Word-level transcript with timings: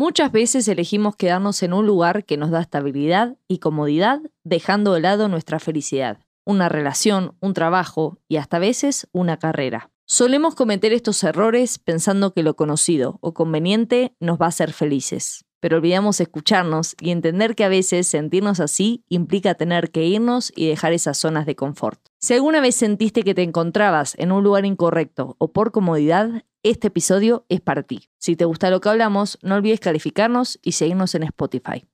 Muchas 0.00 0.30
veces 0.30 0.68
elegimos 0.68 1.16
quedarnos 1.16 1.60
en 1.64 1.72
un 1.72 1.84
lugar 1.84 2.24
que 2.24 2.36
nos 2.36 2.52
da 2.52 2.60
estabilidad 2.60 3.36
y 3.48 3.58
comodidad, 3.58 4.20
dejando 4.44 4.92
de 4.92 5.00
lado 5.00 5.26
nuestra 5.26 5.58
felicidad, 5.58 6.18
una 6.46 6.68
relación, 6.68 7.36
un 7.40 7.52
trabajo 7.52 8.20
y 8.28 8.36
hasta 8.36 8.60
veces 8.60 9.08
una 9.10 9.40
carrera. 9.40 9.90
Solemos 10.06 10.54
cometer 10.54 10.92
estos 10.92 11.24
errores 11.24 11.80
pensando 11.80 12.32
que 12.32 12.44
lo 12.44 12.54
conocido 12.54 13.18
o 13.22 13.34
conveniente 13.34 14.14
nos 14.20 14.40
va 14.40 14.46
a 14.46 14.50
hacer 14.50 14.72
felices, 14.72 15.44
pero 15.60 15.78
olvidamos 15.78 16.20
escucharnos 16.20 16.94
y 17.00 17.10
entender 17.10 17.54
que 17.54 17.64
a 17.64 17.68
veces 17.68 18.06
sentirnos 18.06 18.60
así 18.60 19.04
implica 19.08 19.54
tener 19.54 19.90
que 19.90 20.04
irnos 20.04 20.52
y 20.54 20.68
dejar 20.68 20.92
esas 20.92 21.18
zonas 21.18 21.46
de 21.46 21.56
confort. 21.56 22.00
Si 22.18 22.34
alguna 22.34 22.60
vez 22.60 22.74
sentiste 22.74 23.22
que 23.22 23.34
te 23.34 23.42
encontrabas 23.42 24.14
en 24.18 24.32
un 24.32 24.42
lugar 24.42 24.64
incorrecto 24.64 25.36
o 25.38 25.52
por 25.52 25.72
comodidad, 25.72 26.44
este 26.62 26.88
episodio 26.88 27.44
es 27.48 27.60
para 27.60 27.82
ti. 27.82 28.08
Si 28.18 28.36
te 28.36 28.44
gusta 28.44 28.70
lo 28.70 28.80
que 28.80 28.88
hablamos, 28.88 29.38
no 29.42 29.54
olvides 29.54 29.80
calificarnos 29.80 30.58
y 30.62 30.72
seguirnos 30.72 31.14
en 31.14 31.22
Spotify. 31.22 31.86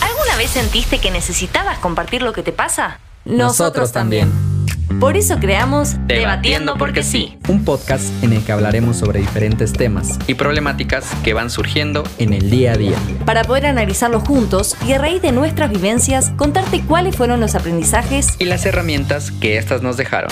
¿Alguna 0.00 0.36
vez 0.36 0.50
sentiste 0.50 1.00
que 1.00 1.10
necesitabas 1.10 1.78
compartir 1.78 2.22
lo 2.22 2.32
que 2.32 2.42
te 2.42 2.52
pasa? 2.52 3.00
Nosotros 3.24 3.92
también. 3.92 4.51
Por 5.00 5.16
eso 5.16 5.38
creamos 5.38 5.96
Debatiendo 6.06 6.76
porque 6.76 7.02
sí. 7.02 7.38
Un 7.48 7.64
podcast 7.64 8.10
en 8.22 8.32
el 8.32 8.44
que 8.44 8.52
hablaremos 8.52 8.96
sobre 8.96 9.20
diferentes 9.20 9.72
temas 9.72 10.18
y 10.26 10.34
problemáticas 10.34 11.10
que 11.24 11.34
van 11.34 11.50
surgiendo 11.50 12.04
en 12.18 12.32
el 12.32 12.50
día 12.50 12.72
a 12.72 12.76
día. 12.76 12.96
Para 13.24 13.44
poder 13.44 13.66
analizarlos 13.66 14.22
juntos 14.22 14.76
y 14.86 14.92
a 14.92 14.98
raíz 14.98 15.22
de 15.22 15.32
nuestras 15.32 15.70
vivencias 15.70 16.32
contarte 16.36 16.82
cuáles 16.82 17.16
fueron 17.16 17.40
los 17.40 17.54
aprendizajes 17.54 18.36
y 18.38 18.44
las 18.44 18.66
herramientas 18.66 19.30
que 19.30 19.58
éstas 19.58 19.82
nos 19.82 19.96
dejaron. 19.96 20.30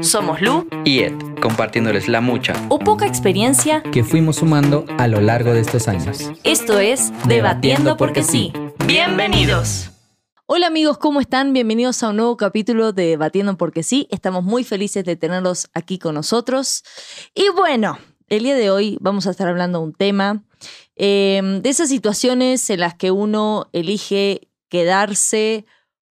Somos 0.00 0.40
Lu 0.40 0.66
y 0.84 1.00
Ed, 1.00 1.12
compartiéndoles 1.40 2.08
la 2.08 2.20
mucha 2.20 2.54
o 2.68 2.80
poca 2.80 3.06
experiencia 3.06 3.82
que 3.92 4.02
fuimos 4.02 4.36
sumando 4.36 4.84
a 4.98 5.06
lo 5.06 5.20
largo 5.20 5.52
de 5.52 5.60
estos 5.60 5.86
años. 5.86 6.30
Esto 6.42 6.80
es 6.80 7.12
Debatiendo 7.26 7.96
porque 7.96 8.24
sí. 8.24 8.52
Bienvenidos. 8.84 9.91
Hola 10.46 10.66
amigos, 10.66 10.98
¿cómo 10.98 11.20
están? 11.20 11.52
Bienvenidos 11.52 12.02
a 12.02 12.10
un 12.10 12.16
nuevo 12.16 12.36
capítulo 12.36 12.92
de 12.92 13.06
Debatiendo 13.06 13.56
porque 13.56 13.84
sí. 13.84 14.08
Estamos 14.10 14.42
muy 14.42 14.64
felices 14.64 15.04
de 15.04 15.14
tenerlos 15.14 15.70
aquí 15.72 16.00
con 16.00 16.16
nosotros. 16.16 16.82
Y 17.32 17.48
bueno, 17.50 17.96
el 18.28 18.42
día 18.42 18.56
de 18.56 18.68
hoy 18.68 18.98
vamos 19.00 19.26
a 19.26 19.30
estar 19.30 19.48
hablando 19.48 19.78
de 19.78 19.84
un 19.84 19.94
tema, 19.94 20.44
em, 20.96 21.62
de 21.62 21.70
esas 21.70 21.88
situaciones 21.88 22.68
en 22.70 22.80
las 22.80 22.94
que 22.96 23.12
uno 23.12 23.70
elige 23.72 24.48
quedarse 24.68 25.64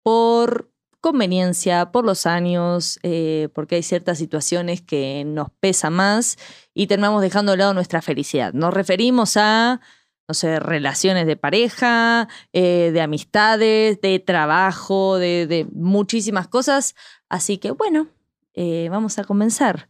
por 0.02 0.72
conveniencia, 1.02 1.92
por 1.92 2.06
los 2.06 2.24
años, 2.24 2.98
eh, 3.02 3.50
porque 3.54 3.76
hay 3.76 3.82
ciertas 3.82 4.16
situaciones 4.16 4.80
que 4.80 5.24
nos 5.26 5.50
pesa 5.60 5.90
más 5.90 6.38
y 6.72 6.86
terminamos 6.86 7.20
dejando 7.20 7.52
de 7.52 7.58
lado 7.58 7.74
nuestra 7.74 8.00
felicidad. 8.00 8.54
Nos 8.54 8.72
referimos 8.72 9.36
a, 9.36 9.82
no 10.28 10.34
sé, 10.34 10.58
relaciones 10.58 11.26
de 11.26 11.36
pareja, 11.36 12.28
eh, 12.52 12.90
de 12.92 13.00
amistades, 13.00 14.00
de 14.00 14.18
trabajo, 14.18 15.18
de, 15.18 15.66
muchísimas 15.72 16.48
cosas. 16.48 16.94
Así 17.28 17.58
que 17.58 17.70
bueno, 17.70 18.08
eh, 18.54 18.88
vamos 18.90 19.18
a 19.18 19.24
comenzar. 19.24 19.88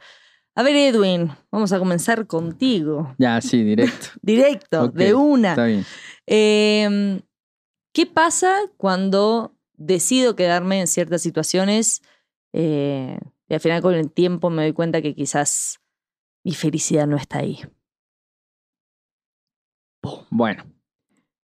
A 0.57 0.63
ver, 0.63 0.77
Edwin, 0.77 1.33
vamos 1.51 1.73
a 1.73 1.79
comenzar 1.79 2.27
contigo. 2.27 3.15
Ya, 3.19 3.41
sí, 3.41 3.63
directo. 3.65 4.09
directo, 4.23 4.89
de 4.89 5.15
una. 5.15 5.51
Está 5.51 5.67
bien. 5.67 5.85
Em, 6.27 7.21
¿Qué 7.93 8.07
pasa 8.07 8.55
cuando 8.77 9.55
decido 9.77 10.37
quedarme 10.37 10.81
en 10.81 10.87
ciertas 10.87 11.23
situaciones 11.23 12.03
eh, 12.53 13.19
y 13.49 13.55
al 13.55 13.61
final 13.61 13.83
con 13.83 13.95
el 13.95 14.11
tiempo 14.11 14.51
me 14.51 14.63
doy 14.63 14.73
cuenta 14.73 15.03
que 15.03 15.15
quizás 15.15 15.81
mi 16.45 16.53
felicidad 16.55 17.07
no 17.07 17.17
está 17.17 17.39
ahí. 17.39 17.61
Bueno, 20.31 20.65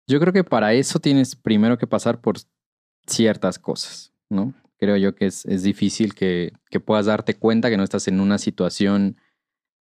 yo 0.09 0.21
creo 0.21 0.33
que 0.33 0.45
para 0.45 0.73
eso 0.75 0.99
tienes 0.99 1.35
primero 1.35 1.79
que 1.79 1.87
pasar 1.87 2.21
por 2.21 2.37
ciertas 3.07 3.59
cosas, 3.59 4.13
¿no? 4.31 4.55
Creo 4.79 4.97
yo 4.97 5.15
que 5.15 5.27
es, 5.27 5.45
es 5.47 5.63
difícil 5.63 6.15
que, 6.15 6.53
que, 6.69 6.81
puedas 6.81 7.07
darte 7.07 7.35
cuenta 7.35 7.71
que 7.71 7.77
no 7.77 7.85
estás 7.85 8.09
en 8.09 8.21
una 8.21 8.39
situación 8.39 9.17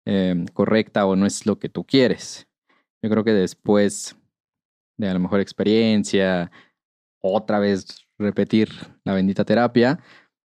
eh, 0.06 0.46
correcta 0.54 1.06
o 1.06 1.16
no 1.16 1.26
es 1.26 1.46
lo 1.46 1.60
que 1.60 1.70
tú 1.70 1.86
quieres. 1.86 2.48
Yo 3.02 3.10
creo 3.10 3.24
que 3.24 3.34
después 3.34 4.18
de 4.98 5.08
a 5.08 5.14
lo 5.14 5.20
mejor 5.20 5.40
experiencia, 5.40 6.52
otra 7.22 7.60
vez 7.60 8.06
repetir 8.18 8.70
la 9.06 9.14
bendita 9.14 9.46
terapia, 9.46 10.00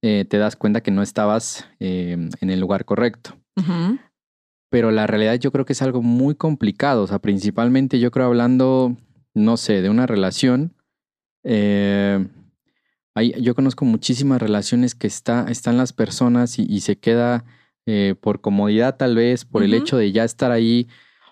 eh, 0.03 0.25
te 0.25 0.37
das 0.37 0.55
cuenta 0.55 0.81
que 0.81 0.91
no 0.91 1.01
estabas 1.01 1.67
em, 1.79 2.29
en 2.39 2.49
el 2.49 2.59
lugar 2.59 2.85
correcto. 2.85 3.35
Pero 4.75 4.91
la 4.91 5.07
realidad 5.07 5.35
yo 5.35 5.53
creo 5.53 5.63
que 5.63 5.71
es 5.71 5.81
algo 5.81 6.01
muy 6.01 6.35
complicado. 6.35 7.03
O 7.03 7.07
sea, 7.07 7.19
principalmente 7.19 7.97
yo 7.97 8.11
creo 8.11 8.25
hablando, 8.25 8.97
no 9.33 9.55
sé, 9.55 9.81
de 9.81 9.89
una 9.89 10.05
relación. 10.05 10.73
Eh, 11.45 12.27
yo 13.39 13.55
conozco 13.55 13.85
muchísimas 13.85 14.41
relaciones 14.41 14.93
que 14.93 15.07
está, 15.07 15.45
están 15.49 15.77
las 15.77 15.93
personas 15.93 16.59
y, 16.59 16.81
se 16.81 16.97
queda 16.97 17.45
eh, 17.85 18.15
por 18.19 18.41
comodidad 18.41 18.97
tal 18.97 19.15
vez, 19.15 19.45
por 19.45 19.63
el 19.63 19.73
hecho 19.73 19.95
de 19.95 20.11
ya 20.11 20.25
estar 20.25 20.51
ahí. 20.51 20.89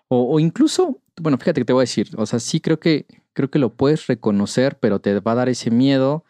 O, 0.07 0.35
o, 0.35 0.39
incluso, 0.39 1.01
bueno, 1.19 1.37
fíjate 1.37 1.59
que 1.59 1.65
te 1.65 1.73
voy 1.73 1.81
a 1.81 1.89
decir, 1.89 2.11
o 2.15 2.25
sea, 2.25 2.39
sí 2.39 2.61
creo 2.61 2.79
que 2.79 3.07
creo 3.33 3.51
que 3.51 3.59
lo 3.59 3.73
puedes 3.73 4.07
reconocer, 4.07 4.77
pero 4.79 5.01
te 5.01 5.19
va 5.19 5.33
a 5.33 5.35
dar 5.35 5.49
ese 5.49 5.69
miedo 5.69 6.23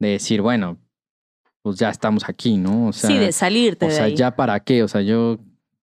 de 0.00 0.08
decir, 0.08 0.42
bueno, 0.42 0.76
pues 1.62 1.78
ya 1.78 1.88
estamos 1.88 2.28
aquí, 2.28 2.58
¿no? 2.58 2.88
O 2.88 2.92
sea, 2.92 3.08
sí, 3.08 3.16
de 3.16 3.32
salirte. 3.32 3.86
O 3.86 3.90
sea, 3.90 4.10
ya 4.10 4.36
para 4.36 4.60
qué. 4.60 4.82
O 4.82 4.88
sea, 4.88 5.00
yo 5.00 5.38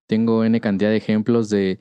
tengo 0.09 0.43
N 0.43 0.59
cantidad 0.59 0.89
de 0.89 0.97
ejemplos 0.97 1.49
de, 1.49 1.79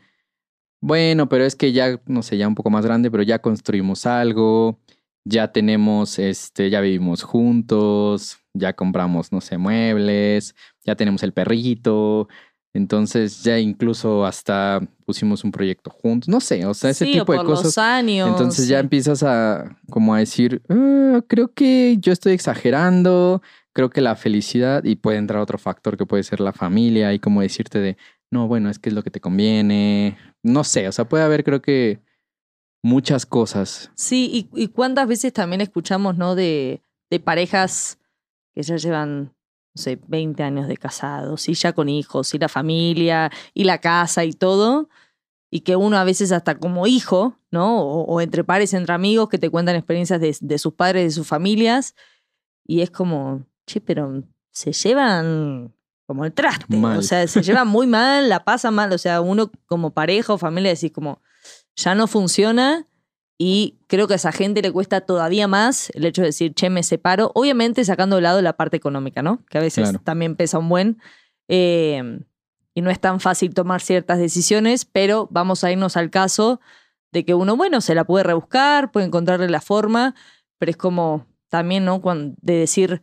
bueno, 0.83 1.31
pero 1.31 1.45
es 1.45 1.57
que 1.57 1.73
ya, 1.73 1.99
no 2.07 2.23
sé, 2.23 2.37
ya 2.37 2.47
un 2.47 2.55
poco 2.55 2.69
más 2.69 2.85
grande, 2.85 3.11
pero 3.11 3.23
ya 3.23 3.39
construimos 3.39 4.05
algo, 4.05 4.79
ya 5.25 5.51
tenemos, 5.51 6.19
este, 6.19 6.69
ya 6.69 6.83
vivimos 6.83 7.23
juntos, 7.23 8.39
ya 8.53 8.75
compramos, 8.75 9.33
no 9.33 9.41
sé, 9.41 9.57
muebles, 9.57 10.55
ya 10.85 10.95
tenemos 10.95 11.23
el 11.23 11.33
perrito, 11.33 12.29
entonces 12.75 13.43
ya 13.43 13.59
incluso 13.59 14.27
hasta 14.27 14.83
pusimos 15.07 15.43
un 15.43 15.51
proyecto 15.51 15.91
juntos, 15.91 16.29
no 16.29 16.41
sé, 16.41 16.67
o 16.67 16.75
sea, 16.75 16.91
ese 16.91 17.07
tipo 17.07 17.33
de 17.33 17.39
cosas. 17.39 17.65
Los 17.65 17.79
años, 17.79 18.29
Entonces 18.29 18.69
ya 18.69 18.79
empiezas 18.79 19.23
a 19.23 19.75
como 19.89 20.15
a 20.15 20.19
decir, 20.19 20.61
ah, 20.69 21.23
creo 21.27 21.55
que 21.55 21.97
yo 21.99 22.13
estoy 22.13 22.35
exagerando, 22.35 23.41
creo 23.73 23.89
que 23.89 24.03
la 24.03 24.17
felicidad 24.17 24.85
y 24.85 24.97
puede 24.97 25.17
entrar 25.17 25.41
otro 25.41 25.57
factor 25.57 25.97
que 25.97 26.05
puede 26.05 26.25
ser 26.25 26.41
la 26.41 26.53
familia 26.53 27.15
y 27.15 27.19
como 27.19 27.41
decirte 27.41 27.79
de, 27.79 27.97
no, 28.31 28.49
bueno, 28.49 28.71
es 28.71 28.79
que 28.79 28.91
es 28.91 28.95
lo 28.95 29.03
que 29.03 29.11
te 29.11 29.21
conviene, 29.21 30.17
no 30.43 30.65
sé, 30.65 30.89
o 30.89 30.93
sea, 30.93 31.09
puede 31.09 31.25
haber 31.25 31.45
creo 31.45 31.63
que 31.63 32.01
muchas 32.83 33.27
cosas. 33.27 33.91
Sí, 33.95 34.49
y, 34.55 34.63
y 34.63 34.69
cuántas 34.69 35.09
veces 35.09 35.33
también 35.33 35.61
escuchamos, 35.61 36.17
¿no? 36.17 36.35
De, 36.35 36.83
de 37.11 37.21
parejas 37.21 37.99
que 38.55 38.63
ya 38.63 38.77
llevan 38.77 39.35
no 39.75 39.83
sé, 39.83 40.01
20 40.09 40.43
años 40.43 40.69
de 40.69 40.77
casados 40.77 41.49
y 41.49 41.55
ya 41.55 41.73
con 41.73 41.89
hijos 41.89 42.35
y 42.35 42.39
la 42.39 42.49
familia 42.49 43.31
y 43.55 43.65
la 43.65 43.79
casa 43.79 44.25
y 44.25 44.33
todo. 44.33 44.89
Y 45.51 45.61
que 45.61 45.77
uno 45.77 45.97
a 45.97 46.05
veces 46.05 46.31
hasta 46.33 46.59
como 46.59 46.87
hijo, 46.87 47.39
¿no? 47.51 47.81
O, 47.81 48.21
entre 48.21 48.45
pares, 48.45 48.75
entre 48.75 48.95
amigos 48.95 49.31
que 49.31 49.39
te 49.39 49.49
cuentan 49.49 49.77
experiencias 49.77 50.21
de, 50.21 50.37
de, 50.39 50.59
sus 50.59 50.75
padres, 50.75 51.05
de 51.05 51.11
sus 51.11 51.27
familias. 51.27 51.95
Y 52.67 52.83
es 52.83 52.91
como, 52.91 53.47
che, 53.67 53.81
pero 53.81 54.25
se 54.51 54.73
llevan 54.73 55.73
como 56.09 56.25
el 56.25 56.33
traste. 56.33 56.75
O 56.75 57.03
sea, 57.03 57.29
se 57.29 57.43
llevan 57.43 57.69
muy 57.69 57.87
mal, 57.87 58.31
la 58.31 58.43
pasan 58.43 58.75
mal. 58.75 58.91
O 58.95 58.99
sea, 58.99 59.21
uno 59.21 59.53
como 59.67 59.93
pareja 59.93 60.33
o 60.33 60.39
familia 60.39 60.73
decís 60.73 60.91
como, 60.91 61.21
ya 61.77 61.95
no 61.95 62.07
funciona 62.07 62.87
y 63.37 63.79
creo 63.89 64.09
que 64.09 64.15
a 64.15 64.17
esa 64.17 64.33
gente 64.33 64.63
le 64.63 64.73
cuesta 64.73 65.03
todavía 65.03 65.47
más 65.47 65.91
el 65.91 66.07
hecho 66.07 66.23
de 66.23 66.29
decir, 66.29 66.55
che, 66.55 66.71
me 66.71 66.83
separo. 66.83 67.31
Obviamente 67.35 67.85
sacando 67.85 68.17
de 68.17 68.23
lado 68.23 68.41
la 68.41 68.55
parte 68.55 68.79
económica, 68.79 69.21
¿no? 69.21 69.45
Que 69.51 69.59
a 69.59 69.61
veces 69.61 69.93
también 70.03 70.35
pesa 70.35 70.59
un 70.59 70.71
buen. 70.71 70.99
Eh, 71.47 72.21
y 72.73 72.81
no 72.81 72.89
es 72.91 73.01
tan 73.01 73.21
fácil 73.21 73.53
tomar 73.53 73.83
ciertas 73.83 74.19
decisiones, 74.19 74.87
pero 74.87 75.29
vamos 75.31 75.63
a 75.63 75.71
irnos 75.71 75.99
al 75.99 76.09
caso 76.09 76.59
de 77.13 77.27
que 77.27 77.35
uno, 77.35 77.55
bueno, 77.55 77.83
se 77.83 77.95
la 77.95 78.05
puede 78.05 78.25
rebuscar, 78.25 78.93
puede 78.93 79.05
encontrarle 79.05 79.51
la 79.51 79.61
forma, 79.61 80.15
pero 80.59 80.71
es 80.71 80.77
como 80.79 81.27
también, 81.51 81.85
¿no? 81.85 82.01
Cuando, 82.01 82.35
de 82.41 82.55
decir, 82.55 83.03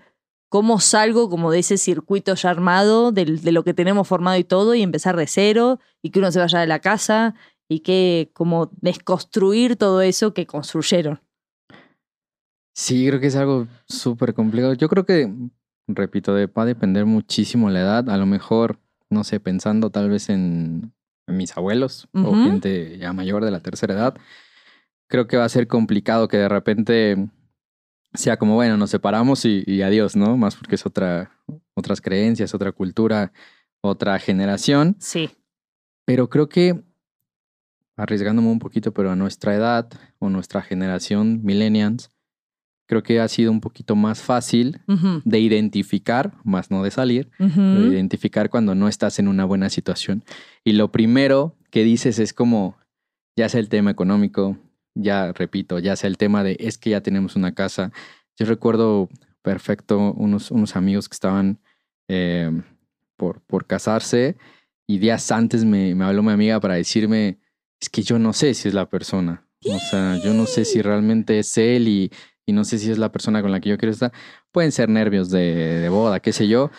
¿cómo 0.55 0.79
salgo 0.79 1.29
como 1.29 1.51
de 1.51 1.59
ese 1.59 1.77
circuito 1.77 2.33
ya 2.33 2.49
armado, 2.49 3.11
de, 3.11 3.25
de 3.25 3.51
lo 3.51 3.65
que 3.65 3.73
tenemos 3.73 4.07
formado 4.07 4.37
y 4.37 4.45
todo, 4.45 4.73
y 4.73 4.83
empezar 4.83 5.17
de 5.17 5.27
cero, 5.27 5.81
y 6.01 6.11
que 6.11 6.19
uno 6.19 6.31
se 6.31 6.39
vaya 6.39 6.61
de 6.61 6.65
la 6.65 6.79
casa 6.79 7.35
y 7.67 7.81
que 7.81 8.31
como 8.31 8.71
desconstruir 8.79 9.75
todo 9.75 10.01
eso 10.01 10.33
que 10.33 10.47
construyeron. 10.47 11.19
Sí, 12.73 13.05
creo 13.05 13.19
que 13.19 13.27
es 13.27 13.35
algo 13.35 13.67
súper 13.85 14.33
complicado. 14.33 14.75
Yo 14.75 14.87
creo 14.87 15.05
que, 15.05 15.29
repito, 15.89 16.33
va 16.33 16.63
a 16.63 16.65
depender 16.65 17.05
muchísimo 17.05 17.69
la 17.69 17.81
edad. 17.81 18.09
A 18.09 18.15
lo 18.15 18.25
mejor, 18.25 18.79
no 19.09 19.25
sé, 19.25 19.41
pensando 19.41 19.89
tal 19.89 20.09
vez 20.09 20.29
en, 20.29 20.93
mis 21.27 21.57
abuelos 21.57 22.07
o 22.13 22.33
gente 22.33 22.97
ya 22.97 23.11
mayor 23.11 23.43
de 23.43 23.51
la 23.51 23.59
tercera 23.59 23.93
edad, 23.93 24.15
creo 25.09 25.27
que 25.27 25.35
va 25.35 25.43
a 25.43 25.49
ser 25.49 25.67
complicado 25.67 26.29
que 26.29 26.37
de 26.37 26.47
repente 26.47 27.27
sea 28.17 28.37
como, 28.37 28.55
bueno, 28.55 28.77
nos 28.77 28.89
separamos 28.89 29.45
y, 29.45 29.63
y 29.65 29.81
adiós, 29.81 30.15
¿no? 30.15 30.37
Más 30.37 30.55
porque 30.55 30.75
es 30.75 30.85
otra, 30.85 31.31
otras 31.73 32.01
creencias, 32.01 32.53
otra 32.53 32.71
cultura, 32.71 33.31
otra 33.81 34.19
generación. 34.19 34.95
Sí. 34.99 35.29
Pero 36.05 36.29
creo 36.29 36.49
que 36.49 36.83
arriesgándome 37.97 38.49
un 38.49 38.59
poquito, 38.59 38.93
pero 38.93 39.11
a 39.11 39.15
nuestra 39.15 39.55
edad 39.55 39.89
o 40.19 40.29
nuestra 40.29 40.61
generación, 40.61 41.41
millennials, 41.43 42.11
creo 42.87 43.03
que 43.03 43.19
ha 43.19 43.27
sido 43.27 43.51
un 43.51 43.61
poquito 43.61 43.95
más 43.95 44.21
fácil 44.21 44.81
de 45.23 45.39
identificar, 45.39 46.33
más 46.43 46.69
no 46.69 46.83
de 46.83 46.91
salir, 46.91 47.31
de 47.39 47.87
identificar 47.87 48.49
cuando 48.49 48.75
no 48.75 48.87
estás 48.87 49.17
en 49.19 49.27
una 49.27 49.45
buena 49.45 49.69
situación. 49.69 50.23
Y 50.63 50.73
lo 50.73 50.91
primero 50.91 51.55
que 51.71 51.83
dices 51.83 52.19
es 52.19 52.33
como, 52.33 52.77
ya 53.35 53.49
sea 53.49 53.59
el 53.59 53.69
tema 53.69 53.91
económico, 53.91 54.57
ya 54.95 55.31
repito, 55.33 55.77
ya 55.79 55.95
sea 55.95 56.07
el 56.07 56.17
tema 56.17 56.43
de 56.43 56.57
es 56.59 56.77
que 56.77 56.89
ya 56.91 57.01
tenemos 57.01 57.35
una 57.35 57.53
casa. 57.53 57.91
Yo 58.37 58.45
recuerdo 58.45 59.09
perfecto 59.41 60.13
unos, 60.13 60.49
unos 60.51 60.75
amigos 60.75 61.07
que 61.09 61.13
estaban 61.15 61.59
eh, 62.07 62.49
por, 63.17 63.41
por 63.41 63.65
casarse 63.67 64.35
y 64.87 64.97
días 64.99 65.31
antes 65.31 65.65
me, 65.65 65.93
me 65.95 66.05
habló 66.05 66.23
mi 66.23 66.31
amiga 66.31 66.59
para 66.59 66.75
decirme, 66.75 67.39
es 67.81 67.89
que 67.89 68.01
yo 68.03 68.17
no 68.19 68.33
sé 68.33 68.53
si 68.53 68.67
es 68.67 68.73
la 68.73 68.89
persona. 68.89 69.45
O 69.67 69.79
sea, 69.79 70.17
yo 70.23 70.33
no 70.33 70.45
sé 70.45 70.63
si 70.63 70.81
realmente 70.81 71.39
es 71.39 71.57
él 71.57 71.87
y, 71.87 72.11
y 72.45 72.53
no 72.53 72.63
sé 72.65 72.77
si 72.77 72.91
es 72.91 72.97
la 72.99 73.11
persona 73.11 73.41
con 73.41 73.51
la 73.51 73.59
que 73.59 73.69
yo 73.69 73.77
quiero 73.77 73.91
estar. 73.93 74.11
Pueden 74.51 74.71
ser 74.71 74.89
nervios 74.89 75.29
de, 75.31 75.41
de 75.79 75.89
boda, 75.89 76.19
qué 76.19 76.31
sé 76.33 76.47
yo. 76.47 76.69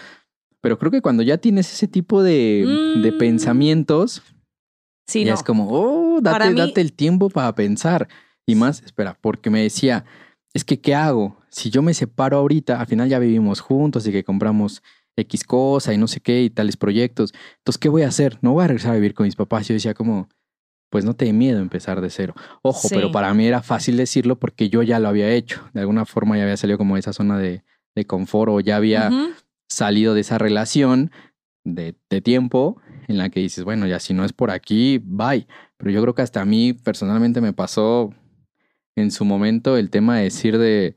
Pero 0.61 0.79
creo 0.79 0.93
que 0.93 1.03
cuando 1.03 1.23
ya 1.25 1.39
tienes 1.39 1.73
ese 1.73 1.89
tipo 1.89 2.23
de, 2.23 2.65
de 3.03 3.13
Mm. 3.13 3.19
pensamientos, 3.19 4.23
Sí, 5.09 5.25
ya 5.25 5.33
no. 5.33 5.35
es 5.39 5.43
como, 5.43 5.69
oh, 5.71 6.06
date, 6.21 6.51
mí- 6.51 6.59
date 6.59 6.81
el 6.81 6.93
tiempo 6.93 7.29
para 7.31 7.55
pensar. 7.55 8.09
Y 8.47 8.55
más, 8.55 8.83
espera, 8.83 9.19
porque 9.21 9.51
me 9.51 9.63
decía, 9.63 10.05
es 10.55 10.65
que, 10.65 10.81
¿qué 10.81 10.95
hago? 10.95 11.39
Si 11.51 11.71
yo 11.71 11.83
me 11.83 11.95
separo 11.95 12.37
ahorita, 12.39 12.81
al 12.81 12.87
final 12.87 13.09
ya 13.09 13.19
vivimos 13.19 13.61
juntos 13.61 14.07
y 14.07 14.13
que 14.13 14.23
compramos 14.25 14.83
X 15.17 15.45
cosa 15.45 15.93
y 15.95 15.99
no 15.99 16.07
sé 16.07 16.21
qué 16.21 16.43
y 16.43 16.51
tales 16.51 16.77
proyectos. 16.77 17.33
Entonces, 17.59 17.79
¿qué 17.79 17.89
voy 17.89 18.03
a 18.03 18.09
hacer? 18.09 18.39
No 18.43 18.53
voy 18.53 18.65
a 18.65 18.69
regresar 18.69 18.93
a 18.93 18.97
vivir 18.97 19.15
con 19.15 19.25
mis 19.27 19.35
papás. 19.37 19.67
Yo 19.67 19.75
decía 19.75 19.95
como, 19.95 20.29
pues 20.91 21.05
no 21.05 21.15
te 21.15 21.25
dé 21.25 21.33
miedo 21.33 21.59
empezar 21.61 22.01
de 22.01 22.11
cero. 22.11 22.35
Ojo, 22.63 22.89
Sí. 22.89 22.95
pero 22.95 23.11
para 23.11 23.33
mí 23.35 23.47
era 23.47 23.63
fácil 23.63 23.97
decirlo 23.97 24.39
porque 24.39 24.69
yo 24.69 24.83
ya 24.83 24.99
lo 25.01 25.09
había 25.09 25.31
hecho. 25.31 25.69
De 25.73 25.81
alguna 25.81 26.05
forma 26.05 26.37
ya 26.37 26.45
había 26.45 26.57
salido 26.57 26.79
como 26.79 26.95
de 26.95 27.01
esa 27.01 27.13
zona 27.13 27.39
de, 27.39 27.65
de 27.97 28.05
confort 28.07 28.51
o 28.53 28.61
ya 28.61 28.77
había 28.77 29.09
Ujú. 29.09 29.31
salido 29.69 30.15
de 30.15 30.21
esa 30.21 30.39
relación 30.39 31.11
de, 31.65 31.97
de 32.11 32.21
tiempo 32.21 32.81
en 33.09 33.19
la 33.19 33.29
que 33.31 33.41
dices, 33.41 33.65
bueno, 33.65 33.87
ya 33.87 33.99
si 33.99 34.15
no 34.15 34.25
es 34.25 34.33
por 34.33 34.51
aquí, 34.53 35.01
bye. 35.03 35.47
Pero 35.79 35.91
yo 35.91 36.03
creo 36.03 36.15
que 36.15 36.23
hasta 36.23 36.41
a 36.41 36.45
mí 36.45 36.73
personalmente 36.73 37.41
me 37.41 37.53
pasó 37.53 38.13
en 38.97 39.11
su 39.11 39.25
momento 39.25 39.77
el 39.77 39.91
tema 39.91 40.17
de 40.17 40.25
decir 40.25 40.59
de, 40.59 40.97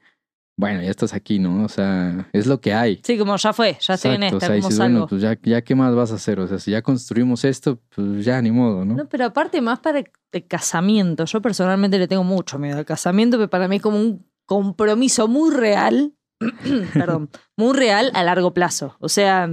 bueno, 0.60 0.82
ya 0.82 0.90
estás 0.90 1.14
aquí, 1.14 1.40
¿no? 1.40 1.64
O 1.64 1.70
sea, 1.70 2.30
es 2.34 2.46
lo 2.46 2.60
que 2.60 2.74
hay. 2.74 3.00
Sí, 3.04 3.18
como 3.18 3.36
ya 3.38 3.54
fue, 3.54 3.78
ya 3.80 3.94
estoy 3.94 4.16
en 4.16 4.24
esta, 4.24 4.38
o 4.38 4.40
sea, 4.40 4.50
como 4.50 4.56
dices, 4.58 4.76
salgo. 4.76 4.92
bueno, 4.94 5.08
pues 5.08 5.22
ya, 5.22 5.38
ya 5.42 5.62
qué 5.62 5.76
más 5.76 5.96
vas 5.96 6.12
a 6.12 6.16
hacer. 6.16 6.40
O 6.40 6.48
sea, 6.48 6.60
si 6.60 6.72
ya 6.72 6.82
construimos 6.82 7.46
esto, 7.46 7.80
pues 7.96 8.26
ya 8.26 8.42
ni 8.42 8.52
modo, 8.52 8.84
¿no? 8.84 8.96
No, 8.96 9.08
pero 9.08 9.26
aparte 9.26 9.62
más 9.62 9.80
para 9.80 10.00
el 10.00 10.48
casamiento. 10.48 11.26
Yo 11.26 11.42
personalmente 11.42 11.98
le 11.98 12.08
tengo 12.08 12.24
mucho 12.24 12.60
miedo 12.60 12.78
al 12.78 12.86
casamiento, 12.86 13.38
pero 13.38 13.50
para 13.50 13.68
mí 13.68 13.78
es 13.78 13.82
como 13.82 13.98
un 13.98 14.26
compromiso 14.46 15.28
muy 15.28 15.54
real, 15.54 16.14
perdón, 16.94 17.30
muy 17.56 17.74
real 17.74 18.12
a 18.14 18.24
largo 18.24 18.54
plazo. 18.54 18.98
O 19.00 19.08
sea, 19.08 19.50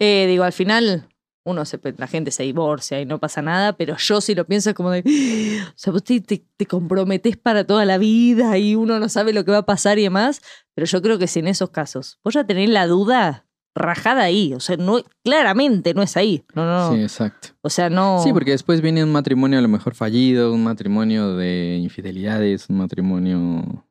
eh, 0.00 0.26
digo, 0.26 0.44
al 0.44 0.52
final 0.52 1.08
uno 1.44 1.64
se, 1.64 1.78
la 1.98 2.06
gente 2.06 2.30
se 2.30 2.42
divorcia 2.42 3.00
y 3.00 3.06
no 3.06 3.20
pasa 3.20 3.42
nada, 3.42 3.74
pero 3.74 3.96
yo 3.96 4.20
si 4.20 4.34
lo 4.34 4.46
pienso 4.46 4.70
es 4.70 4.76
como 4.76 4.90
de, 4.90 5.00
o 5.68 5.72
sea, 5.76 5.92
vos 5.92 6.02
te, 6.02 6.20
te, 6.20 6.44
te 6.56 6.66
comprometés 6.66 7.36
para 7.36 7.64
toda 7.64 7.84
la 7.84 7.98
vida 7.98 8.58
y 8.58 8.74
uno 8.74 8.98
no 8.98 9.08
sabe 9.08 9.32
lo 9.32 9.44
que 9.44 9.52
va 9.52 9.58
a 9.58 9.66
pasar 9.66 9.98
y 9.98 10.02
demás, 10.02 10.40
pero 10.74 10.86
yo 10.86 11.02
creo 11.02 11.18
que 11.18 11.26
si 11.26 11.40
en 11.40 11.48
esos 11.48 11.70
casos 11.70 12.18
vos 12.24 12.34
ya 12.34 12.44
tenés 12.44 12.70
la 12.70 12.86
duda 12.86 13.46
rajada 13.74 14.22
ahí, 14.22 14.54
o 14.54 14.60
sea, 14.60 14.76
no, 14.76 15.00
claramente 15.24 15.94
no 15.94 16.02
es 16.02 16.16
ahí. 16.16 16.44
No, 16.54 16.64
no, 16.64 16.94
Sí, 16.94 17.02
exacto. 17.02 17.48
o 17.60 17.68
sea, 17.68 17.90
no. 17.90 18.22
Sí, 18.22 18.32
porque 18.32 18.52
después 18.52 18.80
viene 18.80 19.02
un 19.02 19.12
matrimonio 19.12 19.58
a 19.58 19.62
lo 19.62 19.68
mejor 19.68 19.94
fallido, 19.94 20.52
un 20.54 20.62
matrimonio 20.62 21.34
de 21.36 21.78
infidelidades, 21.82 22.68
un 22.68 22.78
matrimonio... 22.78 23.84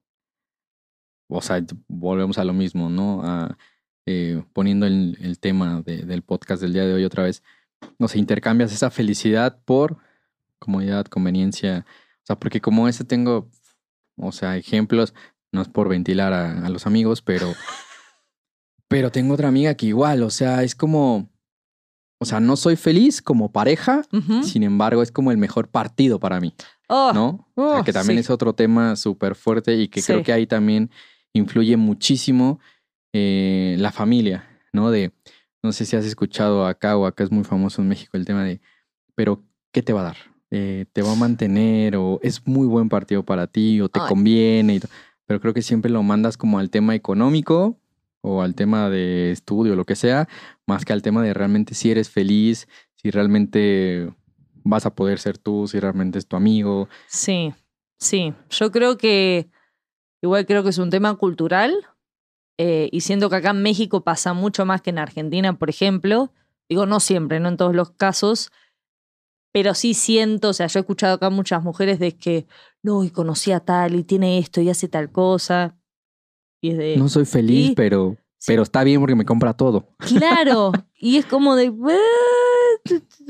O 1.29 1.41
sea, 1.41 1.63
volvemos 1.87 2.37
a 2.37 2.43
lo 2.43 2.53
mismo, 2.53 2.89
¿no? 2.89 3.21
A, 3.23 3.57
eh, 4.05 4.43
poniendo 4.53 4.85
el, 4.85 5.17
el 5.21 5.39
tema 5.39 5.81
de- 5.81 6.03
del 6.03 6.21
podcast 6.23 6.61
del 6.61 6.73
día 6.73 6.85
de 6.85 6.93
hoy 6.93 7.03
otra 7.05 7.23
vez. 7.23 7.43
O 7.99 8.07
sea, 8.07 8.19
intercambias 8.19 8.71
esa 8.73 8.89
felicidad 8.91 9.59
por 9.65 9.97
comodidad, 10.59 11.05
conveniencia. 11.05 11.85
O 12.23 12.25
sea, 12.25 12.39
porque 12.39 12.61
como 12.61 12.87
ese 12.87 13.03
tengo, 13.03 13.49
o 14.17 14.31
sea, 14.31 14.55
ejemplos, 14.57 15.13
no 15.51 15.61
es 15.61 15.67
por 15.67 15.89
ventilar 15.89 16.33
a, 16.33 16.65
a 16.65 16.69
los 16.69 16.85
amigos, 16.87 17.21
pero... 17.21 17.53
Pero 18.89 19.11
tengo 19.11 19.33
otra 19.33 19.47
amiga 19.47 19.73
que 19.73 19.87
igual, 19.87 20.21
o 20.21 20.29
sea, 20.29 20.61
es 20.63 20.75
como... 20.75 21.27
O 22.19 22.25
sea, 22.25 22.39
no 22.39 22.55
soy 22.55 22.75
feliz 22.77 23.21
como 23.21 23.51
pareja, 23.51 24.03
sin 24.43 24.63
embargo, 24.63 25.01
es 25.01 25.11
como 25.11 25.31
el 25.31 25.37
mejor 25.37 25.67
partido 25.69 26.19
para 26.19 26.39
mí, 26.39 26.53
Oh, 26.87 27.11
¿no? 27.13 27.49
O 27.55 27.71
sea, 27.71 27.79
oh, 27.81 27.83
que 27.83 27.91
también 27.91 28.17
sí. 28.19 28.21
es 28.21 28.29
otro 28.29 28.53
tema 28.53 28.95
súper 28.95 29.35
fuerte 29.35 29.75
y 29.75 29.87
que 29.89 30.01
Sí. 30.01 30.07
creo 30.13 30.23
que 30.23 30.31
ahí 30.31 30.45
también 30.47 30.89
influye 31.33 31.75
muchísimo 31.75 32.59
eh, 33.13 33.75
la 33.79 33.91
familia, 33.91 34.47
¿no? 34.73 34.91
De, 34.91 35.11
no 35.61 35.71
sé 35.71 35.85
si 35.85 35.95
has 35.95 36.05
escuchado 36.05 36.65
acá 36.65 36.97
o 36.97 37.05
acá 37.05 37.23
es 37.23 37.31
muy 37.31 37.43
famoso 37.43 37.81
en 37.81 37.87
México 37.87 38.17
el 38.17 38.25
tema 38.25 38.43
de, 38.43 38.59
pero 39.15 39.43
¿qué 39.71 39.81
te 39.81 39.93
va 39.93 40.01
a 40.01 40.05
dar? 40.05 40.17
Eh, 40.51 40.85
¿Te 40.91 41.01
va 41.01 41.13
a 41.13 41.15
mantener 41.15 41.95
o 41.95 42.19
es 42.21 42.45
muy 42.45 42.67
buen 42.67 42.89
partido 42.89 43.23
para 43.23 43.47
ti 43.47 43.79
o 43.81 43.89
te 43.89 43.99
Ay. 43.99 44.07
conviene? 44.09 44.75
y 44.75 44.81
pero 45.25 45.39
creo 45.39 45.53
que 45.53 45.61
siempre 45.61 45.89
lo 45.89 46.03
mandas 46.03 46.37
como 46.37 46.59
al 46.59 46.69
tema 46.69 46.95
económico 46.95 47.79
o 48.21 48.41
al 48.41 48.55
tema 48.55 48.89
de 48.89 49.31
estudio, 49.31 49.75
lo 49.75 49.85
que 49.85 49.95
sea, 49.95 50.27
más 50.65 50.85
que 50.85 50.93
al 50.93 51.01
tema 51.01 51.21
de 51.23 51.33
realmente 51.33 51.75
si 51.75 51.91
eres 51.91 52.09
feliz, 52.09 52.67
si 52.95 53.11
realmente 53.11 54.13
vas 54.63 54.85
a 54.85 54.95
poder 54.95 55.19
ser 55.19 55.37
tú, 55.37 55.67
si 55.67 55.79
realmente 55.79 56.19
es 56.19 56.27
tu 56.27 56.35
amigo. 56.35 56.87
Sí, 57.07 57.53
sí. 57.97 58.33
Yo 58.49 58.71
creo 58.71 58.97
que, 58.97 59.49
igual 60.21 60.45
creo 60.45 60.63
que 60.63 60.69
es 60.69 60.77
un 60.77 60.89
tema 60.89 61.15
cultural 61.15 61.73
eh, 62.57 62.89
y 62.91 63.01
siento 63.01 63.29
que 63.29 63.37
acá 63.37 63.51
en 63.51 63.61
México 63.63 64.03
pasa 64.03 64.33
mucho 64.33 64.65
más 64.65 64.81
que 64.81 64.91
en 64.91 64.99
Argentina, 64.99 65.57
por 65.57 65.69
ejemplo. 65.69 66.31
Digo, 66.69 66.85
no 66.85 66.99
siempre, 66.99 67.39
no 67.39 67.49
en 67.49 67.57
todos 67.57 67.75
los 67.75 67.91
casos, 67.91 68.51
pero 69.51 69.73
sí 69.75 69.93
siento, 69.93 70.49
o 70.49 70.53
sea, 70.53 70.67
yo 70.67 70.79
he 70.79 70.81
escuchado 70.81 71.15
acá 71.15 71.29
muchas 71.29 71.61
mujeres 71.63 71.99
de 71.99 72.15
que, 72.15 72.47
no, 72.81 73.03
y 73.03 73.11
conocí 73.11 73.51
a 73.51 73.59
tal 73.59 73.95
y 73.95 74.03
tiene 74.03 74.39
esto 74.39 74.61
y 74.61 74.69
hace 74.69 74.87
tal 74.87 75.11
cosa. 75.11 75.77
Y 76.61 76.71
es 76.71 76.77
de, 76.77 76.97
No 76.97 77.09
soy 77.09 77.25
feliz, 77.25 77.67
sí. 77.67 77.73
pero, 77.75 78.17
Sí. 78.39 78.51
pero 78.51 78.63
está 78.63 78.83
bien 78.83 78.99
porque 78.99 79.15
me 79.15 79.25
compra 79.25 79.53
todo. 79.53 79.87
Claro, 79.99 80.71
y 80.95 81.17
es 81.17 81.25
como 81.25 81.55
de, 81.55 81.71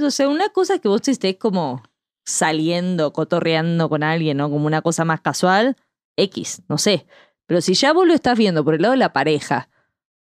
o 0.02 0.12
sea, 0.12 0.30
una 0.30 0.50
cosa 0.50 0.80
que 0.80 0.88
vos 0.88 1.08
estés 1.08 1.38
como 1.38 1.84
saliendo, 2.26 3.12
cotorreando 3.14 3.90
con 3.90 4.04
alguien, 4.04 4.38
¿no? 4.38 4.50
Como 4.50 4.66
una 4.66 4.82
cosa 4.82 5.06
más 5.06 5.22
casual, 5.22 5.76
X, 6.18 6.64
no 6.70 6.78
sé. 6.78 7.06
Pero 7.46 7.62
si 7.62 7.74
ya 7.74 7.94
vos 7.94 8.08
lo 8.08 8.14
estás 8.14 8.38
viendo 8.38 8.64
por 8.64 8.74
el 8.76 8.82
lado 8.82 8.94
de 8.94 8.98
la 9.00 9.14
pareja, 9.14 9.70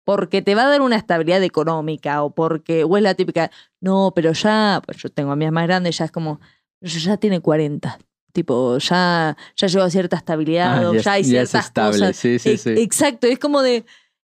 porque 0.04 0.42
te 0.42 0.54
va 0.54 0.64
a 0.64 0.68
dar 0.68 0.82
una 0.82 0.96
estabilidad 0.96 1.42
económica 1.42 2.22
o 2.22 2.30
porque, 2.34 2.82
o 2.84 2.96
es 2.96 3.02
la 3.02 3.14
típica, 3.14 3.50
no, 3.80 4.12
pero 4.14 4.32
ya, 4.32 4.82
pues 4.84 4.98
yo 4.98 5.08
tengo 5.10 5.30
amigas 5.30 5.52
más 5.52 5.66
grandes, 5.66 5.96
ya 5.98 6.06
es 6.06 6.10
como, 6.10 6.40
"Pero 6.80 6.92
ya 6.98 7.16
tiene 7.18 7.40
40. 7.40 7.98
Tipo, 8.32 8.78
ya, 8.78 9.36
ya 9.56 9.66
llegó 9.68 9.84
a 9.84 9.90
cierta 9.90 10.16
estabilidad, 10.16 10.84
Ah, 10.86 10.90
o 10.90 10.94
ya, 10.94 11.00
ya 11.02 11.12
hay 11.12 11.20
es- 11.22 11.28
ya 11.28 11.42
es 11.42 11.50
ciertas 11.50 11.66
estable, 11.66 11.90
cosas. 11.98 12.16
sí, 12.16 12.38
sí, 12.38 12.50
Ex- 12.50 12.62
sí. 12.62 12.70
Exacto, 12.78 13.26
es 13.26 13.38
como 13.38 13.62
de 13.62 13.84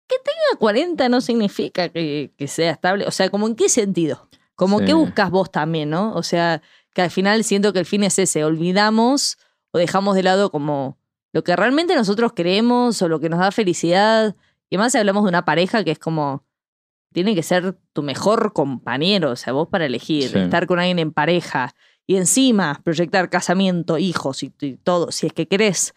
que 0.09 0.17
tenga 0.25 0.59
40 0.61 1.09
no 1.09 1.21
significa 1.21 1.89
que, 1.89 2.31
que 2.39 2.47
sea 2.47 2.71
estable. 2.71 3.05
O 3.07 3.11
sea, 3.11 3.29
como 3.29 3.49
en 3.49 3.57
qué 3.57 3.69
sentido? 3.69 4.29
Como 4.55 4.79
qué 4.87 4.95
buscas 4.95 5.31
vos 5.31 5.51
también, 5.51 5.91
¿no? 5.91 6.15
O 6.15 6.23
sea, 6.23 6.63
que 6.95 7.03
al 7.03 7.11
final 7.11 7.43
siento 7.45 7.73
que 7.73 7.81
el 7.81 7.87
fin 7.87 8.05
es 8.05 8.19
ese, 8.21 8.45
olvidamos 8.45 9.37
o 9.73 9.79
dejamos 9.79 10.15
de 10.15 10.23
lado 10.23 10.51
como 10.51 10.97
lo 11.37 11.45
que 11.45 11.55
realmente 11.55 11.95
nosotros 11.95 12.33
queremos 12.33 13.03
o 13.03 13.09
lo 13.11 13.21
que 13.21 13.29
nos 13.29 13.41
da 13.41 13.51
felicidad. 13.53 14.35
Y 14.71 14.79
más 14.79 14.93
si 14.93 14.97
hablamos 14.99 15.23
de 15.25 15.29
una 15.29 15.45
pareja 15.45 15.85
que 15.85 15.91
es 15.91 15.99
como, 15.99 16.43
tiene 17.13 17.35
que 17.35 17.43
ser 17.43 17.77
tu 17.93 18.03
mejor 18.03 18.55
compañero, 18.55 19.33
o 19.33 19.37
sea, 19.37 19.53
vos 19.53 19.69
para 19.69 19.85
elegir, 19.85 20.31
Sí. 20.31 20.39
estar 20.39 20.67
con 20.67 20.79
alguien 20.79 20.99
en 20.99 21.13
pareja 21.13 21.75
y 22.07 22.17
encima 22.17 22.81
proyectar 22.83 23.29
casamiento, 23.29 23.99
hijos 23.99 24.43
y, 24.43 24.51
y 24.63 24.77
todo, 24.79 25.13
si 25.13 25.27
es 25.27 25.35
que 25.35 25.47
querés. 25.47 25.93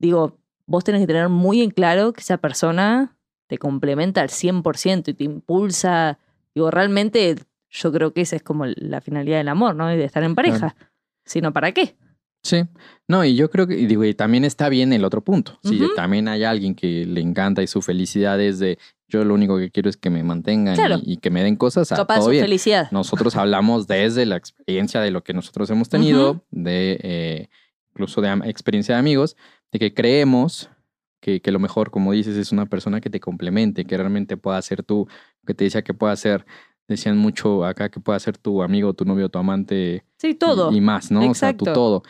Digo, 0.00 0.38
vos 0.66 0.82
tenés 0.82 1.02
que 1.02 1.06
tener 1.06 1.28
muy 1.28 1.62
en 1.62 1.70
claro 1.70 2.12
que 2.12 2.22
esa 2.22 2.38
persona 2.38 3.16
te 3.46 3.58
complementa 3.58 4.22
al 4.22 4.28
100% 4.30 5.06
y 5.12 5.14
te 5.14 5.22
impulsa. 5.22 6.18
Digo, 6.52 6.72
realmente 6.72 7.36
yo 7.70 7.92
creo 7.92 8.12
que 8.12 8.22
esa 8.22 8.34
es 8.34 8.42
como 8.42 8.66
la 8.66 9.00
finalidad 9.00 9.36
del 9.36 9.48
amor, 9.50 9.76
¿no? 9.76 9.92
Y 9.94 9.96
de 9.96 10.04
estar 10.04 10.24
en 10.24 10.34
pareja. 10.34 10.74
Sino, 11.24 11.52
¿para 11.52 11.70
qué? 11.70 11.96
Sí. 12.44 12.62
No, 13.08 13.24
y 13.24 13.34
yo 13.36 13.50
creo 13.50 13.66
que, 13.66 13.76
y 13.78 13.86
digo, 13.86 14.04
y 14.04 14.14
también 14.14 14.44
está 14.44 14.68
bien 14.68 14.92
el 14.92 15.04
otro 15.04 15.22
punto. 15.22 15.58
Si 15.62 15.78
también 15.96 16.28
hay 16.28 16.44
alguien 16.44 16.74
que 16.74 17.04
le 17.06 17.20
encanta 17.20 17.62
y 17.62 17.66
su 17.66 17.82
felicidad 17.82 18.40
es 18.40 18.58
de 18.58 18.78
yo 19.08 19.24
lo 19.24 19.34
único 19.34 19.58
que 19.58 19.70
quiero 19.70 19.90
es 19.90 19.96
que 19.96 20.10
me 20.10 20.22
mantengan 20.22 20.74
Claro. 20.74 20.96
y, 21.02 21.14
y 21.14 21.16
que 21.18 21.30
me 21.30 21.42
den 21.42 21.56
cosas, 21.56 21.90
ah, 21.92 21.96
Capaz 21.96 22.16
todo 22.16 22.24
su 22.26 22.30
bien. 22.30 22.44
felicidad. 22.44 22.90
Nosotros 22.92 23.36
hablamos 23.36 23.86
desde 23.86 24.24
la 24.26 24.36
experiencia 24.36 25.00
de 25.00 25.10
lo 25.10 25.22
que 25.22 25.34
nosotros 25.34 25.68
hemos 25.70 25.88
tenido, 25.88 26.42
de 26.50 26.98
eh, 27.02 27.48
incluso 27.92 28.20
de 28.20 28.28
experiencia 28.44 28.94
de 28.94 29.00
amigos, 29.00 29.36
de 29.72 29.78
que 29.78 29.92
creemos 29.94 30.70
que, 31.20 31.40
que 31.40 31.50
lo 31.52 31.58
mejor, 31.58 31.90
como 31.90 32.12
dices, 32.12 32.36
es 32.36 32.52
una 32.52 32.66
persona 32.66 33.00
que 33.00 33.10
te 33.10 33.20
complemente, 33.20 33.84
que 33.84 33.96
realmente 33.96 34.36
pueda 34.36 34.60
ser 34.62 34.82
tú, 34.82 35.08
que 35.46 35.54
te 35.54 35.64
decía 35.64 35.82
que 35.82 35.94
pueda 35.94 36.14
ser 36.16 36.44
decían 36.86 37.16
mucho 37.16 37.64
acá 37.64 37.88
que 37.88 37.98
pueda 37.98 38.18
ser 38.18 38.36
tu 38.36 38.62
amigo, 38.62 38.92
tu 38.92 39.04
novio, 39.06 39.30
tu 39.30 39.38
amante. 39.38 40.04
Sí, 40.18 40.34
todo. 40.34 40.70
Y, 40.70 40.76
y 40.76 40.80
más, 40.82 41.10
¿no? 41.10 41.20
O 41.20 41.34
sea, 41.34 41.48
Exacto. 41.50 41.64
tú 41.64 41.72
todo. 41.72 42.02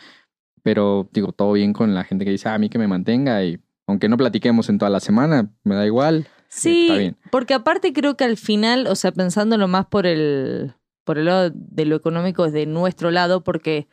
Pero 0.65 1.07
digo, 1.13 1.31
todo 1.31 1.51
bien 1.51 1.73
con 1.73 1.93
la 1.93 2.03
gente 2.03 2.25
que 2.25 2.31
dice, 2.31 2.49
"Ah, 2.49 2.55
a 2.55 2.57
mí 2.57 2.69
que 2.69 2.79
me 2.79 2.87
mantenga 2.87 3.43
y 3.43 3.59
aunque 3.85 4.09
no 4.09 4.17
platiquemos 4.17 4.67
en 4.67 4.79
toda 4.79 4.89
la 4.89 4.99
semana, 4.99 5.53
me 5.63 5.75
da 5.75 5.85
igual. 5.85 6.27
Sí, 6.47 6.87
está 6.87 6.97
bien. 6.97 7.17
porque 7.29 7.53
aparte 7.53 7.93
creo 7.93 8.17
que 8.17 8.23
al 8.23 8.35
final, 8.35 8.87
o 8.87 8.95
sea, 8.95 9.11
pensándolo 9.11 9.67
más 9.67 9.85
por 9.85 10.07
el, 10.07 10.73
por 11.03 11.19
el 11.19 11.25
lado 11.25 11.51
de 11.53 11.85
lo 11.85 11.95
económico 11.95 12.45
desde 12.45 12.65
nuestro 12.65 13.11
lado, 13.11 13.43
porque, 13.43 13.87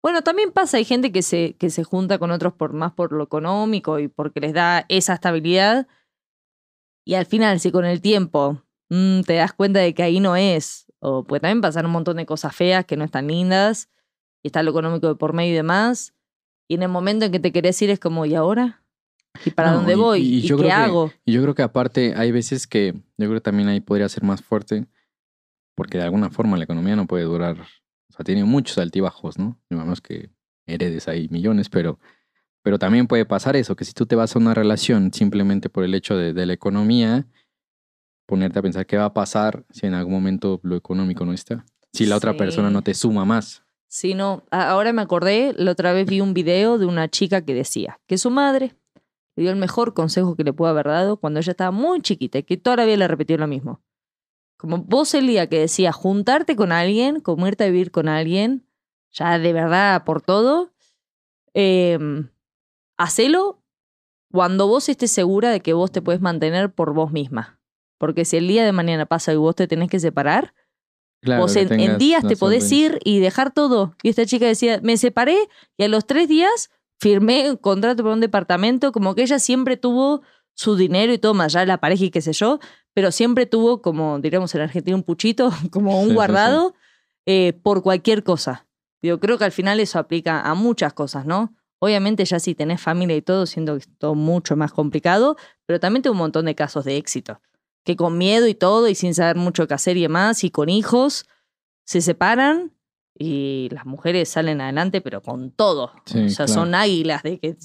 bueno, 0.00 0.22
también 0.22 0.52
pasa, 0.52 0.76
hay 0.76 0.84
gente 0.84 1.10
que 1.10 1.22
se, 1.22 1.54
que 1.58 1.70
se 1.70 1.82
junta 1.82 2.18
con 2.20 2.30
otros 2.30 2.52
por 2.52 2.72
más 2.72 2.92
por 2.92 3.10
lo 3.12 3.24
económico 3.24 3.98
y 3.98 4.06
porque 4.06 4.38
les 4.38 4.52
da 4.52 4.84
esa 4.88 5.14
estabilidad. 5.14 5.88
Y 7.04 7.14
al 7.14 7.26
final, 7.26 7.58
si 7.58 7.72
con 7.72 7.84
el 7.84 8.00
tiempo 8.00 8.62
mm, 8.90 9.22
te 9.22 9.34
das 9.34 9.54
cuenta 9.54 9.80
de 9.80 9.92
que 9.92 10.04
ahí 10.04 10.20
no 10.20 10.36
es, 10.36 10.86
o 11.00 11.24
pues 11.24 11.42
también 11.42 11.62
pasan 11.62 11.86
un 11.86 11.92
montón 11.92 12.18
de 12.18 12.26
cosas 12.26 12.54
feas 12.54 12.84
que 12.84 12.96
no 12.96 13.04
están 13.04 13.26
lindas, 13.26 13.88
y 14.46 14.48
está 14.48 14.62
lo 14.62 14.70
económico 14.70 15.08
de 15.08 15.16
por 15.16 15.32
medio 15.32 15.50
y 15.52 15.56
demás, 15.56 16.14
y 16.68 16.74
en 16.76 16.84
el 16.84 16.88
momento 16.88 17.24
en 17.24 17.32
que 17.32 17.40
te 17.40 17.50
querés 17.50 17.82
ir 17.82 17.90
es 17.90 17.98
como, 17.98 18.26
¿y 18.26 18.36
ahora? 18.36 18.82
¿Y 19.44 19.50
para 19.50 19.70
No, 19.72 19.78
dónde 19.78 19.94
y- 19.94 19.96
voy? 19.96 20.20
y 20.22 20.36
¿Y, 20.36 20.40
yo 20.42 20.56
qué 20.56 20.64
que- 20.64 20.72
hago? 20.72 21.12
Y 21.24 21.32
yo 21.32 21.42
creo 21.42 21.54
que 21.56 21.62
aparte 21.62 22.14
hay 22.16 22.30
veces 22.30 22.66
que 22.68 22.92
yo 22.94 23.26
creo 23.26 23.34
que 23.34 23.40
también 23.40 23.68
ahí 23.68 23.80
podría 23.80 24.08
ser 24.08 24.22
más 24.22 24.40
fuerte 24.42 24.86
porque 25.74 25.98
de 25.98 26.04
alguna 26.04 26.30
forma 26.30 26.56
la 26.56 26.64
economía 26.64 26.94
no 26.96 27.06
puede 27.08 27.24
durar, 27.24 27.60
o 27.60 28.12
sea, 28.14 28.24
tiene 28.24 28.44
muchos 28.44 28.78
altibajos, 28.78 29.36
¿no? 29.38 29.58
Digamos 29.68 30.00
que 30.00 30.30
heredes 30.66 31.08
ahí 31.08 31.28
millones, 31.28 31.68
pero, 31.68 31.98
pero 32.62 32.78
también 32.78 33.06
puede 33.08 33.26
pasar 33.26 33.56
eso, 33.56 33.74
que 33.76 33.84
si 33.84 33.92
tú 33.92 34.06
te 34.06 34.14
vas 34.16 34.34
a 34.34 34.38
una 34.38 34.54
relación 34.54 35.12
simplemente 35.12 35.68
por 35.68 35.82
el 35.84 35.94
hecho 35.94 36.16
de, 36.16 36.32
de 36.32 36.46
la 36.46 36.52
economía, 36.54 37.26
ponerte 38.26 38.58
a 38.58 38.62
pensar 38.62 38.86
qué 38.86 38.96
va 38.96 39.06
a 39.06 39.12
pasar 39.14 39.64
si 39.70 39.86
en 39.86 39.94
algún 39.94 40.14
momento 40.14 40.60
lo 40.62 40.76
económico 40.76 41.24
no 41.24 41.32
está. 41.32 41.64
Si 41.92 42.06
la 42.06 42.16
otra 42.16 42.32
Sí. 42.32 42.38
persona 42.38 42.70
no 42.70 42.82
te 42.82 42.94
suma 42.94 43.24
más. 43.24 43.62
Sí, 43.88 44.14
no. 44.14 44.44
a- 44.50 44.70
Ahora 44.70 44.92
me 44.92 45.02
acordé, 45.02 45.54
la 45.56 45.70
otra 45.72 45.92
vez 45.92 46.06
vi 46.06 46.20
un 46.20 46.34
video 46.34 46.78
de 46.78 46.86
una 46.86 47.08
chica 47.08 47.44
que 47.44 47.54
decía 47.54 48.00
que 48.06 48.18
su 48.18 48.30
madre 48.30 48.74
le 49.36 49.42
dio 49.44 49.50
el 49.50 49.56
mejor 49.58 49.94
consejo 49.94 50.34
que 50.36 50.44
le 50.44 50.52
pudo 50.52 50.68
haber 50.68 50.86
dado 50.86 51.18
cuando 51.18 51.40
ella 51.40 51.50
estaba 51.52 51.70
muy 51.70 52.00
chiquita 52.00 52.38
y 52.38 52.42
que 52.42 52.56
toda 52.56 52.84
le 52.84 53.08
repitió 53.08 53.36
lo 53.38 53.46
mismo. 53.46 53.82
Como 54.58 54.78
vos 54.78 55.14
el 55.14 55.26
día 55.26 55.48
que 55.48 55.60
decía 55.60 55.92
juntarte 55.92 56.56
con 56.56 56.72
alguien, 56.72 57.20
como 57.20 57.46
irte 57.46 57.64
a 57.64 57.66
vivir 57.66 57.90
con 57.90 58.08
alguien, 58.08 58.66
ya 59.12 59.38
de 59.38 59.52
verdad 59.52 60.04
por 60.04 60.22
todo, 60.22 60.72
eh, 61.54 61.98
hacelo 62.96 63.62
cuando 64.32 64.66
vos 64.66 64.88
estés 64.88 65.10
segura 65.10 65.50
de 65.50 65.60
que 65.60 65.74
vos 65.74 65.92
te 65.92 66.02
puedes 66.02 66.20
mantener 66.20 66.72
por 66.72 66.92
vos 66.94 67.12
misma. 67.12 67.60
Porque 67.98 68.24
si 68.24 68.36
el 68.36 68.48
día 68.48 68.64
de 68.64 68.72
mañana 68.72 69.06
pasa 69.06 69.32
y 69.32 69.36
vos 69.36 69.54
te 69.54 69.66
tenés 69.68 69.88
que 69.90 70.00
separar, 70.00 70.54
Claro, 71.26 71.46
en, 71.54 71.98
días 71.98 72.26
te 72.26 72.36
podés 72.36 72.70
ir 72.72 72.98
y 73.04 73.18
dejar 73.18 73.52
todo. 73.52 73.94
Y 74.02 74.08
esta 74.08 74.24
chica 74.24 74.46
decía, 74.46 74.80
me 74.82 74.96
separé 74.96 75.36
y 75.76 75.82
a 75.84 75.88
los 75.88 76.06
tres 76.06 76.28
días 76.28 76.70
firmé 76.98 77.50
un 77.50 77.56
contrato 77.56 78.02
por 78.02 78.12
un 78.12 78.20
departamento, 78.20 78.92
como 78.92 79.14
que 79.14 79.22
ella 79.22 79.38
siempre 79.38 79.76
tuvo 79.76 80.22
su 80.54 80.76
dinero 80.76 81.12
y 81.12 81.18
todo, 81.18 81.34
más 81.34 81.46
allá 81.54 81.60
de 81.60 81.66
la 81.66 81.78
pareja 81.78 82.04
y 82.04 82.10
qué 82.10 82.22
sé 82.22 82.32
yo, 82.32 82.60
pero 82.94 83.12
siempre 83.12 83.44
tuvo, 83.44 83.82
como 83.82 84.18
diríamos 84.20 84.54
en 84.54 84.62
Argentina, 84.62 84.96
un 84.96 85.02
puchito, 85.02 85.50
como 85.70 85.90
Sí, 85.90 85.96
un 85.98 86.02
sí, 86.04 86.08
sí. 86.08 86.14
guardado 86.14 86.74
eh, 87.26 87.52
por 87.62 87.82
cualquier 87.82 88.22
cosa. 88.22 88.66
Yo 89.02 89.20
creo 89.20 89.36
que 89.36 89.44
al 89.44 89.52
final 89.52 89.80
eso 89.80 89.98
aplica 89.98 90.40
a 90.40 90.54
muchas 90.54 90.94
cosas, 90.94 91.26
¿no? 91.26 91.54
Obviamente 91.78 92.24
ya 92.24 92.40
si 92.40 92.54
tenés 92.54 92.80
familia 92.80 93.16
y 93.16 93.22
todo, 93.22 93.44
siento 93.44 93.74
que 93.74 93.80
es 93.80 93.88
todo 93.98 94.14
mucho 94.14 94.56
más 94.56 94.72
complicado, 94.72 95.36
pero 95.66 95.78
también 95.78 96.02
tengo 96.02 96.12
un 96.12 96.18
montón 96.18 96.46
de 96.46 96.54
casos 96.54 96.84
de 96.86 96.96
éxito, 96.96 97.40
que 97.86 97.94
con 97.94 98.18
miedo 98.18 98.48
y 98.48 98.54
todo 98.54 98.88
y 98.88 98.96
sin 98.96 99.14
saber 99.14 99.36
mucho 99.36 99.68
qué 99.68 99.74
hacer 99.74 99.96
y 99.96 100.02
demás, 100.02 100.42
y 100.42 100.50
con 100.50 100.68
hijos, 100.68 101.24
se 101.86 102.00
separan 102.00 102.72
y 103.16 103.68
las 103.70 103.86
mujeres 103.86 104.28
salen 104.28 104.60
adelante, 104.60 105.00
pero 105.00 105.22
con 105.22 105.52
todo. 105.52 105.92
Sí, 106.04 106.24
o 106.24 106.28
sea, 106.28 106.46
claro. 106.46 106.60
son 106.60 106.74
águilas 106.74 107.22
de 107.22 107.38
que 107.38 107.56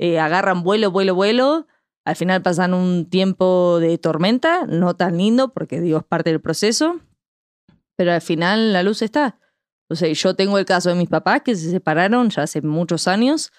eh, 0.00 0.18
agarran 0.18 0.64
vuelo, 0.64 0.90
vuelo, 0.90 1.14
vuelo. 1.14 1.68
Al 2.04 2.16
final 2.16 2.42
pasan 2.42 2.74
un 2.74 3.08
tiempo 3.08 3.78
de 3.80 3.96
tormenta, 3.96 4.66
no 4.66 4.96
tan 4.96 5.18
lindo, 5.18 5.54
porque 5.54 5.80
digo, 5.80 5.98
es 5.98 6.04
parte 6.04 6.30
del 6.30 6.40
proceso. 6.40 7.00
Pero 7.96 8.12
al 8.12 8.22
final 8.22 8.72
la 8.72 8.82
luz 8.82 9.02
está. 9.02 9.38
O 9.88 9.94
sea, 9.94 10.12
yo 10.12 10.34
tengo 10.34 10.58
el 10.58 10.64
caso 10.64 10.88
de 10.88 10.96
mis 10.96 11.08
papás 11.08 11.42
que 11.44 11.54
se 11.54 11.70
separaron 11.70 12.28
ya 12.30 12.42
hace 12.42 12.60
muchos 12.60 13.06
años. 13.06 13.52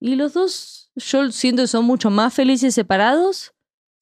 Y 0.00 0.14
los 0.14 0.34
dos, 0.34 0.92
yo 0.94 1.32
siento 1.32 1.64
que 1.64 1.66
son 1.66 1.84
mucho 1.84 2.10
más 2.10 2.32
felices 2.32 2.76
separados 2.76 3.55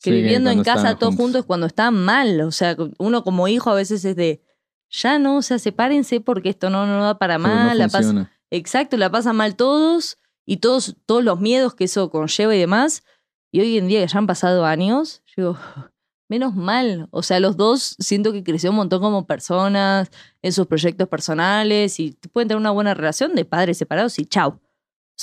que 0.05 0.11
Sí, 0.11 0.17
viviendo 0.17 0.51
en 0.51 0.63
casa 0.63 0.97
todos 0.99 1.15
juntos. 1.15 1.25
juntos 1.25 1.45
cuando 1.47 1.67
están 1.67 1.95
mal. 1.95 2.41
O 2.43 2.51
sea, 2.53 2.77
uno 2.99 3.25
como 3.25 3.49
hijo 3.49 3.71
a 3.71 3.75
veces 3.75 4.05
es 4.05 4.15
de, 4.17 4.43
ya 4.91 5.19
no, 5.19 5.39
o 5.39 5.43
sea, 5.43 5.59
sepárense 5.59 6.21
porque 6.21 6.51
esto 6.51 6.69
no, 6.71 6.87
no 6.87 7.03
da 7.03 7.19
para 7.19 7.37
Sí, 7.37 7.43
no 7.43 7.49
mal. 7.49 7.79
la 7.79 7.89
pasa, 7.89 8.31
exacto, 8.51 8.97
la 8.97 9.11
pasan 9.11 9.37
mal 9.37 9.57
todos 9.57 10.19
y 10.47 10.59
todos, 10.59 10.97
todos 11.07 11.25
los 11.25 11.41
miedos 11.41 11.75
que 11.75 11.85
eso 11.85 12.11
conlleva 12.11 12.55
y 12.55 12.59
demás. 12.59 13.03
Y 13.51 13.61
hoy 13.61 13.79
en 13.79 13.89
día 13.89 14.01
que 14.03 14.09
ya 14.13 14.19
han 14.19 14.27
pasado 14.27 14.65
años, 14.67 15.23
yo 15.35 15.35
digo, 15.55 15.59
menos 16.29 16.55
mal. 16.55 17.09
O 17.11 17.23
sea, 17.23 17.41
los 17.41 17.57
dos 17.57 17.97
siento 17.99 18.33
que 18.33 18.45
creció 18.45 18.71
un 18.71 18.77
montón 18.77 19.01
como 19.01 19.27
personas 19.27 20.11
en 20.43 20.53
sus 20.53 20.67
proyectos 20.67 21.09
personales 21.09 21.99
y 21.99 22.13
pueden 22.33 22.49
tener 22.49 22.61
una 22.61 22.71
buena 22.73 22.93
relación 22.95 23.35
de 23.35 23.45
padres 23.45 23.79
separados 23.79 24.19
y 24.19 24.27
chau. 24.27 24.61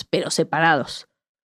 Pero 0.10 0.32
separados. 0.32 1.08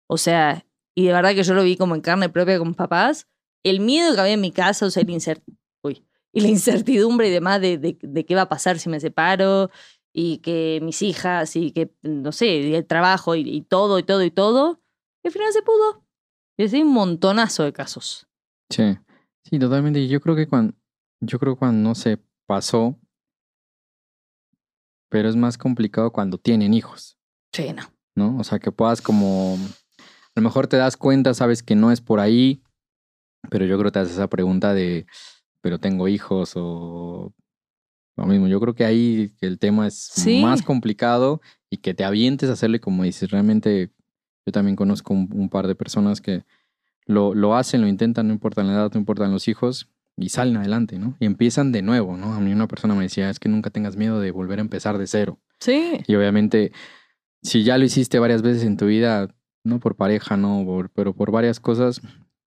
O 0.08 0.18
sea, 0.18 0.66
y 0.94 1.06
de 1.06 1.12
verdad 1.12 1.34
que 1.34 1.42
yo 1.42 1.54
lo 1.54 1.62
vi 1.62 1.76
como 1.76 1.94
en 1.94 2.00
carne 2.00 2.28
propia 2.28 2.58
con 2.58 2.68
mis 2.68 2.76
papás. 2.76 3.26
El 3.64 3.80
miedo 3.80 4.14
que 4.14 4.20
había 4.20 4.34
en 4.34 4.40
mi 4.40 4.52
casa, 4.52 4.86
o 4.86 4.90
sea, 4.90 5.02
el 5.02 5.10
incert 5.10 5.42
Uy. 5.82 6.04
y 6.32 6.40
la 6.40 6.48
incertidumbre 6.56 7.28
y 7.28 7.30
demás 7.30 7.60
de, 7.60 7.78
de, 7.78 7.98
de 8.00 8.26
qué 8.26 8.34
va 8.34 8.42
a 8.42 8.48
pasar 8.48 8.78
si 8.78 8.88
me 8.88 9.00
separo 9.00 9.70
y 10.12 10.38
que 10.38 10.80
mis 10.82 11.00
hijas 11.02 11.56
y 11.56 11.72
que, 11.72 11.94
no 12.02 12.32
sé, 12.32 12.46
y 12.46 12.74
el 12.74 12.86
trabajo 12.86 13.34
y, 13.34 13.40
y 13.48 13.62
todo 13.62 13.98
y 13.98 14.02
todo 14.02 14.22
y 14.22 14.30
todo. 14.30 14.80
Y 15.24 15.28
al 15.28 15.32
final 15.32 15.52
se 15.52 15.62
pudo. 15.62 16.04
Y 16.58 16.64
así 16.64 16.82
un 16.82 16.92
montonazo 16.92 17.62
de 17.64 17.72
casos. 17.72 18.26
Sí, 18.68 18.98
sí, 19.44 19.58
totalmente. 19.58 20.06
Yo 20.08 20.20
creo 20.20 20.36
que 20.36 20.46
cuando, 20.46 20.74
yo 21.20 21.38
creo 21.38 21.56
cuando 21.56 21.88
no 21.88 21.94
se 21.94 22.18
pasó, 22.46 22.98
pero 25.08 25.28
es 25.28 25.36
más 25.36 25.56
complicado 25.58 26.12
cuando 26.12 26.38
tienen 26.38 26.74
hijos, 26.74 27.18
Sí, 27.52 27.72
no. 27.72 27.82
¿no? 28.14 28.38
O 28.38 28.44
sea, 28.44 28.58
que 28.58 28.72
puedas 28.72 29.02
como, 29.02 29.58
a 30.34 30.40
lo 30.40 30.44
mejor 30.44 30.66
te 30.66 30.76
das 30.76 30.96
cuenta, 30.96 31.34
sabes 31.34 31.62
que 31.62 31.74
no 31.74 31.90
es 31.92 32.00
por 32.00 32.20
ahí, 32.20 32.62
pero 33.50 33.64
yo 33.66 33.76
creo 33.78 33.90
que 33.90 33.94
te 33.94 33.98
haces 34.00 34.14
esa 34.14 34.28
pregunta 34.28 34.72
de, 34.74 35.06
pero 35.60 35.78
tengo 35.78 36.08
hijos 36.08 36.52
o 36.56 37.32
lo 38.16 38.26
mismo. 38.26 38.46
Yo 38.48 38.60
creo 38.60 38.74
que 38.74 38.84
ahí 38.84 39.34
el 39.40 39.58
tema 39.58 39.86
es 39.86 39.94
Sí. 39.98 40.40
más 40.42 40.62
complicado 40.62 41.40
y 41.70 41.78
que 41.78 41.94
te 41.94 42.04
avientes 42.04 42.50
a 42.50 42.54
hacerle 42.54 42.80
como 42.80 43.02
dices, 43.04 43.30
realmente 43.30 43.90
yo 44.46 44.52
también 44.52 44.76
conozco 44.76 45.14
un, 45.14 45.28
un 45.34 45.48
par 45.48 45.66
de 45.66 45.74
personas 45.74 46.20
que 46.20 46.44
lo, 47.06 47.34
lo 47.34 47.56
hacen, 47.56 47.80
lo 47.80 47.88
intentan, 47.88 48.28
no 48.28 48.32
importa 48.34 48.62
la 48.62 48.72
edad, 48.72 48.90
no 48.92 49.00
importan 49.00 49.32
los 49.32 49.48
hijos, 49.48 49.88
y 50.16 50.28
salen 50.28 50.56
adelante, 50.58 50.98
¿no? 50.98 51.16
Y 51.20 51.26
empiezan 51.26 51.72
de 51.72 51.80
nuevo, 51.82 52.16
¿no? 52.16 52.34
A 52.34 52.40
mí 52.40 52.52
una 52.52 52.68
persona 52.68 52.94
me 52.94 53.02
decía, 53.04 53.30
es 53.30 53.40
que 53.40 53.48
nunca 53.48 53.70
tengas 53.70 53.96
miedo 53.96 54.20
de 54.20 54.30
volver 54.30 54.58
a 54.58 54.62
empezar 54.62 54.98
de 54.98 55.06
cero. 55.06 55.40
Sí. 55.58 56.00
Y 56.06 56.14
obviamente, 56.14 56.70
si 57.42 57.64
ya 57.64 57.78
lo 57.78 57.84
hiciste 57.84 58.18
varias 58.18 58.42
veces 58.42 58.64
en 58.64 58.76
tu 58.76 58.86
vida, 58.86 59.34
no 59.64 59.78
por 59.80 59.96
pareja, 59.96 60.36
no, 60.36 60.62
por- 60.64 60.90
pero 60.90 61.14
por 61.14 61.30
varias 61.30 61.60
cosas, 61.60 62.00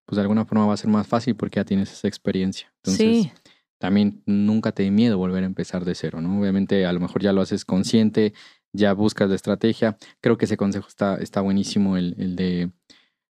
pues 0.05 0.15
de 0.15 0.21
alguna 0.21 0.45
forma 0.45 0.65
va 0.65 0.73
a 0.73 0.77
ser 0.77 0.89
más 0.89 1.07
fácil 1.07 1.35
porque 1.35 1.57
ya 1.59 1.65
tienes 1.65 1.91
esa 1.91 2.07
experiencia. 2.07 2.71
Entonces, 2.77 3.23
sí. 3.23 3.31
también 3.77 4.21
nunca 4.25 4.71
te 4.71 4.83
dé 4.83 4.91
miedo 4.91 5.17
volver 5.17 5.43
a 5.43 5.47
empezar 5.47 5.85
de 5.85 5.95
cero, 5.95 6.21
¿no? 6.21 6.39
Obviamente, 6.39 6.85
a 6.85 6.93
lo 6.93 6.99
mejor 6.99 7.21
ya 7.21 7.33
lo 7.33 7.41
haces 7.41 7.65
consciente, 7.65 8.33
ya 8.73 8.93
buscas 8.93 9.29
la 9.29 9.35
estrategia. 9.35 9.97
Creo 10.21 10.37
que 10.37 10.45
ese 10.45 10.57
consejo 10.57 10.87
está, 10.87 11.15
está 11.15 11.41
buenísimo, 11.41 11.97
el, 11.97 12.15
el 12.17 12.35
de 12.35 12.71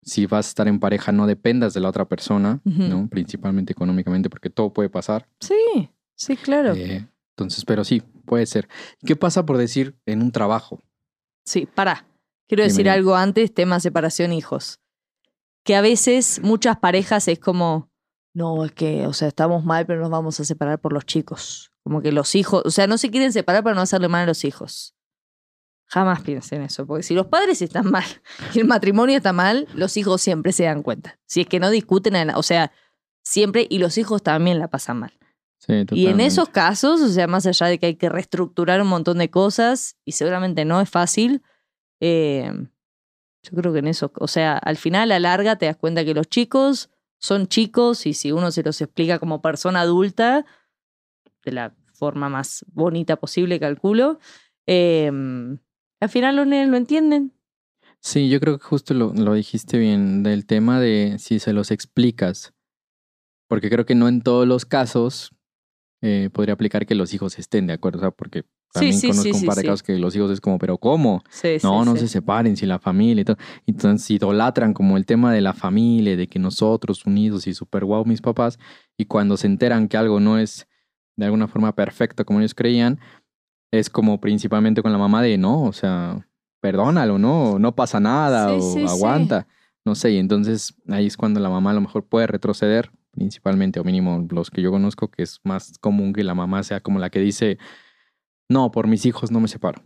si 0.03 0.25
vas 0.27 0.47
a 0.47 0.49
estar 0.49 0.69
en 0.69 0.81
pareja, 0.81 1.13
no 1.13 1.27
dependas 1.27 1.75
de 1.75 1.81
la 1.81 1.89
otra 1.91 2.07
persona. 2.07 2.61
¿no? 2.65 3.09
Principalmente 3.09 3.73
económicamente, 3.73 4.31
porque 4.31 4.49
todo 4.51 4.73
puede 4.73 4.89
pasar. 4.89 5.27
Sí. 5.41 5.91
Sí, 6.15 6.37
claro. 6.37 6.75
Eh, 6.75 7.07
entonces, 7.37 7.65
pero 7.65 7.85
sí, 7.85 8.03
puede 8.27 8.45
ser. 8.47 8.69
¿Qué 9.05 9.17
pasa 9.17 9.45
por 9.47 9.57
decir 9.57 9.95
en 10.07 10.21
un 10.23 10.31
trabajo? 10.33 10.83
Sí, 11.45 11.67
pará. 11.67 12.07
Quiero 12.51 12.65
decir 12.65 12.91
algo 12.91 13.15
antes, 13.15 13.55
tema 13.55 13.79
separación 13.79 14.33
hijos. 14.33 14.81
Que 15.65 15.77
a 15.77 15.81
veces 15.81 16.41
muchas 16.43 16.79
parejas 16.79 17.29
es 17.29 17.39
como, 17.39 17.91
no, 18.35 18.65
es 18.65 18.73
que, 18.73 19.07
o 19.07 19.13
sea, 19.13 19.29
estamos 19.29 19.65
mal, 19.65 19.87
pero 19.87 20.01
nos 20.01 20.11
vamos 20.11 20.41
a 20.41 20.45
separar 20.45 20.81
por 20.81 20.93
los 20.93 21.07
chicos. 21.07 21.71
Como 21.85 22.03
que 22.03 22.11
los 22.11 22.35
hijos, 22.35 22.63
o 22.65 22.71
sea, 22.73 22.89
no 22.89 22.99
se 22.99 23.11
quieren 23.11 23.33
separar 23.33 23.63
para 23.63 23.77
no 23.77 23.83
hacerle 23.83 24.09
mal 24.09 24.25
a 24.25 24.27
los 24.27 24.45
hijos. 24.45 24.97
Jamás 25.87 26.23
piensen 26.23 26.63
eso, 26.63 26.87
porque 26.87 27.03
si 27.05 27.15
los 27.15 27.27
padres 27.27 27.63
están 27.63 27.89
mal 27.91 28.05
y 28.53 28.59
el 28.61 28.67
matrimonio 28.67 29.17
está 29.17 29.33
mal, 29.33 29.69
los 29.75 29.97
hijos 29.97 30.21
siempre 30.21 30.53
se 30.53 30.65
dan 30.65 30.83
cuenta. 30.83 31.19
Si 31.27 31.43
es 31.43 31.47
que 31.47 31.61
no 31.61 31.71
discuten, 31.71 32.17
en- 32.17 32.31
o 32.35 32.43
sea, 32.43 32.73
siempre, 33.23 33.67
y 33.71 33.79
los 33.79 33.97
hijos 33.97 34.23
también 34.23 34.59
la 34.59 34.69
pasan 34.69 34.99
mal. 34.99 35.13
Sí, 35.59 35.85
Y 35.93 36.07
en 36.07 36.21
esos 36.21 36.49
casos, 36.49 37.01
o 37.01 37.09
sea, 37.11 37.27
más 37.27 37.45
allá 37.47 37.67
de 37.67 37.79
que 37.79 37.87
hay 37.87 37.95
que 37.97 38.09
reestructurar 38.09 38.81
un 38.81 38.89
montón 38.89 39.19
de 39.19 39.31
cosas 39.31 39.97
y 40.05 40.13
seguramente 40.13 40.65
no 40.65 40.81
es 40.81 40.89
fácil, 40.89 41.43
eh, 42.01 42.53
yo 43.43 43.57
creo 43.57 43.73
que 43.73 43.79
en 43.79 43.87
eso, 43.87 44.13
o 44.17 44.29
sea, 44.29 44.59
al 44.59 44.77
final, 44.77 45.13
a 45.13 45.19
la 45.19 45.21
larga, 45.21 45.57
te 45.57 45.67
das 45.67 45.77
cuenta 45.77 46.05
que 46.05 46.15
los 46.15 46.29
chicos 46.29 46.91
son 47.19 47.47
chicos 47.47 48.07
y 48.07 48.15
si 48.15 48.33
uno 48.33 48.51
se 48.51 48.63
los 48.63 48.81
explica 48.81 49.19
como 49.19 49.43
persona 49.43 49.83
adulta, 49.83 50.45
de 51.45 51.53
la 51.53 51.75
forma 51.93 52.29
más 52.29 52.65
bonita 52.73 53.17
posible, 53.17 53.61
calculo. 53.61 54.19
Eh, 54.67 55.11
al 56.01 56.09
final 56.09 56.37
los 56.37 56.47
nenes 56.47 56.69
lo 56.69 56.77
entienden. 56.77 57.33
Sí, 58.01 58.31
yo 58.31 58.41
creo 58.41 58.59
que 58.59 58.65
justo 58.65 58.95
lo, 58.95 59.13
lo 59.13 59.35
dijiste 59.35 59.79
bien, 59.79 60.23
del 60.23 60.47
tema 60.47 60.81
de 60.81 61.17
si 61.19 61.39
se 61.39 61.53
los 61.53 61.71
explicas. 61.71 62.55
Porque 63.47 63.69
creo 63.69 63.85
que 63.85 63.95
no 63.95 64.09
en 64.09 64.23
todos 64.23 64.47
los 64.47 64.65
casos 64.65 65.35
eh, 66.01 66.31
podría 66.33 66.55
aplicar 66.55 66.87
que 66.87 66.95
los 66.95 67.13
hijos 67.13 67.39
estén 67.39 67.67
de 67.67 67.75
acuerdo, 67.75 67.99
o 67.99 68.01
sea, 68.01 68.11
porque 68.11 68.45
también 68.73 68.95
sí, 68.99 69.09
conozco 69.09 69.23
sí, 69.25 69.31
un 69.33 69.41
sí, 69.41 69.47
par 69.47 69.57
de 69.57 69.63
sí. 69.63 69.67
casos 69.67 69.83
que 69.83 69.99
los 69.99 70.15
hijos 70.17 70.31
es 70.31 70.41
como, 70.41 70.59
pero 70.59 70.79
¿cómo? 70.79 71.23
Sí, 71.31 71.57
No, 71.63 71.81
sí, 71.81 71.87
no 71.91 71.95
sí. 71.97 72.01
se 72.03 72.09
separen, 72.09 72.57
si 72.57 72.67
la 72.67 72.79
familia 72.79 73.23
y 73.23 73.25
todo. 73.25 73.37
Entonces 73.67 74.11
idolatran 74.11 74.73
como 74.75 74.97
el 74.97 75.07
tema 75.07 75.33
de 75.33 75.41
la 75.41 75.53
familia, 75.55 76.17
de 76.17 76.27
que 76.29 76.39
nosotros 76.39 77.05
unidos 77.07 77.47
y 77.47 77.55
super 77.55 77.85
guau 77.85 78.05
mis 78.05 78.21
papás, 78.21 78.59
y 78.97 79.07
cuando 79.07 79.37
se 79.37 79.47
enteran 79.47 79.89
que 79.89 79.97
algo 79.97 80.21
no 80.21 80.39
es 80.39 80.67
de 81.17 81.25
alguna 81.27 81.49
forma 81.49 81.75
perfecto 81.75 82.25
como 82.25 82.39
ellos 82.41 82.55
creían, 82.55 82.99
es 83.73 83.91
como 83.91 84.21
principalmente 84.21 84.83
con 84.83 84.93
la 84.93 84.99
mamá 84.99 85.23
de 85.23 85.37
no, 85.39 85.63
o 85.65 85.73
sea, 85.73 86.27
perdónalo, 86.61 87.19
no, 87.19 87.59
no 87.59 87.75
pasa 87.75 88.01
nada, 88.01 88.49
Sí, 88.49 88.55
o 88.59 88.61
sí, 88.61 88.81
sí. 88.81 88.87
aguanta. 88.87 89.47
No 89.85 89.95
sé, 89.95 90.13
y 90.13 90.19
entonces 90.19 90.75
ahí 90.89 91.07
es 91.07 91.17
cuando 91.17 91.41
la 91.41 91.49
mamá 91.49 91.71
a 91.71 91.75
lo 91.75 91.81
mejor 91.81 92.05
puede 92.05 92.27
retroceder, 92.27 92.91
principalmente, 93.13 93.81
o 93.81 93.85
mínimo 93.85 94.27
los 94.31 94.51
que 94.51 94.61
yo 94.63 94.71
conozco, 94.71 95.09
que 95.09 95.23
es 95.23 95.41
más 95.43 95.79
común 95.81 96.13
que 96.13 96.23
la 96.23 96.35
mamá 96.35 96.63
sea 96.63 96.81
como 96.81 96.99
la 96.99 97.11
que 97.11 97.19
dice, 97.21 97.59
no, 98.51 98.71
por 98.71 98.87
mis 98.87 99.07
hijos 99.07 99.31
no 99.31 99.41
me 99.41 99.49
separo. 99.49 99.83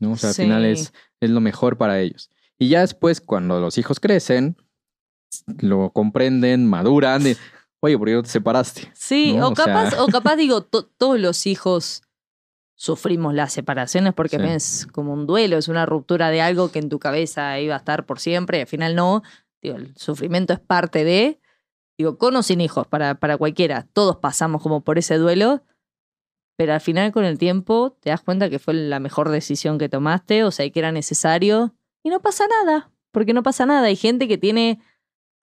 ¿no? 0.00 0.12
O 0.12 0.16
sea, 0.16 0.32
Sí. 0.34 0.42
al 0.42 0.46
final 0.48 0.64
es, 0.66 0.92
es 1.20 1.30
lo 1.30 1.40
mejor 1.40 1.78
para 1.78 1.98
ellos. 2.00 2.30
Y 2.58 2.68
ya 2.68 2.80
después, 2.80 3.20
cuando 3.20 3.60
los 3.60 3.78
hijos 3.78 3.98
crecen, 4.00 4.56
lo 5.60 5.90
comprenden, 5.92 6.66
maduran, 6.66 7.22
de, 7.24 7.36
oye, 7.80 7.96
¿por 7.98 8.08
qué 8.08 8.14
no 8.14 8.22
te 8.22 8.28
separaste? 8.28 8.90
Sí, 8.94 9.34
¿no? 9.34 9.48
o 9.48 9.52
O 9.52 9.56
sea- 9.56 9.64
capaz, 9.66 9.98
o 10.00 10.06
capaz 10.08 10.36
digo, 10.36 10.62
to- 10.62 10.86
todos 10.86 11.18
los 11.18 11.46
hijos 11.46 12.02
sufrimos 12.76 13.34
las 13.34 13.52
separaciones 13.52 14.14
porque 14.14 14.38
Sí. 14.38 14.44
es 14.46 14.86
como 14.92 15.12
un 15.12 15.26
duelo, 15.26 15.56
es 15.58 15.68
una 15.68 15.84
ruptura 15.84 16.30
de 16.30 16.40
algo 16.40 16.70
que 16.70 16.78
en 16.78 16.88
tu 16.88 16.98
cabeza 16.98 17.58
iba 17.58 17.74
a 17.74 17.78
estar 17.78 18.06
por 18.06 18.20
siempre 18.20 18.58
y 18.58 18.60
al 18.62 18.66
final 18.68 18.94
no. 18.94 19.22
Digo, 19.60 19.76
el 19.76 19.96
sufrimiento 19.96 20.52
es 20.52 20.60
parte 20.60 21.02
de, 21.02 21.40
digo, 21.98 22.18
con 22.18 22.36
o 22.36 22.42
sin 22.44 22.60
hijos, 22.60 22.86
para, 22.86 23.16
para 23.16 23.36
cualquiera, 23.36 23.88
todos 23.92 24.16
pasamos 24.18 24.62
como 24.62 24.82
por 24.84 24.98
ese 24.98 25.16
duelo, 25.18 25.64
pero 26.58 26.74
al 26.74 26.80
final 26.80 27.12
con 27.12 27.24
el 27.24 27.38
tiempo 27.38 27.96
te 28.00 28.10
das 28.10 28.20
cuenta 28.20 28.50
que 28.50 28.58
fue 28.58 28.74
la 28.74 28.98
mejor 28.98 29.28
decisión 29.30 29.78
que 29.78 29.88
tomaste, 29.88 30.42
o 30.42 30.50
sea, 30.50 30.68
que 30.68 30.80
era 30.80 30.90
necesario, 30.90 31.72
y 32.02 32.10
no 32.10 32.20
pasa 32.20 32.46
nada, 32.48 32.90
porque 33.12 33.32
no 33.32 33.44
pasa 33.44 33.64
nada. 33.64 33.86
Hay 33.86 33.94
gente 33.94 34.26
que 34.26 34.38
tiene 34.38 34.80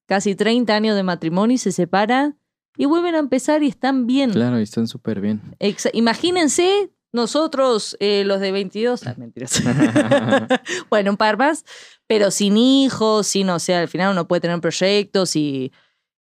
casi 0.07 0.35
30 0.35 0.75
años 0.75 0.93
de 0.97 1.03
matrimonio 1.03 1.55
y 1.55 1.57
se 1.57 1.71
separa 1.71 2.35
y 2.77 2.83
vuelven 2.85 3.15
a 3.15 3.19
empezar 3.19 3.63
y 3.63 3.67
están 3.69 4.07
bien. 4.07 4.31
Claro, 4.31 4.59
y 4.59 4.63
están 4.63 4.87
súper 4.89 5.21
bien. 5.21 5.41
Exa- 5.59 5.89
Imagínense 5.93 6.91
nosotros, 7.13 7.95
eh, 8.01 8.23
los 8.25 8.41
de 8.41 8.51
22, 8.51 9.07
ah, 9.07 9.15
mentiras. 9.17 9.63
bueno, 10.89 11.11
un 11.11 11.17
par 11.17 11.37
más, 11.37 11.63
pero 12.07 12.29
sin 12.29 12.57
hijos, 12.57 13.25
sin, 13.27 13.49
o 13.51 13.59
sea, 13.59 13.79
al 13.79 13.87
final 13.87 14.11
uno 14.11 14.27
puede 14.27 14.41
tener 14.41 14.59
proyectos 14.59 15.37
y, 15.37 15.71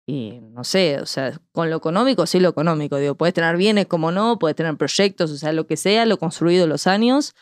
y 0.10 0.40
no 0.42 0.64
sé, 0.64 1.00
o 1.00 1.06
sea, 1.06 1.40
con 1.52 1.70
lo 1.70 1.78
económico, 1.78 2.26
sí 2.26 2.40
lo 2.40 2.50
económico, 2.50 2.98
digo, 2.98 3.16
puedes 3.16 3.34
tener 3.34 3.58
bienes 3.58 3.86
como 3.86 4.12
no, 4.12 4.40
puedes 4.40 4.56
tener 4.56 4.76
proyectos, 4.76 5.30
o 5.32 5.38
sea, 5.38 5.54
lo 5.54 5.68
que 5.68 5.78
sea, 5.78 6.06
lo 6.06 6.18
construido 6.18 6.66
los 6.68 6.88
años, 6.88 7.36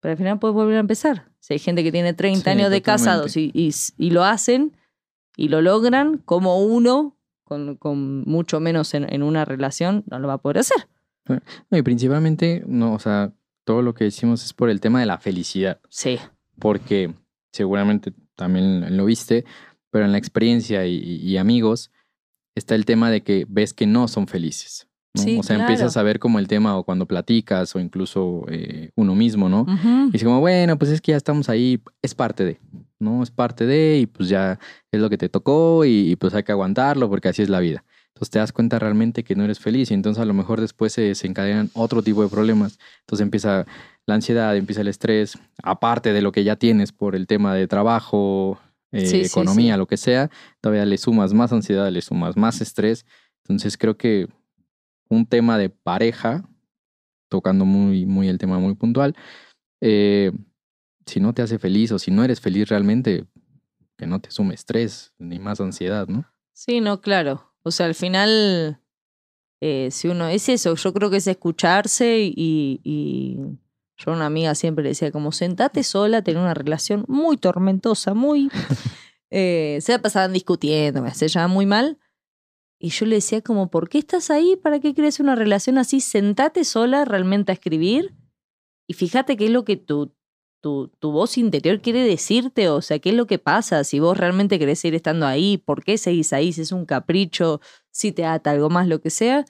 pero 0.00 0.12
al 0.12 0.18
final 0.18 0.38
puedes 0.38 0.54
volver 0.54 0.76
a 0.76 0.80
empezar. 0.80 1.30
Si 1.40 1.54
hay 1.54 1.58
gente 1.58 1.82
que 1.82 1.90
tiene 1.92 2.12
30 2.12 2.42
Sí, 2.42 2.50
años 2.50 2.70
de 2.70 2.82
casados 2.82 3.36
y, 3.36 3.50
y, 3.54 3.72
y 3.96 4.10
lo 4.10 4.24
hacen 4.24 4.76
y 5.36 5.48
lo 5.48 5.62
logran, 5.62 6.18
como 6.18 6.58
uno, 6.62 7.16
con, 7.42 7.76
con 7.76 8.22
mucho 8.22 8.60
menos 8.60 8.92
en, 8.94 9.10
en 9.12 9.22
una 9.22 9.44
relación, 9.44 10.04
no 10.10 10.18
lo 10.18 10.28
va 10.28 10.34
a 10.34 10.38
poder 10.38 10.58
hacer. 10.58 10.88
No, 11.26 11.78
y 11.78 11.82
principalmente, 11.82 12.62
no, 12.66 12.92
o 12.94 12.98
sea, 12.98 13.32
todo 13.64 13.80
lo 13.80 13.94
que 13.94 14.04
decimos 14.04 14.44
es 14.44 14.52
por 14.52 14.68
el 14.68 14.80
tema 14.80 15.00
de 15.00 15.06
la 15.06 15.16
felicidad. 15.18 15.80
Sí. 15.88 16.18
porque 16.58 17.14
seguramente 17.52 18.12
también 18.36 18.96
lo 18.96 19.04
viste, 19.06 19.44
pero 19.90 20.04
en 20.04 20.12
la 20.12 20.18
experiencia 20.18 20.86
y, 20.86 20.96
y 20.98 21.36
amigos 21.38 21.90
está 22.54 22.74
el 22.74 22.84
tema 22.84 23.10
de 23.10 23.22
que 23.22 23.46
ves 23.48 23.72
que 23.72 23.86
no 23.86 24.08
son 24.08 24.26
felices. 24.26 24.86
¿no? 25.14 25.22
Sí, 25.22 25.38
o 25.38 25.42
sea, 25.42 25.56
claro. 25.56 25.70
empiezas 25.70 25.96
a 25.96 26.02
ver 26.02 26.18
como 26.18 26.38
el 26.38 26.48
tema 26.48 26.76
o 26.76 26.82
cuando 26.82 27.06
platicas 27.06 27.74
o 27.76 27.80
incluso 27.80 28.44
eh, 28.48 28.90
uno 28.96 29.14
mismo, 29.14 29.48
¿no? 29.48 29.64
Y 30.12 30.16
es 30.16 30.24
como, 30.24 30.40
bueno, 30.40 30.76
pues 30.76 30.90
es 30.90 31.00
que 31.00 31.12
ya 31.12 31.16
estamos 31.16 31.48
ahí, 31.48 31.80
es 32.02 32.14
parte 32.14 32.44
de, 32.44 32.58
¿no? 32.98 33.22
Es 33.22 33.30
parte 33.30 33.64
de 33.64 33.98
y 33.98 34.06
pues 34.06 34.28
ya 34.28 34.58
es 34.90 35.00
lo 35.00 35.08
que 35.08 35.18
te 35.18 35.28
tocó 35.28 35.84
y, 35.84 36.10
y, 36.10 36.16
pues 36.16 36.34
hay 36.34 36.42
que 36.42 36.52
aguantarlo 36.52 37.08
porque 37.08 37.28
así 37.28 37.42
es 37.42 37.48
la 37.48 37.60
vida. 37.60 37.84
Entonces 38.08 38.30
te 38.30 38.38
das 38.38 38.52
cuenta 38.52 38.78
realmente 38.78 39.24
que 39.24 39.34
no 39.34 39.44
eres 39.44 39.58
feliz 39.58 39.90
y 39.90 39.94
entonces 39.94 40.22
a 40.22 40.24
lo 40.24 40.34
mejor 40.34 40.60
después 40.60 40.92
se 40.92 41.02
desencadenan 41.02 41.70
otro 41.74 42.02
tipo 42.02 42.22
de 42.22 42.28
problemas. 42.28 42.78
Entonces 43.00 43.24
empieza 43.24 43.66
la 44.06 44.14
ansiedad, 44.14 44.56
empieza 44.56 44.82
el 44.82 44.88
estrés, 44.88 45.38
aparte 45.62 46.12
de 46.12 46.22
lo 46.22 46.30
que 46.30 46.44
ya 46.44 46.56
tienes 46.56 46.92
por 46.92 47.16
el 47.16 47.26
tema 47.26 47.54
de 47.54 47.66
trabajo, 47.66 48.58
eh, 48.94 49.06
Sí, 49.06 49.24
sí, 49.24 49.26
economía, 49.26 49.74
sí. 49.74 49.78
lo 49.78 49.86
que 49.86 49.96
sea, 49.96 50.30
todavía 50.60 50.84
le 50.86 50.98
sumas 50.98 51.32
más 51.34 51.52
ansiedad, 51.52 51.90
le 51.90 52.00
sumas 52.00 52.36
más 52.36 52.60
estrés. 52.60 53.04
Entonces 53.44 53.76
creo 53.76 53.96
que 53.96 54.28
un 55.08 55.26
tema 55.26 55.58
de 55.58 55.68
pareja, 55.70 56.48
tocando 57.28 57.64
muy, 57.64 58.06
muy 58.06 58.28
el 58.28 58.38
tema 58.38 58.58
muy 58.58 58.74
puntual, 58.74 59.14
eh, 59.80 60.32
si 61.06 61.20
no 61.20 61.34
te 61.34 61.42
hace 61.42 61.58
feliz 61.58 61.92
o 61.92 61.98
si 61.98 62.10
no 62.10 62.24
eres 62.24 62.40
feliz 62.40 62.68
realmente, 62.68 63.26
que 63.96 64.06
no 64.06 64.20
te 64.20 64.30
sume 64.30 64.54
estrés 64.54 65.12
ni 65.18 65.38
más 65.38 65.60
ansiedad, 65.60 66.08
¿no? 66.08 66.24
Sí, 66.52 66.80
no, 66.80 67.00
claro. 67.00 67.52
O 67.62 67.70
sea, 67.70 67.86
al 67.86 67.94
final, 67.94 68.80
eh, 69.60 69.88
si 69.90 70.08
uno 70.08 70.28
es 70.28 70.48
eso, 70.48 70.74
yo 70.74 70.92
creo 70.92 71.10
que 71.10 71.18
es 71.18 71.26
escucharse 71.26 72.20
y, 72.20 72.80
y 72.82 73.38
yo 73.96 74.12
a 74.12 74.14
una 74.14 74.26
amiga 74.26 74.54
siempre 74.54 74.82
le 74.82 74.90
decía, 74.90 75.12
como 75.12 75.32
sentate 75.32 75.82
sola, 75.82 76.22
tener 76.22 76.40
una 76.40 76.54
relación 76.54 77.04
muy 77.08 77.36
tormentosa, 77.36 78.14
muy... 78.14 78.50
eh, 79.30 79.78
se 79.80 79.92
la 79.92 80.00
pasaban 80.00 80.32
discutiendo, 80.32 81.02
me 81.02 81.14
se 81.14 81.28
llevaban 81.28 81.50
muy 81.50 81.66
mal. 81.66 81.98
Y 82.78 82.90
yo 82.90 83.06
le 83.06 83.16
decía 83.16 83.40
como, 83.40 83.70
¿por 83.70 83.88
qué 83.88 83.98
estás 83.98 84.30
ahí? 84.30 84.56
¿Para 84.56 84.80
qué 84.80 84.94
quieres 84.94 85.20
una 85.20 85.34
relación 85.34 85.78
así? 85.78 86.00
Sentate 86.00 86.64
sola 86.64 87.04
realmente 87.04 87.52
a 87.52 87.54
escribir 87.54 88.14
y 88.86 88.94
fíjate 88.94 89.36
qué 89.36 89.46
es 89.46 89.50
lo 89.50 89.64
que 89.64 89.76
tu, 89.76 90.14
tu, 90.60 90.88
tu 90.98 91.12
voz 91.12 91.38
interior 91.38 91.80
quiere 91.80 92.02
decirte, 92.02 92.68
o 92.68 92.82
sea, 92.82 92.98
qué 92.98 93.10
es 93.10 93.14
lo 93.14 93.26
que 93.26 93.38
pasa, 93.38 93.84
si 93.84 94.00
vos 94.00 94.16
realmente 94.16 94.58
querés 94.58 94.80
seguir 94.80 94.96
estando 94.96 95.26
ahí, 95.26 95.58
por 95.58 95.84
qué 95.84 95.98
seguís 95.98 96.32
ahí, 96.32 96.52
si 96.52 96.62
es 96.62 96.72
un 96.72 96.84
capricho, 96.84 97.60
si 97.90 98.12
te 98.12 98.24
ata 98.26 98.50
algo 98.50 98.70
más, 98.70 98.86
lo 98.88 99.00
que 99.00 99.10
sea. 99.10 99.44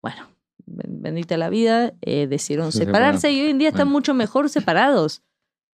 Bueno, 0.00 0.28
bendita 0.70 1.36
la 1.36 1.50
vida, 1.50 1.94
eh, 2.02 2.26
decidieron 2.26 2.72
Se 2.72 2.78
separarse 2.80 3.28
separaron. 3.28 3.38
y 3.38 3.42
hoy 3.44 3.50
en 3.50 3.58
día 3.58 3.68
están 3.68 3.86
Bueno. 3.88 3.98
mucho 3.98 4.14
mejor 4.14 4.48
separados. 4.48 5.22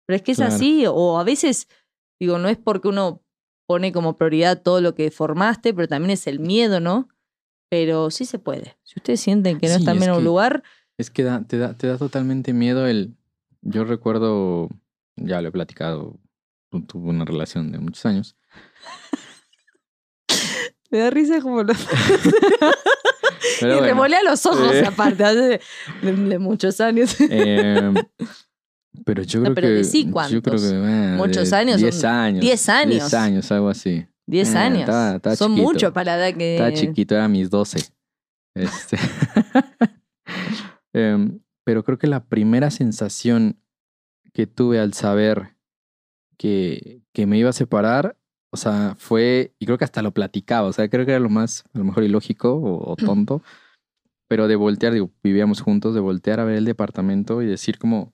Pero 0.06 0.16
es 0.18 0.22
que 0.22 0.32
es 0.34 0.38
Claro. 0.38 0.54
así, 0.56 0.86
o 0.88 1.20
a 1.20 1.24
veces, 1.24 1.68
digo, 2.20 2.38
no 2.40 2.50
es 2.50 2.58
porque 2.58 2.88
uno 2.90 3.22
pone 3.68 3.92
como 3.94 4.18
prioridad 4.18 4.62
todo 4.62 4.82
lo 4.82 4.96
que 4.96 5.12
formaste, 5.12 5.74
pero 5.74 5.88
también 5.88 6.12
es 6.12 6.28
el 6.28 6.40
miedo, 6.40 6.80
¿no? 6.80 7.08
Pero 7.70 8.12
sí 8.12 8.26
se 8.26 8.38
puede. 8.40 8.78
Si 8.84 9.00
ustedes 9.00 9.22
sienten 9.22 9.60
que 9.60 9.68
no 9.68 9.74
Sí, 9.76 9.80
están 9.80 9.98
es 9.98 10.04
en 10.04 10.12
un 10.12 10.18
que- 10.18 10.24
lugar, 10.24 10.64
Es 10.98 11.10
que 11.10 11.24
da, 11.24 11.44
te, 11.48 11.58
da, 11.58 11.74
te 11.74 11.88
da 11.88 11.98
totalmente 11.98 12.54
miedo 12.54 12.86
el... 12.86 13.16
Yo 13.62 13.84
recuerdo, 13.86 14.70
ya 15.16 15.42
lo 15.42 15.48
he 15.48 15.52
platicado, 15.52 16.20
tu- 16.70 16.86
tuve 16.86 17.10
una 17.10 17.26
relación 17.26 17.72
de 17.72 17.80
muchos 17.80 18.06
años. 18.06 18.36
me 20.92 21.00
da 21.00 21.10
risa 21.10 21.42
como 21.42 21.64
lo... 21.64 21.74
Y 23.68 23.74
te 23.74 23.80
bueno, 23.80 23.96
volea 23.96 24.24
los 24.24 24.46
ojos, 24.46 24.74
Eh. 24.74 24.86
aparte, 24.86 25.24
hace 25.24 25.60
de, 26.02 26.40
muchos 26.40 26.80
años. 26.82 27.16
eh, 27.30 27.92
pero 29.06 29.24
yo 29.24 29.40
No, 29.40 29.46
creo 29.46 29.56
pero 29.56 29.68
que... 29.68 29.74
decí 29.74 30.06
Yo 30.06 30.12
creo 30.12 30.14
cuántos. 30.14 30.62
que... 30.72 30.78
Muchos 31.18 31.50
de 31.50 31.56
años, 31.56 31.78
10 31.82 31.96
son 31.96 32.10
años. 32.12 32.42
10 32.42 32.70
años. 32.70 32.92
10 32.92 33.14
años, 33.16 33.52
algo 33.52 33.70
así. 33.70 34.06
10 34.28 34.54
Eh, 34.54 34.58
años. 34.58 34.80
estaba- 34.82 35.16
estaba 35.16 35.36
Son 35.36 35.52
muchos 35.52 35.92
para 35.92 36.16
la 36.18 36.28
edad 36.30 36.38
que... 36.38 36.56
Estaba 36.56 36.74
chiquito, 36.74 37.16
era 37.16 37.28
mis 37.28 37.50
12. 37.50 37.80
Este. 38.56 38.98
Em, 40.94 41.40
pero 41.66 41.84
creo 41.84 41.98
que 41.98 42.08
la 42.08 42.24
primera 42.26 42.70
sensación 42.70 43.60
que 44.34 44.48
tuve 44.48 44.80
al 44.80 44.94
saber 44.94 45.56
que, 46.38 47.02
que 47.14 47.26
me 47.26 47.38
iba 47.38 47.50
a 47.50 47.54
separar, 47.54 48.16
o 48.54 48.58
sea, 48.58 48.96
fue, 48.98 49.54
y 49.60 49.66
creo 49.66 49.78
que 49.78 49.86
hasta 49.86 50.02
lo 50.02 50.12
platicaba, 50.12 50.68
o 50.68 50.74
sea, 50.74 50.88
creo 50.90 51.06
que 51.06 51.12
era 51.12 51.20
lo 51.20 51.30
más, 51.30 51.64
a 51.74 51.80
lo 51.80 51.86
mejor 51.86 52.04
ilógico 52.04 52.54
o, 52.54 52.92
o 52.92 52.96
tonto, 52.96 53.42
pero 54.30 54.48
de 54.48 54.56
voltear, 54.56 54.94
digo, 54.94 55.12
vivíamos 55.24 55.62
juntos, 55.62 55.96
de 55.96 56.00
voltear 56.00 56.40
a 56.40 56.46
ver 56.46 56.56
el 56.56 56.66
departamento 56.66 57.42
y 57.42 57.48
decir 57.48 57.80
como, 57.80 58.14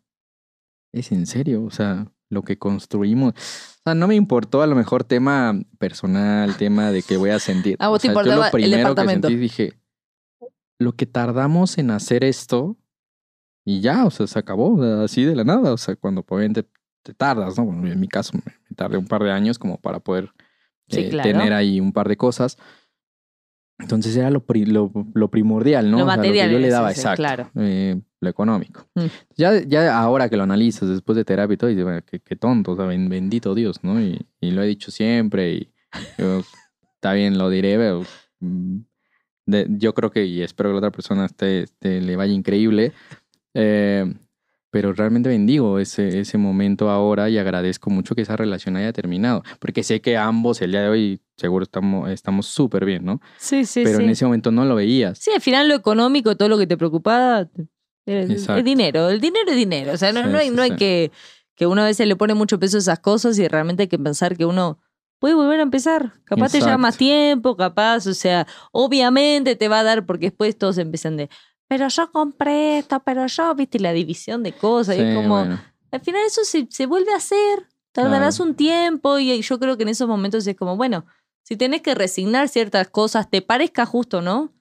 es 0.94 1.12
en 1.12 1.26
serio, 1.26 1.64
o 1.64 1.72
sea, 1.72 2.08
lo 2.30 2.44
que 2.44 2.58
construimos. 2.58 3.34
O 3.34 3.82
sea, 3.84 3.96
no 3.96 4.08
me 4.08 4.16
importó 4.16 4.62
a 4.62 4.68
lo 4.68 4.76
mejor 4.76 5.04
tema 5.04 5.60
personal, 5.78 6.56
tema 6.58 6.92
de 6.92 7.04
que 7.04 7.18
voy 7.18 7.32
a 7.32 7.40
sentir. 7.40 7.76
A 7.80 7.90
vos 7.90 7.98
O 7.98 8.00
te 8.00 8.08
sea, 8.08 8.14
yo 8.14 8.20
importaba 8.20 8.38
lo 8.38 8.46
el 8.46 8.52
primero 8.52 8.72
que 8.72 8.78
departamento. 8.78 9.28
sentí 9.28 9.42
dije, 9.42 9.74
lo 10.80 10.94
que 10.94 11.06
tardamos 11.06 11.78
en 11.78 11.92
hacer 11.92 12.24
esto 12.24 12.78
y 13.66 13.82
ya, 13.82 14.06
o 14.06 14.12
sea, 14.12 14.28
se 14.28 14.40
acabó 14.40 14.82
así 15.04 15.26
de 15.26 15.36
la 15.36 15.44
nada. 15.44 15.74
O 15.74 15.78
sea, 15.78 15.96
cuando 15.96 16.26
obviamente 16.28 16.66
te 17.04 17.14
tardas, 17.14 17.58
¿no? 17.58 17.66
Bueno, 17.66 17.88
en 17.88 18.00
mi 18.00 18.08
caso 18.08 18.34
me 18.38 18.76
tardé 18.76 18.98
un 18.98 19.06
par 19.08 19.24
de 19.24 19.32
años 19.32 19.58
como 19.60 19.78
para 19.80 20.00
poder 20.00 20.32
Sí, 20.88 21.02
eh, 21.02 21.10
claro. 21.10 21.30
tener 21.32 21.54
ahí 21.54 21.80
un 21.80 21.92
par 21.94 22.08
de 22.10 22.18
cosas. 22.18 22.58
Entonces 23.80 24.16
era 24.18 24.30
lo, 24.30 24.46
pri- 24.46 24.66
lo, 24.66 24.92
lo 25.14 25.30
primordial, 25.30 25.90
¿no? 25.90 26.00
Lo 26.00 26.04
O 26.04 26.08
sea, 26.08 26.18
material 26.18 26.50
que 26.50 26.54
yo 26.54 26.60
le 26.60 26.70
daba, 26.70 26.92
exacto. 26.92 27.16
claro. 27.18 27.50
eh, 27.56 28.02
lo 28.20 28.30
económico. 28.30 28.86
Mm. 28.96 29.06
Ya, 29.38 29.62
ya 29.64 29.98
ahora 29.98 30.28
que 30.30 30.36
lo 30.36 30.44
analizas 30.44 30.90
después 30.90 31.16
de 31.16 31.24
terapia 31.24 31.54
y 31.54 31.58
todo, 31.58 31.70
dices, 31.70 31.86
bueno, 31.86 32.02
qué, 32.06 32.20
qué 32.20 32.36
tonto, 32.36 32.74
o 32.74 32.76
sea, 32.76 32.86
ben- 32.86 33.08
bendito 33.08 33.56
Dios, 33.56 33.82
¿no? 33.84 34.02
Y, 34.02 34.20
y 34.42 34.52
lo 34.52 34.62
he 34.64 34.68
dicho 34.68 34.92
siempre 34.92 35.54
y 35.54 35.72
yo, 36.18 36.42
está 36.96 37.14
bien, 37.14 37.38
lo 37.38 37.50
diré, 37.50 37.78
pero 37.78 38.04
mm, 38.42 38.80
de- 39.46 39.68
yo 39.70 39.94
creo 39.94 40.12
que, 40.12 40.26
y 40.26 40.42
espero 40.42 40.70
que 40.70 40.74
la 40.74 40.78
otra 40.80 40.92
persona 40.92 41.26
esté, 41.26 41.64
esté- 41.64 42.02
le 42.02 42.16
vaya 42.18 42.34
increíble, 42.34 42.92
eh, 43.54 44.14
pero 44.72 44.94
realmente 44.94 45.30
bendigo 45.30 45.80
ese, 45.80 46.20
ese 46.20 46.38
momento 46.38 46.90
ahora 46.90 47.30
y 47.30 47.38
agradezco 47.38 47.90
mucho 47.90 48.16
que 48.16 48.22
esa 48.22 48.36
relación 48.36 48.76
haya 48.76 48.94
terminado, 48.94 49.44
porque 49.60 49.84
sé 49.84 50.02
que 50.02 50.18
ambos 50.18 50.62
el 50.62 50.72
día 50.72 50.82
de 50.84 50.90
hoy 50.90 51.22
seguro 51.38 51.64
estamos 51.64 52.10
estamos 52.10 52.46
súper 52.46 52.86
bien, 52.86 53.06
¿no? 53.06 53.22
Sí, 53.38 53.66
sí, 53.66 53.82
pero 53.84 53.98
sí. 53.98 54.04
en 54.04 54.10
ese 54.12 54.26
momento 54.26 54.52
no 54.52 54.66
lo 54.66 54.76
veías. 54.76 55.18
Sí, 55.18 55.32
al 55.34 55.42
final 55.42 55.68
lo 55.68 55.76
económico, 55.76 56.36
todo 56.38 56.50
lo 56.50 56.58
que 56.58 56.68
te 56.68 56.78
preocupaba, 56.78 57.48
es, 58.06 58.30
es 58.30 58.42
Exacto. 58.42 58.64
dinero. 58.64 59.10
El 59.10 59.22
dinero 59.22 59.50
es 59.50 59.56
dinero. 59.56 59.94
O 59.94 59.98
sea, 59.98 60.12
no, 60.12 60.24
Sí, 60.24 60.30
no 60.30 60.38
hay, 60.38 60.50
sí, 60.50 60.56
no 60.56 60.62
hay 60.62 60.72
sí. 60.72 60.76
que, 60.78 61.12
que 61.56 61.66
uno 61.68 61.82
a 61.82 61.86
veces 61.86 62.08
le 62.08 62.16
pone 62.16 62.34
mucho 62.34 62.60
peso 62.60 62.78
a 62.78 62.80
esas 62.80 63.00
cosas 63.00 63.38
y 63.40 63.48
realmente 63.48 63.84
hay 63.84 63.88
que 63.88 64.00
pensar 64.00 64.36
que 64.36 64.46
uno 64.46 64.80
puede 65.20 65.36
volver 65.36 65.60
a 65.60 65.64
empezar. 65.64 66.14
Capaz 66.24 66.52
te 66.52 66.58
lleva 66.60 66.72
Exacto. 66.72 66.80
más 66.80 66.98
tiempo, 66.98 67.58
capaz, 67.58 68.08
o 68.08 68.14
sea, 68.14 68.48
obviamente 68.72 69.56
te 69.56 69.68
va 69.68 69.80
a 69.80 69.84
dar 69.84 70.06
porque 70.06 70.28
después 70.28 70.58
todos 70.58 70.78
empiezan 70.78 71.18
de, 71.18 71.30
pero 71.70 71.88
yo 71.88 72.12
compré 72.12 72.80
esto, 72.80 73.00
pero 73.06 73.26
yo, 73.28 73.56
viste, 73.56 73.80
la 73.80 73.94
división 73.94 74.44
de 74.44 74.52
cosas. 74.52 74.98
y 74.98 75.00
es 75.02 75.16
como, 75.16 75.30
bueno. 75.30 75.62
al 75.92 76.02
final 76.02 76.24
eso 76.28 76.44
se, 76.44 76.68
se 76.70 76.86
vuelve 76.86 77.14
a 77.14 77.18
hacer. 77.18 77.68
Tardarás 77.94 78.36
Claro. 78.38 78.50
un 78.52 78.56
tiempo 78.58 79.18
y 79.20 79.42
yo 79.42 79.60
creo 79.60 79.78
que 79.78 79.84
en 79.84 79.90
esos 79.90 80.08
momentos 80.10 80.46
es 80.46 80.56
como, 80.58 80.76
bueno, 80.76 81.06
si 81.44 81.56
tenés 81.56 81.82
que 81.82 81.96
resignar 81.96 82.50
ciertas 82.50 82.90
cosas, 82.90 83.30
te 83.30 83.42
parezca 83.42 83.86
justo, 83.86 84.22
¿no? 84.22 84.52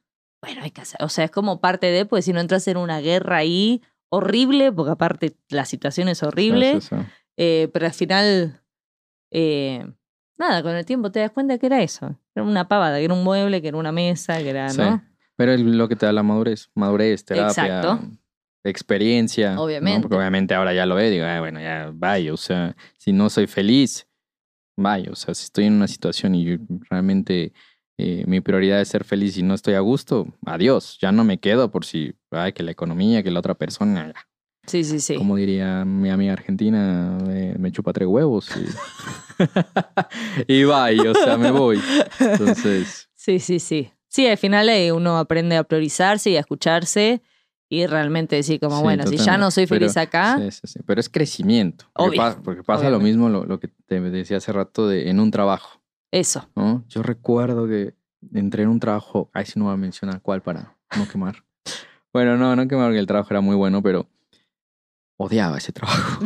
Bueno, 0.41 0.63
hay 0.63 0.71
que 0.71 0.81
hacer. 0.83 1.03
O 1.03 1.09
sea, 1.09 1.25
es 1.25 1.31
como 1.33 1.61
parte 1.61 1.87
de, 1.89 2.07
pues 2.07 2.25
si 2.27 2.33
no 2.33 2.41
entras 2.41 2.69
en 2.69 2.77
una 2.77 3.01
guerra 3.01 3.39
ahí 3.39 3.83
horrible, 4.11 4.71
porque 4.73 4.93
aparte 4.93 5.37
la 5.51 5.65
situación 5.65 6.09
es 6.09 6.23
horrible, 6.23 6.75
Sí, 6.75 6.81
sí, 6.83 6.97
sí. 6.97 7.03
eh, 7.37 7.69
pero 7.73 7.87
al 7.87 7.93
final, 7.93 8.63
eh, 9.31 9.87
nada, 10.39 10.63
con 10.63 10.75
el 10.75 10.87
tiempo 10.87 11.11
te 11.13 11.21
das 11.21 11.31
cuenta 11.31 11.59
que 11.59 11.67
era 11.67 11.83
eso. 11.83 12.19
Era 12.35 12.45
una 12.45 12.69
pavada, 12.69 12.99
que 12.99 13.05
era 13.05 13.15
un 13.15 13.25
mueble, 13.25 13.61
que 13.61 13.69
era 13.69 13.77
una 13.77 13.93
mesa, 13.93 14.39
que 14.39 14.51
era, 14.51 14.71
Sí. 14.71 14.81
¿no? 14.81 15.03
Pero 15.39 15.53
es 15.53 15.61
lo 15.61 15.89
que 15.89 15.95
te 15.95 16.05
da 16.05 16.13
la 16.13 16.25
madurez, 16.25 16.69
madurez, 16.75 17.25
terapia, 17.25 17.79
Exacto. 17.81 18.01
experiencia. 18.65 19.55
¿no? 19.55 19.63
Obviamente. 19.63 20.01
Porque 20.03 20.17
obviamente 20.17 20.53
ahora 20.55 20.75
ya 20.75 20.85
lo 20.85 20.97
ve, 20.97 21.11
digo, 21.11 21.25
"Ah, 21.25 21.39
bueno, 21.39 21.61
ya 21.61 21.93
vaya, 21.95 22.35
o 22.35 22.37
sea, 22.37 22.75
si 22.99 23.13
no 23.13 23.31
soy 23.31 23.47
feliz, 23.47 24.09
vaya, 24.77 25.13
o 25.13 25.15
sea, 25.15 25.35
si 25.35 25.45
estoy 25.45 25.67
en 25.67 25.75
una 25.75 25.87
situación 25.87 26.35
y 26.35 26.45
yo 26.45 26.57
realmente 26.91 27.53
eh, 28.01 28.25
mi 28.27 28.41
prioridad 28.41 28.81
es 28.81 28.89
ser 28.89 29.05
feliz 29.05 29.37
y 29.39 29.45
no 29.45 29.55
estoy 29.55 29.75
a 29.75 29.81
gusto, 29.81 30.27
adiós, 30.45 30.99
ya 31.01 31.13
no 31.13 31.23
me 31.23 31.39
quedo 31.39 31.71
por 31.71 31.85
si, 31.85 32.15
ay, 32.33 32.53
que 32.53 32.65
la 32.65 32.73
economía, 32.73 33.23
que 33.23 33.31
la 33.31 33.39
otra 33.39 33.55
persona. 33.55 34.13
Sí, 34.67 34.83
sí, 34.85 34.99
sí. 35.01 35.15
como 35.15 35.37
diría 35.37 35.85
mi 35.85 36.11
amiga 36.11 36.33
argentina, 36.33 37.17
eh, 37.29 37.55
me 37.59 37.71
chupa 37.73 37.93
tres 37.93 38.07
huevos 38.09 38.51
y, 38.57 38.67
y 40.49 40.65
vaya, 40.65 41.11
o 41.11 41.15
sea, 41.15 41.37
me 41.39 41.51
voy. 41.53 41.81
Entonces, 42.21 43.09
Sí, 43.15 43.39
sí, 43.39 43.59
sí. 43.61 43.91
Sí, 44.09 44.27
al 44.27 44.39
final 44.39 44.69
eh, 44.69 44.93
uno 44.93 45.19
aprende 45.19 45.57
a 45.57 45.65
priorizarse 45.65 46.31
y 46.31 46.37
a 46.37 46.41
escucharse 46.41 47.23
y 47.69 47.87
realmente 47.87 48.37
decir 48.37 48.59
como, 48.61 48.79
Sí, 48.79 48.83
bueno, 48.83 49.07
si 49.07 49.19
ya 49.19 49.37
no 49.37 49.51
soy 49.51 49.67
feliz 49.67 49.93
Pero- 49.95 50.03
acá, 50.05 50.39
Sí, 50.39 50.51
sí, 50.51 50.61
sí. 50.65 50.81
Pero 50.87 51.01
es 51.01 51.09
crecimiento. 51.09 51.85
Porque, 51.93 52.19
Obvio, 52.19 52.43
porque 52.43 52.63
pasa 52.63 52.89
lo 52.89 52.99
mismo 53.01 53.29
lo, 53.29 53.45
lo 53.45 53.61
que 53.61 53.69
te 53.69 54.01
decía 54.01 54.39
hace 54.39 54.53
rato 54.53 54.89
de 54.89 55.11
en 55.11 55.21
un 55.21 55.31
trabajo, 55.31 55.81
eso. 56.11 56.49
¿no? 56.57 56.85
Yo 56.89 57.03
recuerdo 57.03 57.69
que 57.69 57.95
entré 58.33 58.63
en 58.63 58.71
un 58.71 58.81
trabajo, 58.81 59.31
ay, 59.35 59.45
si 59.45 59.59
no 59.59 59.67
voy 59.67 59.75
a 59.75 59.77
mencionar 59.77 60.23
cuál 60.23 60.41
para 60.43 60.77
no 60.97 61.07
quemar. 61.09 61.45
bueno, 62.13 62.37
no, 62.39 62.57
no 62.57 62.67
quemar 62.67 62.87
porque 62.87 62.99
el 62.99 63.07
trabajo 63.07 63.29
era 63.31 63.43
muy 63.43 63.55
bueno, 63.57 63.83
pero 63.83 64.09
odiaba 65.21 65.59
ese 65.59 65.73
trabajo. 65.73 66.25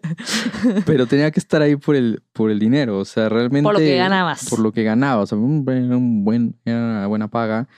pero 0.86 1.06
tenía 1.06 1.30
que 1.30 1.40
estar 1.40 1.62
ahí 1.62 1.76
por 1.76 1.94
el, 1.96 2.22
por 2.32 2.50
el 2.50 2.58
dinero, 2.58 2.98
o 2.98 3.04
sea, 3.04 3.28
realmente... 3.28 3.62
Por 3.64 3.74
lo 3.74 3.78
que 3.80 3.96
ganabas. 3.96 4.48
Por 4.48 4.58
lo 4.60 4.72
que 4.72 4.82
ganaba, 4.82 5.22
o 5.22 5.26
sea, 5.26 5.38
un, 5.38 5.64
buen- 5.64 5.92
un 5.92 6.24
buen, 6.24 6.56
era 6.64 6.78
una 6.78 7.06
buena 7.06 7.28
paga. 7.28 7.68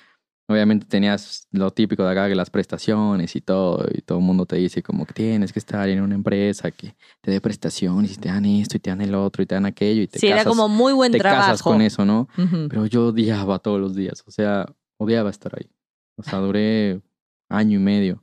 Obviamente 0.48 0.86
tenías 0.86 1.46
lo 1.52 1.70
típico 1.70 2.04
de 2.04 2.10
acá, 2.12 2.28
que 2.28 2.34
las 2.34 2.50
prestaciones 2.50 3.34
y 3.36 3.40
todo, 3.40 3.86
y 3.92 4.02
todo 4.02 4.18
el 4.18 4.24
mundo 4.24 4.44
te 4.44 4.56
dice 4.56 4.82
como 4.82 5.06
que 5.06 5.14
tienes 5.14 5.52
que 5.52 5.58
estar 5.60 5.88
en 5.88 6.02
una 6.02 6.14
empresa 6.14 6.70
que 6.70 6.94
te 7.20 7.30
dé 7.30 7.40
prestaciones 7.40 8.12
y 8.12 8.16
te 8.16 8.28
dan 8.28 8.44
esto 8.44 8.76
y 8.76 8.80
te 8.80 8.90
dan 8.90 9.00
el 9.00 9.14
otro 9.14 9.42
y 9.42 9.46
te 9.46 9.54
dan 9.54 9.66
aquello 9.66 10.02
y 10.02 10.08
te 10.08 10.18
sí, 10.18 10.28
casas, 10.28 10.42
era 10.42 10.48
como 10.50 10.68
muy 10.68 10.92
buen 10.92 11.12
te 11.12 11.18
trabajo. 11.18 11.42
casas 11.46 11.62
con 11.62 11.80
eso, 11.80 12.04
¿no? 12.04 12.28
Ujú. 12.36 12.68
Pero 12.68 12.86
yo 12.86 13.06
odiaba 13.08 13.60
todos 13.60 13.80
los 13.80 13.94
días, 13.94 14.22
o 14.26 14.30
sea, 14.30 14.66
odiaba 14.98 15.30
estar 15.30 15.52
ahí. 15.56 15.70
O 16.16 16.22
sea, 16.22 16.38
duré 16.40 17.00
año 17.48 17.78
y 17.78 17.82
medio. 17.82 18.22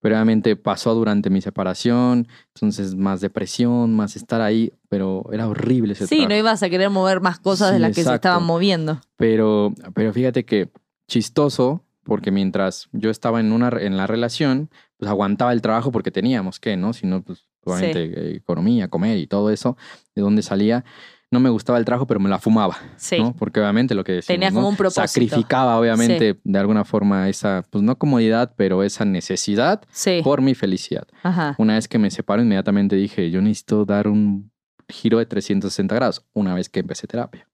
Pero 0.00 0.14
obviamente 0.14 0.56
pasó 0.56 0.94
durante 0.94 1.28
mi 1.30 1.40
separación, 1.42 2.26
entonces 2.54 2.94
más 2.94 3.20
depresión, 3.20 3.94
más 3.94 4.16
estar 4.16 4.40
ahí, 4.40 4.72
pero 4.88 5.24
era 5.32 5.46
horrible 5.48 5.92
ese 5.92 6.06
Sí, 6.06 6.16
trabajo. 6.16 6.28
no 6.30 6.36
ibas 6.36 6.62
a 6.62 6.70
querer 6.70 6.88
mover 6.90 7.20
más 7.20 7.38
cosas 7.38 7.70
de 7.72 7.76
Sí, 7.76 7.80
las 7.82 7.90
que 7.90 7.94
se 7.96 8.00
exacto. 8.02 8.14
estaban 8.28 8.44
moviendo. 8.44 9.00
Pero, 9.16 9.74
pero 9.94 10.12
fíjate 10.12 10.44
que 10.44 10.70
chistoso, 11.06 11.84
porque 12.04 12.30
mientras 12.30 12.88
yo 12.92 13.10
estaba 13.10 13.40
en, 13.40 13.52
una, 13.52 13.68
en 13.78 13.96
la 13.96 14.06
relación, 14.06 14.70
pues 14.96 15.10
aguantaba 15.10 15.52
el 15.52 15.60
trabajo 15.60 15.92
porque 15.92 16.10
teníamos 16.10 16.58
que, 16.60 16.76
¿no? 16.76 16.92
Si 16.92 17.06
no, 17.06 17.22
pues 17.22 17.46
obviamente 17.64 18.04
eh, 18.04 18.36
economía, 18.36 18.88
comer 18.88 19.18
y 19.18 19.26
todo 19.26 19.50
eso, 19.50 19.76
de 20.14 20.22
dónde 20.22 20.42
salía. 20.42 20.84
No 21.32 21.38
me 21.38 21.48
gustaba 21.48 21.78
el 21.78 21.84
trabajo, 21.84 22.06
pero 22.08 22.18
me 22.18 22.28
la 22.28 22.38
fumaba, 22.40 22.76
Sí. 22.96 23.18
¿no? 23.20 23.34
Porque 23.36 23.60
obviamente 23.60 23.94
lo 23.94 24.02
que 24.02 24.12
decíamos, 24.12 24.34
Tenías 24.36 24.52
¿no? 24.52 24.58
como 24.60 24.68
un 24.70 24.76
propósito. 24.76 25.06
Sacrificaba, 25.06 25.78
obviamente, 25.78 26.40
de 26.42 26.58
alguna 26.58 26.84
forma 26.84 27.28
esa, 27.28 27.64
pues 27.70 27.84
no 27.84 27.96
comodidad, 27.96 28.52
pero 28.56 28.82
esa 28.82 29.04
necesidad 29.04 29.80
Sí. 29.92 30.22
por 30.24 30.40
mi 30.42 30.54
felicidad. 30.56 31.06
Ajá. 31.22 31.54
Una 31.58 31.74
vez 31.74 31.86
que 31.86 31.98
me 31.98 32.10
separo, 32.10 32.42
inmediatamente 32.42 32.96
dije, 32.96 33.30
yo 33.30 33.40
necesito 33.40 33.84
dar 33.84 34.08
un 34.08 34.50
giro 34.88 35.18
de 35.18 35.26
360 35.26 35.94
grados, 35.94 36.26
una 36.32 36.52
vez 36.54 36.68
que 36.68 36.80
empecé 36.80 37.06
terapia. 37.06 37.46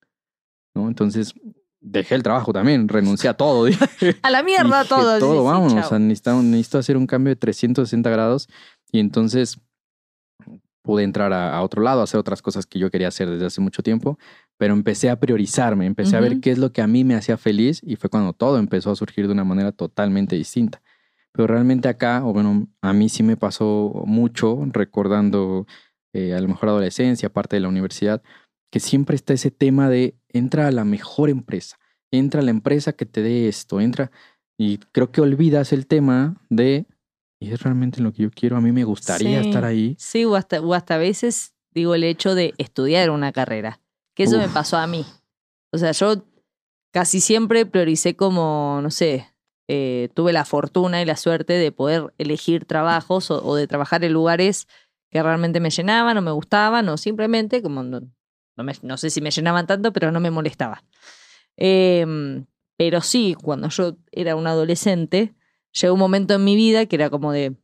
¿no? 0.74 0.88
Entonces, 0.88 1.34
dejé 1.80 2.14
el 2.14 2.22
trabajo 2.22 2.52
también, 2.54 2.88
renuncié 2.88 3.28
a 3.28 3.34
todo. 3.34 3.66
A 4.22 4.30
la 4.30 4.42
mierda 4.42 4.82
dije, 4.84 4.88
todo. 4.94 5.14
sí, 5.14 5.20
todo, 5.20 5.40
sí, 5.40 5.44
vámonos. 5.46 5.72
chao. 5.74 5.84
o 5.84 5.88
sea, 5.90 5.98
necesito, 5.98 6.42
necesito 6.42 6.78
hacer 6.78 6.96
un 6.96 7.06
cambio 7.06 7.30
de 7.30 7.36
360 7.36 8.08
grados. 8.10 8.48
Y 8.90 9.00
entonces 9.00 9.58
pude 10.86 11.02
entrar 11.02 11.34
a, 11.34 11.54
a 11.54 11.62
otro 11.62 11.82
lado, 11.82 12.00
a 12.00 12.04
hacer 12.04 12.18
otras 12.18 12.40
cosas 12.40 12.64
que 12.64 12.78
yo 12.78 12.90
quería 12.90 13.08
hacer 13.08 13.28
desde 13.28 13.44
hace 13.44 13.60
mucho 13.60 13.82
tiempo, 13.82 14.18
pero 14.56 14.72
empecé 14.72 15.10
a 15.10 15.20
priorizarme, 15.20 15.84
empecé 15.84 16.16
a 16.16 16.20
ver 16.20 16.40
qué 16.40 16.50
es 16.50 16.58
lo 16.58 16.72
que 16.72 16.80
a 16.80 16.86
mí 16.86 17.04
me 17.04 17.14
hacía 17.14 17.36
feliz 17.36 17.82
y 17.84 17.96
fue 17.96 18.08
cuando 18.08 18.32
todo 18.32 18.58
empezó 18.58 18.90
a 18.90 18.96
surgir 18.96 19.26
de 19.26 19.32
una 19.32 19.44
manera 19.44 19.72
totalmente 19.72 20.36
distinta. 20.36 20.80
Pero 21.32 21.48
realmente 21.48 21.88
acá, 21.88 22.24
o 22.24 22.32
bueno, 22.32 22.66
a 22.80 22.94
mí 22.94 23.10
sí 23.10 23.22
me 23.22 23.36
pasó 23.36 24.04
mucho 24.06 24.64
recordando 24.72 25.66
eh, 26.14 26.34
a 26.34 26.40
lo 26.40 26.48
mejor 26.48 26.70
adolescencia, 26.70 27.30
parte 27.30 27.56
de 27.56 27.60
la 27.60 27.68
universidad, 27.68 28.22
que 28.70 28.80
siempre 28.80 29.16
está 29.16 29.34
ese 29.34 29.50
tema 29.50 29.90
de 29.90 30.16
entra 30.30 30.66
a 30.66 30.72
la 30.72 30.84
mejor 30.84 31.28
empresa, 31.28 31.76
entra 32.10 32.40
a 32.40 32.44
la 32.44 32.50
empresa 32.52 32.94
que 32.94 33.04
te 33.04 33.20
dé 33.20 33.48
esto, 33.48 33.80
entra 33.82 34.10
y 34.58 34.78
creo 34.92 35.12
que 35.12 35.20
olvidas 35.20 35.74
el 35.74 35.86
tema 35.86 36.36
de 36.48 36.86
y 37.38 37.52
es 37.52 37.62
realmente 37.62 38.00
lo 38.00 38.12
que 38.12 38.22
yo 38.24 38.30
quiero, 38.30 38.56
a 38.56 38.60
mí 38.60 38.72
me 38.72 38.84
gustaría 38.84 39.42
Sí. 39.42 39.48
estar 39.48 39.64
ahí. 39.64 39.94
Sí, 39.98 40.24
o 40.24 40.34
hasta, 40.36 40.60
o 40.60 40.72
hasta 40.74 40.94
a 40.94 40.98
veces 40.98 41.52
digo 41.70 41.94
el 41.94 42.04
hecho 42.04 42.34
de 42.34 42.54
estudiar 42.58 43.10
una 43.10 43.32
carrera. 43.32 43.80
Que 44.14 44.22
eso 44.24 44.38
me 44.38 44.48
pasó 44.48 44.78
a 44.78 44.86
mí. 44.86 45.04
O 45.72 45.78
sea, 45.78 45.92
yo 45.92 46.24
casi 46.90 47.20
siempre 47.20 47.66
prioricé 47.66 48.16
como, 48.16 48.80
no 48.82 48.90
sé, 48.90 49.30
eh, 49.68 50.08
tuve 50.14 50.32
la 50.32 50.44
fortuna 50.46 51.02
y 51.02 51.04
la 51.04 51.16
suerte 51.16 51.52
de 51.52 51.72
poder 51.72 52.14
elegir 52.16 52.64
trabajos 52.64 53.30
o, 53.30 53.44
o 53.44 53.54
de 53.56 53.66
trabajar 53.66 54.02
en 54.04 54.12
lugares 54.14 54.66
que 55.10 55.22
realmente 55.22 55.60
me 55.60 55.68
llenaban 55.70 56.16
o 56.16 56.22
me 56.22 56.30
gustaban 56.30 56.88
o 56.88 56.96
simplemente 56.96 57.60
como 57.62 57.82
no, 57.82 58.00
no, 58.56 58.64
me- 58.64 58.72
no 58.82 58.96
sé 58.96 59.10
si 59.10 59.20
me 59.20 59.30
llenaban 59.30 59.66
tanto, 59.66 59.92
pero 59.92 60.10
no 60.10 60.20
me 60.20 60.30
molestaba. 60.30 60.82
Em, 61.56 62.46
pero 62.76 63.00
sí, 63.02 63.34
cuando 63.40 63.68
yo 63.68 63.96
era 64.12 64.34
un 64.36 64.46
adolescente, 64.46 65.34
llegó 65.80 65.94
un 65.94 66.00
momento 66.00 66.34
en 66.34 66.44
mi 66.44 66.56
vida 66.56 66.86
que 66.86 66.96
era 66.96 67.10
como 67.10 67.32
de, 67.32 67.54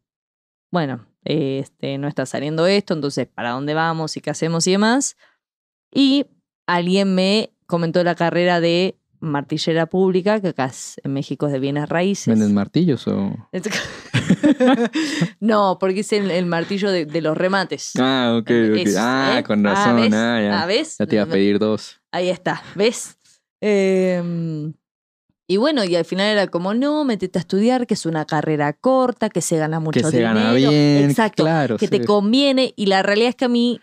bueno, 0.71 1.07
eh, 1.25 1.61
este, 1.61 1.99
no 1.99 2.09
está 2.09 2.27
saliendo 2.27 2.67
esto, 2.67 2.95
entonces, 2.95 3.27
¿para 3.29 3.51
dónde 3.51 3.75
vamos 3.75 4.17
y 4.17 4.21
qué 4.21 4.31
hacemos 4.31 4.67
y 4.67 4.73
demás? 4.73 5.17
Y 5.93 6.27
alguien 6.67 7.15
me 7.15 7.53
comentó 7.67 8.03
la 8.05 8.15
carrera 8.15 8.61
de 8.61 8.97
martillera 9.21 9.87
pública, 9.87 10.41
que 10.41 10.49
acá 10.49 10.73
en 11.05 11.13
México 11.13 11.47
es 11.47 11.53
de 11.53 11.61
bienes 11.61 11.89
raíces. 11.89 12.27
¿Venden 12.27 12.53
martillos 12.55 13.07
o...? 13.07 13.33
no, 15.41 15.77
porque 15.79 16.01
es 16.01 16.13
el, 16.13 16.31
el 16.31 16.47
martillo 16.47 16.91
de, 16.91 17.07
de 17.07 17.21
los 17.21 17.37
remates. 17.37 17.93
Ah, 17.99 18.37
ok, 18.41 18.51
Ah, 18.99 19.37
¿eh? 19.39 19.43
con 19.45 19.65
Ah, 19.67 19.75
razón. 19.75 19.97
¿ves? 19.97 20.13
Ah, 20.13 20.41
ya. 20.43 20.63
Ah, 20.63 20.67
¿ves? 20.67 20.97
Ya 20.99 21.07
te 21.07 21.15
iba 21.17 21.25
a 21.25 21.29
pedir 21.29 21.59
dos. 21.61 22.01
Ahí 22.11 22.31
está, 22.31 22.63
¿ves? 22.75 23.17
Em, 23.61 24.73
y 25.53 25.57
bueno, 25.59 25.85
y 25.85 25.95
al 25.97 26.05
final 26.05 26.27
era 26.29 26.47
como, 26.47 26.73
no, 26.75 27.05
metete 27.05 27.39
a 27.39 27.41
estudiar, 27.41 27.87
que 27.87 27.95
es 27.95 28.07
una 28.07 28.25
carrera 28.25 28.73
corta, 28.73 29.29
que 29.29 29.41
se 29.41 29.57
gana 29.59 29.81
mucho 29.81 30.01
Que 30.01 30.05
se 30.07 30.17
dinero. 30.19 30.35
gana 30.35 30.53
bien, 30.55 31.11
Exacto, 31.11 31.43
claro. 31.43 31.77
que 31.77 31.89
te 31.89 32.05
conviene. 32.05 32.73
Y 32.77 32.87
la 32.87 33.03
realidad 33.03 33.29
es 33.31 33.37
que 33.37 33.45
a 33.45 33.49
mí 33.49 33.81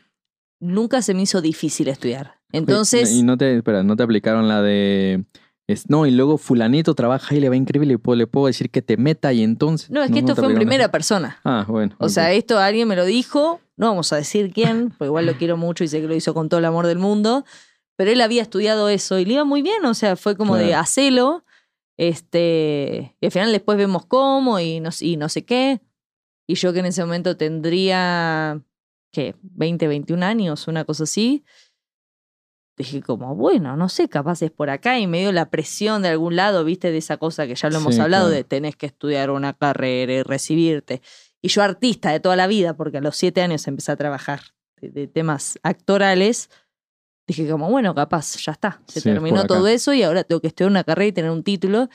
nunca 0.60 1.02
se 1.02 1.14
me 1.14 1.22
hizo 1.22 1.42
difícil 1.42 1.88
estudiar. 1.88 2.36
Entonces, 2.52 3.12
Y 3.14 3.22
no 3.24 3.38
te, 3.38 3.56
espera, 3.58 3.84
¿no 3.84 3.96
te 3.96 4.02
aplicaron 4.04 4.48
la 4.48 4.62
de 4.64 5.24
Es, 5.68 5.88
no, 5.90 6.08
y 6.08 6.12
luego 6.12 6.40
fulanito 6.40 6.96
trabaja 6.96 7.36
y 7.36 7.40
le 7.40 7.50
va 7.50 7.56
increíble, 7.56 7.88
le 7.88 8.00
puedo, 8.00 8.16
le 8.16 8.26
puedo 8.26 8.48
decir 8.48 8.72
que 8.72 8.82
te 8.82 8.98
meta 8.98 9.32
y 9.34 9.44
entonces... 9.44 9.92
No, 9.92 10.02
es 10.02 10.10
que 10.10 10.20
esto 10.20 10.36
fue 10.36 10.48
en 10.48 10.56
primera 10.56 10.90
persona. 10.90 11.40
Ah, 11.44 11.66
bueno. 11.68 11.96
O 12.00 12.10
sea, 12.10 12.32
esto 12.34 12.58
alguien 12.58 12.88
me 12.88 12.96
lo 12.96 13.06
dijo, 13.06 13.62
no 13.78 13.90
vamos 13.90 14.12
a 14.12 14.16
decir 14.16 14.52
quién, 14.52 14.90
porque 14.90 15.06
igual 15.06 15.28
lo 15.28 15.34
quiero 15.36 15.58
mucho 15.58 15.84
y 15.84 15.88
sé 15.88 16.02
que 16.02 16.08
lo 16.08 16.16
hizo 16.16 16.34
con 16.34 16.50
todo 16.50 16.60
el 16.60 16.66
amor 16.66 16.88
del 16.88 16.98
mundo, 16.98 17.46
pero 17.96 18.10
él 18.10 18.22
había 18.22 18.42
estudiado 18.42 18.90
eso 18.90 19.20
y 19.20 19.26
le 19.26 19.34
iba 19.34 19.44
muy 19.44 19.62
bien, 19.62 19.86
o 19.86 19.94
sea, 19.94 20.16
fue 20.16 20.36
como 20.36 20.56
de 20.56 20.74
hacelo, 20.74 21.44
este, 22.00 23.18
y 23.20 23.26
al 23.26 23.32
final 23.34 23.52
después 23.52 23.78
vemos 23.78 24.06
cómo 24.06 24.58
y 24.62 24.80
no, 24.80 24.90
y 25.02 25.18
no 25.18 25.28
sé 25.28 25.44
qué, 25.44 25.82
y 26.48 26.56
yo 26.56 26.72
que 26.72 26.80
en 26.80 26.86
ese 26.86 27.04
momento 27.04 27.36
tendría, 27.36 28.62
¿qué? 29.12 29.36
20, 29.42 29.86
21 29.90 30.24
años, 30.24 30.70
una 30.70 30.86
cosa 30.86 31.04
así, 31.04 31.44
dije 32.78 33.02
como, 33.02 33.36
bueno, 33.36 33.76
no 33.76 33.90
sé, 33.90 34.08
capaz 34.08 34.42
es 34.44 34.50
por 34.50 34.70
acá 34.70 34.98
y 34.98 35.08
me 35.08 35.20
dio 35.20 35.34
la 35.34 35.50
presión 35.50 36.02
de 36.02 36.08
algún 36.08 36.38
lado, 36.38 36.64
viste, 36.64 36.90
de 36.90 37.00
esa 37.00 37.18
cosa 37.18 37.46
que 37.46 37.56
ya 37.56 37.70
lo 37.70 37.80
hemos 37.80 37.96
Sí, 37.96 38.00
hablado, 38.02 38.28
claro. 38.28 38.36
de 38.38 38.44
tenés 38.46 38.78
que 38.78 38.86
estudiar 38.86 39.30
una 39.30 39.52
carrera 39.52 40.14
y 40.14 40.24
recibirte. 40.24 41.02
Y 41.42 41.50
yo 41.50 41.62
artista 41.64 42.12
de 42.14 42.22
toda 42.22 42.38
la 42.38 42.48
vida, 42.48 42.78
porque 42.78 43.00
a 43.00 43.02
los 43.02 43.18
siete 43.18 43.42
años 43.42 43.68
empecé 43.68 43.92
a 43.92 43.98
trabajar 43.98 44.40
de, 44.80 44.90
de 44.90 45.08
temas 45.08 45.60
actorales, 45.64 46.50
dije 47.34 47.50
como, 47.50 47.70
bueno, 47.70 47.94
capaz, 47.94 48.38
ya 48.38 48.52
está, 48.54 48.82
se 48.88 49.02
Sí, 49.02 49.10
terminó 49.10 49.46
todo 49.46 49.68
eso 49.68 49.94
y 49.94 50.04
ahora 50.04 50.24
tengo 50.24 50.42
que 50.42 50.48
estudiar 50.48 50.72
una 50.72 50.84
carrera 50.84 51.08
y 51.08 51.12
tener 51.12 51.32
un 51.32 51.44
título. 51.44 51.90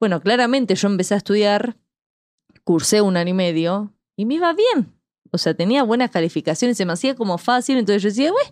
Bueno, 0.00 0.20
claramente 0.20 0.74
yo 0.74 0.88
empecé 0.88 1.14
a 1.14 1.18
estudiar, 1.18 1.76
cursé 2.64 3.00
un 3.00 3.16
año 3.16 3.30
y 3.30 3.34
medio 3.34 3.94
y 4.16 4.26
me 4.26 4.34
iba 4.34 4.52
bien. 4.52 4.92
O 5.30 5.38
sea, 5.38 5.54
tenía 5.54 5.82
buenas 5.82 6.10
calificaciones, 6.10 6.76
se 6.76 6.86
me 6.86 6.92
hacía 6.92 7.14
como 7.14 7.38
fácil, 7.38 7.78
entonces 7.78 8.02
yo 8.02 8.08
decía, 8.08 8.30
güey. 8.30 8.46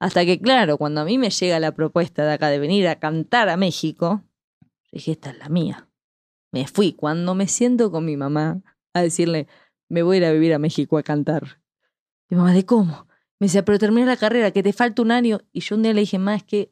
Hasta 0.00 0.24
que, 0.24 0.40
claro, 0.40 0.78
cuando 0.78 1.02
a 1.02 1.04
mí 1.04 1.16
me 1.18 1.30
llega 1.30 1.60
la 1.60 1.72
propuesta 1.72 2.24
de 2.24 2.32
acá 2.32 2.48
de 2.48 2.58
venir 2.58 2.88
a 2.88 2.98
cantar 2.98 3.48
a 3.48 3.56
México, 3.56 4.24
dije, 4.90 5.12
esta 5.12 5.30
es 5.30 5.38
la 5.38 5.48
mía. 5.48 5.88
Me 6.50 6.66
fui. 6.66 6.92
Cuando 6.92 7.36
me 7.36 7.46
siento 7.46 7.92
con 7.92 8.04
mi 8.04 8.16
mamá 8.16 8.60
a 8.92 9.02
decirle, 9.02 9.46
me 9.88 10.02
voy 10.02 10.16
a 10.16 10.18
ir 10.18 10.24
a 10.24 10.32
vivir 10.32 10.54
a 10.54 10.58
México 10.58 10.98
a 10.98 11.04
cantar. 11.04 11.60
Mi 12.28 12.36
mamá, 12.36 12.52
¿de 12.52 12.66
cómo? 12.66 13.06
Me 13.42 13.46
decía, 13.46 13.64
pero 13.64 13.76
termina 13.76 14.06
la 14.06 14.16
carrera, 14.16 14.52
que 14.52 14.62
te 14.62 14.72
falta 14.72 15.02
un 15.02 15.10
año. 15.10 15.40
Y 15.52 15.62
yo 15.62 15.74
un 15.74 15.82
día 15.82 15.92
le 15.92 16.02
dije, 16.02 16.16
más 16.16 16.36
es 16.36 16.44
que 16.44 16.70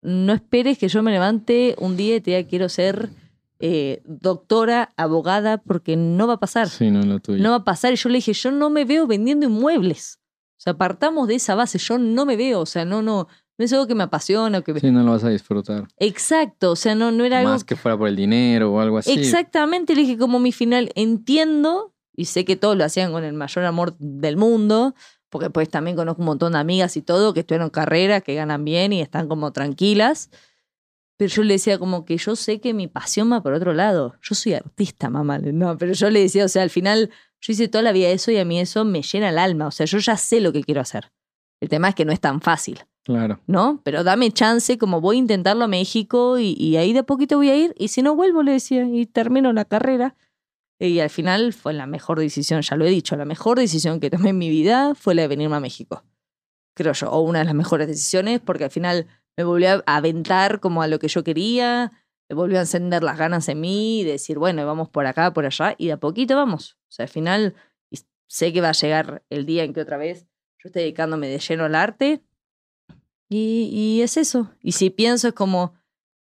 no 0.00 0.32
esperes 0.32 0.78
que 0.78 0.86
yo 0.86 1.02
me 1.02 1.10
levante 1.10 1.74
un 1.76 1.96
día 1.96 2.14
y 2.14 2.20
te 2.20 2.30
diga, 2.30 2.48
quiero 2.48 2.68
ser 2.68 3.10
eh, 3.58 4.00
doctora, 4.04 4.92
abogada, 4.96 5.58
porque 5.58 5.96
no 5.96 6.28
va 6.28 6.34
a 6.34 6.38
pasar. 6.38 6.68
Sí, 6.68 6.92
no 6.92 7.02
lo 7.02 7.18
tuyo. 7.18 7.42
No 7.42 7.50
va 7.50 7.56
a 7.56 7.64
pasar. 7.64 7.92
Y 7.92 7.96
yo 7.96 8.10
le 8.10 8.18
dije, 8.18 8.32
yo 8.32 8.52
no 8.52 8.70
me 8.70 8.84
veo 8.84 9.08
vendiendo 9.08 9.44
inmuebles. 9.44 10.20
O 10.56 10.60
sea, 10.62 10.74
partamos 10.74 11.26
de 11.26 11.34
esa 11.34 11.56
base. 11.56 11.78
Yo 11.78 11.98
no 11.98 12.26
me 12.26 12.36
veo. 12.36 12.60
O 12.60 12.66
sea, 12.66 12.84
no, 12.84 13.02
no, 13.02 13.26
no 13.58 13.64
es 13.64 13.72
algo 13.72 13.88
que 13.88 13.96
me 13.96 14.04
apasiona. 14.04 14.58
o 14.58 14.62
Que... 14.62 14.78
Sí, 14.78 14.92
no 14.92 15.02
lo 15.02 15.10
vas 15.10 15.24
a 15.24 15.30
disfrutar. 15.30 15.88
Exacto. 15.96 16.70
O 16.70 16.76
sea, 16.76 16.94
no, 16.94 17.10
no 17.10 17.24
era 17.24 17.40
algo. 17.40 17.50
Más 17.50 17.64
que 17.64 17.74
fuera 17.74 17.98
por 17.98 18.06
el 18.06 18.14
dinero 18.14 18.72
o 18.72 18.78
algo 18.78 18.98
así. 18.98 19.10
Exactamente. 19.10 19.96
Le 19.96 20.02
dije, 20.02 20.16
como 20.16 20.38
mi 20.38 20.52
final, 20.52 20.92
entiendo. 20.94 21.92
Y 22.14 22.26
sé 22.26 22.44
que 22.44 22.54
todos 22.54 22.76
lo 22.76 22.84
hacían 22.84 23.10
con 23.10 23.24
el 23.24 23.32
mayor 23.32 23.64
amor 23.64 23.96
del 23.98 24.36
mundo. 24.36 24.94
Porque 25.32 25.48
pues 25.48 25.70
también 25.70 25.96
conozco 25.96 26.20
un 26.20 26.26
montón 26.26 26.52
de 26.52 26.58
amigas 26.58 26.94
y 26.98 27.00
todo 27.00 27.32
que 27.32 27.40
estudiaron 27.40 27.70
carrera, 27.70 28.20
que 28.20 28.34
ganan 28.34 28.66
bien 28.66 28.92
y 28.92 29.00
están 29.00 29.28
como 29.28 29.50
tranquilas. 29.50 30.28
Pero 31.16 31.32
yo 31.32 31.42
le 31.42 31.54
decía 31.54 31.78
como 31.78 32.04
que 32.04 32.18
yo 32.18 32.36
sé 32.36 32.60
que 32.60 32.74
mi 32.74 32.86
pasión 32.86 33.32
va 33.32 33.42
por 33.42 33.54
otro 33.54 33.72
lado. 33.72 34.14
Yo 34.20 34.34
soy 34.34 34.52
artista, 34.52 35.08
mamá. 35.08 35.38
No, 35.38 35.78
pero 35.78 35.94
yo 35.94 36.10
le 36.10 36.20
decía, 36.20 36.44
o 36.44 36.48
sea, 36.48 36.62
al 36.62 36.68
final 36.68 37.08
yo 37.40 37.52
hice 37.54 37.66
toda 37.68 37.80
la 37.80 37.92
vida 37.92 38.10
eso 38.10 38.30
y 38.30 38.36
a 38.36 38.44
mí 38.44 38.60
eso 38.60 38.84
me 38.84 39.00
llena 39.00 39.30
el 39.30 39.38
alma. 39.38 39.68
O 39.68 39.70
sea, 39.70 39.86
yo 39.86 39.96
ya 40.00 40.18
sé 40.18 40.42
lo 40.42 40.52
que 40.52 40.62
quiero 40.62 40.82
hacer. 40.82 41.10
El 41.62 41.70
tema 41.70 41.88
es 41.88 41.94
que 41.94 42.04
no 42.04 42.12
es 42.12 42.20
tan 42.20 42.42
fácil, 42.42 42.80
Claro. 43.02 43.40
¿no? 43.46 43.80
Pero 43.84 44.04
dame 44.04 44.30
chance, 44.32 44.76
como 44.76 45.00
voy 45.00 45.16
a 45.16 45.20
intentarlo 45.20 45.64
a 45.64 45.68
México 45.68 46.38
y, 46.38 46.54
y 46.58 46.76
ahí 46.76 46.92
de 46.92 46.98
a 46.98 47.02
poquito 47.04 47.38
voy 47.38 47.48
a 47.48 47.56
ir. 47.56 47.74
Y 47.78 47.88
si 47.88 48.02
no 48.02 48.14
vuelvo, 48.14 48.42
le 48.42 48.52
decía, 48.52 48.84
y 48.84 49.06
termino 49.06 49.50
la 49.54 49.64
carrera. 49.64 50.14
Y 50.84 50.98
al 50.98 51.10
final 51.10 51.52
fue 51.52 51.74
la 51.74 51.86
mejor 51.86 52.18
decisión, 52.18 52.60
ya 52.60 52.74
lo 52.74 52.84
he 52.84 52.90
dicho, 52.90 53.14
la 53.14 53.24
mejor 53.24 53.56
decisión 53.56 54.00
que 54.00 54.10
tomé 54.10 54.30
en 54.30 54.38
mi 54.38 54.50
vida 54.50 54.96
fue 54.96 55.14
la 55.14 55.22
de 55.22 55.28
venirme 55.28 55.54
a 55.54 55.60
México. 55.60 56.04
Creo 56.74 56.92
yo, 56.92 57.08
o 57.08 57.20
una 57.20 57.38
de 57.38 57.44
las 57.44 57.54
mejores 57.54 57.86
decisiones, 57.86 58.40
porque 58.40 58.64
al 58.64 58.70
final 58.70 59.06
me 59.36 59.44
volvió 59.44 59.84
a 59.86 59.96
aventar 59.96 60.58
como 60.58 60.82
a 60.82 60.88
lo 60.88 60.98
que 60.98 61.06
yo 61.06 61.22
quería, 61.22 61.92
me 62.28 62.34
volvió 62.34 62.58
a 62.58 62.62
encender 62.62 63.04
las 63.04 63.16
ganas 63.16 63.48
en 63.48 63.60
mí, 63.60 64.00
y 64.00 64.04
decir, 64.04 64.38
bueno, 64.38 64.66
vamos 64.66 64.88
por 64.88 65.06
acá, 65.06 65.32
por 65.32 65.46
allá, 65.46 65.76
y 65.78 65.86
de 65.86 65.92
a 65.92 66.00
poquito 66.00 66.34
vamos. 66.34 66.78
O 66.88 66.92
sea, 66.92 67.04
al 67.04 67.10
final 67.10 67.54
sé 68.26 68.52
que 68.52 68.60
va 68.60 68.70
a 68.70 68.72
llegar 68.72 69.22
el 69.30 69.46
día 69.46 69.62
en 69.62 69.74
que 69.74 69.82
otra 69.82 69.98
vez 69.98 70.26
yo 70.58 70.66
esté 70.66 70.80
dedicándome 70.80 71.28
de 71.28 71.38
lleno 71.38 71.64
al 71.64 71.76
arte, 71.76 72.24
y, 73.28 73.70
y 73.72 74.02
es 74.02 74.16
eso. 74.16 74.50
Y 74.60 74.72
si 74.72 74.90
pienso 74.90 75.28
es 75.28 75.34
como, 75.34 75.74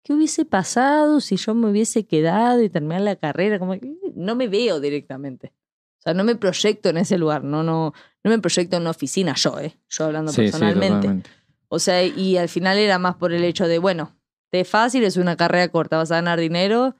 ¿qué 0.05 0.12
hubiese 0.12 0.44
pasado 0.44 1.20
si 1.20 1.37
yo 1.37 1.55
me 1.55 1.70
hubiese 1.70 2.05
quedado 2.05 2.62
y 2.62 2.68
terminado 2.68 3.07
la 3.07 3.16
carrera? 3.16 3.59
Como 3.59 3.75
no 4.21 4.35
me 4.37 4.49
veo 4.49 4.81
directamente. 4.81 5.53
O 5.99 6.03
sea, 6.03 6.15
no 6.15 6.25
me 6.25 6.35
proyecto 6.37 6.89
en 6.89 6.97
ese 6.97 7.19
lugar, 7.19 7.45
no, 7.45 7.63
no, 7.63 7.93
no 8.25 8.31
me 8.31 8.39
proyecto 8.39 8.77
en 8.77 8.83
una 8.83 8.91
oficina 8.91 9.35
yo, 9.35 9.59
¿eh? 9.59 9.77
Yo 9.89 10.05
hablando 10.05 10.33
Sí, 10.33 10.37
sí, 10.47 10.51
personalmente. 10.51 10.95
totalmente. 10.95 11.31
O 11.69 11.79
sea, 11.79 12.03
y 12.05 12.37
al 12.37 12.49
final 12.49 12.79
era 12.79 12.99
más 12.99 13.17
por 13.17 13.33
el 13.33 13.45
hecho 13.45 13.69
de, 13.69 13.79
bueno, 13.79 14.17
te 14.51 14.61
es 14.61 14.69
fácil, 14.69 15.05
es 15.05 15.17
una 15.17 15.37
carrera 15.37 15.69
corta, 15.69 15.99
vas 15.99 16.11
a 16.11 16.17
ganar 16.17 16.41
dinero, 16.41 16.97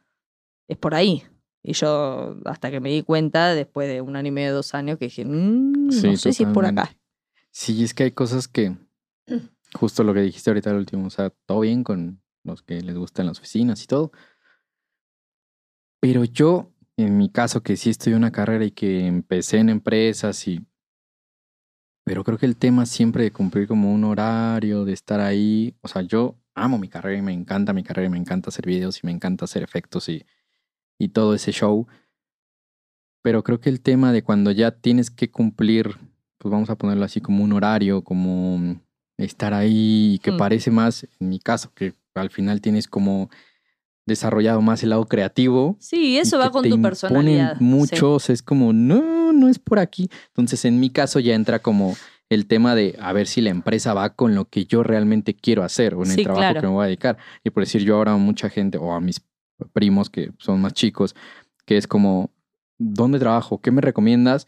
es 0.69 0.77
por 0.77 0.95
ahí. 0.95 1.25
Y 1.63 1.73
yo, 1.73 2.37
hasta 2.45 2.71
que 2.71 2.81
me 2.81 2.89
di 2.91 3.03
cuenta, 3.03 3.55
después 3.55 3.89
de 3.89 4.01
un 4.01 4.17
año 4.17 4.29
y 4.29 4.33
medio, 4.33 4.55
dos 4.55 4.75
años, 4.75 4.99
que 4.99 5.07
dije, 5.07 5.25
"Mm, 5.25 5.91
Sí, 5.91 6.07
no 6.09 6.17
sé 6.17 6.33
si 6.33 6.45
es 6.45 6.49
por 6.51 6.65
acá. 6.67 6.83
totalmente. 6.83 7.01
Sí, 7.51 7.83
es 7.85 7.95
que 7.95 8.05
hay 8.05 8.13
cosas 8.13 8.49
que, 8.49 8.77
justo 9.75 10.05
lo 10.05 10.15
que 10.15 10.21
dijiste 10.21 10.51
ahorita 10.51 10.71
al 10.71 10.77
último, 10.77 11.07
o 11.07 11.11
sea, 11.11 11.31
todo 11.47 11.61
bien 11.61 11.83
con 11.85 12.23
los 12.45 12.63
que 12.63 12.81
les 12.83 12.97
gustan 12.97 13.27
las 13.27 13.39
oficinas 13.39 13.83
y 13.83 13.87
todo. 13.87 14.13
Pero 16.01 16.25
yo, 16.25 16.71
en 17.03 17.17
mi 17.17 17.31
caso, 17.31 17.63
que 17.63 17.77
sí 17.77 17.91
estudié 17.91 18.17
una 18.17 18.33
carrera 18.33 18.65
y 18.65 18.71
que 18.71 19.07
empecé 19.07 19.59
en 19.59 19.69
empresas 19.69 20.47
y... 20.49 20.65
Pero 22.05 22.25
creo 22.25 22.39
que 22.39 22.47
el 22.47 22.57
tema 22.57 22.87
siempre 22.87 23.25
de 23.25 23.31
cumplir 23.31 23.69
como 23.69 23.93
un 23.93 24.05
horario, 24.05 24.85
de 24.85 24.93
estar 24.93 25.21
ahí, 25.21 25.75
o 25.83 25.89
sea, 25.89 26.03
yo 26.03 26.37
amo 26.55 26.79
mi 26.79 26.89
carrera 26.89 27.19
y 27.19 27.23
me 27.23 27.33
encanta 27.33 27.73
mi 27.73 27.83
carrera 27.83 28.07
y 28.07 28.11
me 28.11 28.19
encanta 28.19 28.49
hacer 28.49 28.67
videos 28.67 28.99
y 29.03 29.07
me 29.07 29.13
encanta 29.13 29.45
hacer 29.45 29.63
efectos 29.63 30.09
y, 30.09 30.25
y 30.99 31.09
todo 31.11 31.35
ese 31.35 31.53
show. 31.53 31.87
Pero 33.23 33.45
creo 33.45 33.61
que 33.61 33.69
el 33.69 33.81
tema 33.81 34.13
de 34.13 34.23
cuando 34.23 34.51
ya 34.51 34.71
tienes 34.71 35.11
que 35.11 35.31
cumplir, 35.31 35.97
pues 36.39 36.51
vamos 36.51 36.71
a 36.71 36.77
ponerlo 36.77 37.05
así 37.05 37.21
como 37.21 37.45
un 37.45 37.53
horario, 37.53 38.03
como 38.03 38.81
estar 39.19 39.53
ahí 39.53 40.15
y 40.15 40.19
que 40.19 40.33
Mm. 40.33 40.37
parece 40.39 40.71
más, 40.71 41.07
en 41.21 41.29
mi 41.29 41.39
caso, 41.39 41.73
que 41.75 41.93
al 42.15 42.31
final 42.31 42.61
tienes 42.61 42.89
como 42.89 43.29
desarrollado 44.07 44.61
más 44.63 44.83
el 44.83 44.91
lado 44.91 45.07
creativo. 45.07 45.77
Sí, 45.81 46.19
eso 46.19 46.39
va 46.39 46.51
con 46.51 46.69
tu 46.69 46.81
personalidad. 46.81 47.59
sí. 47.59 47.65
Muchos 47.65 48.31
es 48.31 48.43
como, 48.43 48.73
no, 48.73 49.33
no 49.33 49.49
es 49.49 49.59
por 49.59 49.79
aquí. 49.79 50.09
Entonces, 50.29 50.65
en 50.65 50.81
mi 50.81 50.91
caso 50.91 51.21
ya 51.21 51.35
entra 51.35 51.61
como 51.61 51.97
el 52.29 52.47
tema 52.47 52.75
de 52.75 52.97
a 53.01 53.13
ver 53.13 53.27
si 53.27 53.41
la 53.41 53.51
empresa 53.51 53.93
va 53.95 54.11
con 54.15 54.35
lo 54.35 54.45
que 54.49 54.65
yo 54.65 54.83
realmente 54.83 55.35
quiero 55.35 55.65
hacer 55.65 55.95
o 55.95 56.05
en 56.05 56.11
Sí, 56.13 56.21
el 56.21 56.25
trabajo 56.25 56.41
claro. 56.43 56.61
que 56.61 56.67
me 56.67 56.73
voy 56.73 56.85
a 56.85 56.87
dedicar. 56.87 57.19
Y 57.45 57.51
por 57.51 57.63
decir 57.65 57.83
yo 57.83 57.97
ahora 57.97 58.13
a 58.13 58.17
mucha 58.17 58.49
gente 58.49 58.79
o 58.79 58.93
a 58.93 59.01
mis 59.01 59.21
primos 59.73 60.11
que 60.11 60.31
son 60.39 60.61
más 60.61 60.73
chicos, 60.73 61.15
que 61.67 61.77
es 61.77 61.87
como, 61.87 62.31
¿dónde 62.79 63.19
trabajo? 63.19 63.61
¿Qué 63.61 63.71
me 63.71 63.81
recomiendas? 63.81 64.47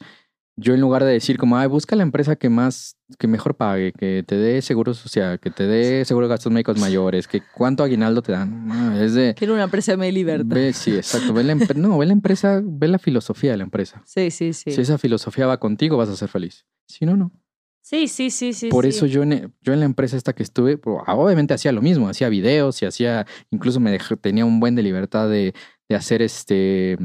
Yo 0.56 0.74
en 0.74 0.80
lugar 0.82 1.02
de 1.04 1.12
decir 1.12 1.38
como, 1.38 1.56
ay, 1.56 1.66
busca 1.66 1.96
la 1.96 2.02
empresa 2.02 2.36
que 2.36 2.50
más, 2.50 2.96
que 3.18 3.26
mejor 3.26 3.56
pague, 3.56 3.92
que 3.92 4.22
te 4.26 4.36
dé 4.36 4.60
seguro 4.60 4.92
social, 4.92 5.40
que 5.40 5.50
te 5.50 5.66
dé 5.66 6.04
seguro 6.04 6.26
de 6.28 6.34
gastos 6.34 6.52
médicos 6.52 6.78
mayores, 6.78 7.26
que 7.26 7.40
cuánto 7.54 7.82
aguinaldo 7.82 8.20
te 8.20 8.32
dan. 8.32 8.66
No, 8.68 8.92
es 9.00 9.14
de, 9.14 9.34
Quiero 9.34 9.54
una 9.54 9.64
empresa 9.64 9.96
de 9.96 10.12
libertad. 10.12 10.54
Ve, 10.54 10.74
sí, 10.74 10.94
exacto. 10.94 11.32
Ve 11.32 11.42
la, 11.42 11.54
no, 11.74 11.96
ve 11.96 12.04
la 12.06 12.12
empresa, 12.12 12.60
ve 12.62 12.86
la 12.88 12.98
filosofía 12.98 13.52
de 13.52 13.56
la 13.56 13.64
empresa. 13.64 14.02
Sí, 14.04 14.30
sí, 14.30 14.52
sí. 14.52 14.72
Si 14.72 14.80
esa 14.82 14.98
filosofía 14.98 15.46
va 15.46 15.58
contigo, 15.58 15.96
vas 15.96 16.10
a 16.10 16.16
ser 16.16 16.28
feliz. 16.28 16.66
Si 16.86 17.06
no, 17.06 17.16
no. 17.16 17.32
Sí, 17.80 18.06
sí, 18.06 18.30
sí, 18.30 18.52
sí. 18.52 18.68
Por 18.68 18.84
sí. 18.84 18.90
eso 18.90 19.06
yo 19.06 19.22
en, 19.22 19.52
yo 19.62 19.72
en 19.72 19.80
la 19.80 19.86
empresa 19.86 20.16
esta 20.16 20.34
que 20.34 20.42
estuve, 20.42 20.78
ah, 21.06 21.16
obviamente 21.16 21.54
hacía 21.54 21.72
lo 21.72 21.80
mismo, 21.82 22.08
hacía 22.08 22.28
videos 22.28 22.80
y 22.82 22.86
hacía, 22.86 23.26
incluso 23.50 23.80
me 23.80 23.98
dej- 23.98 24.20
tenía 24.20 24.44
un 24.44 24.60
buen 24.60 24.74
de 24.76 24.82
libertad 24.82 25.28
de, 25.28 25.52
de 25.88 25.96
hacer 25.96 26.22
este 26.22 26.96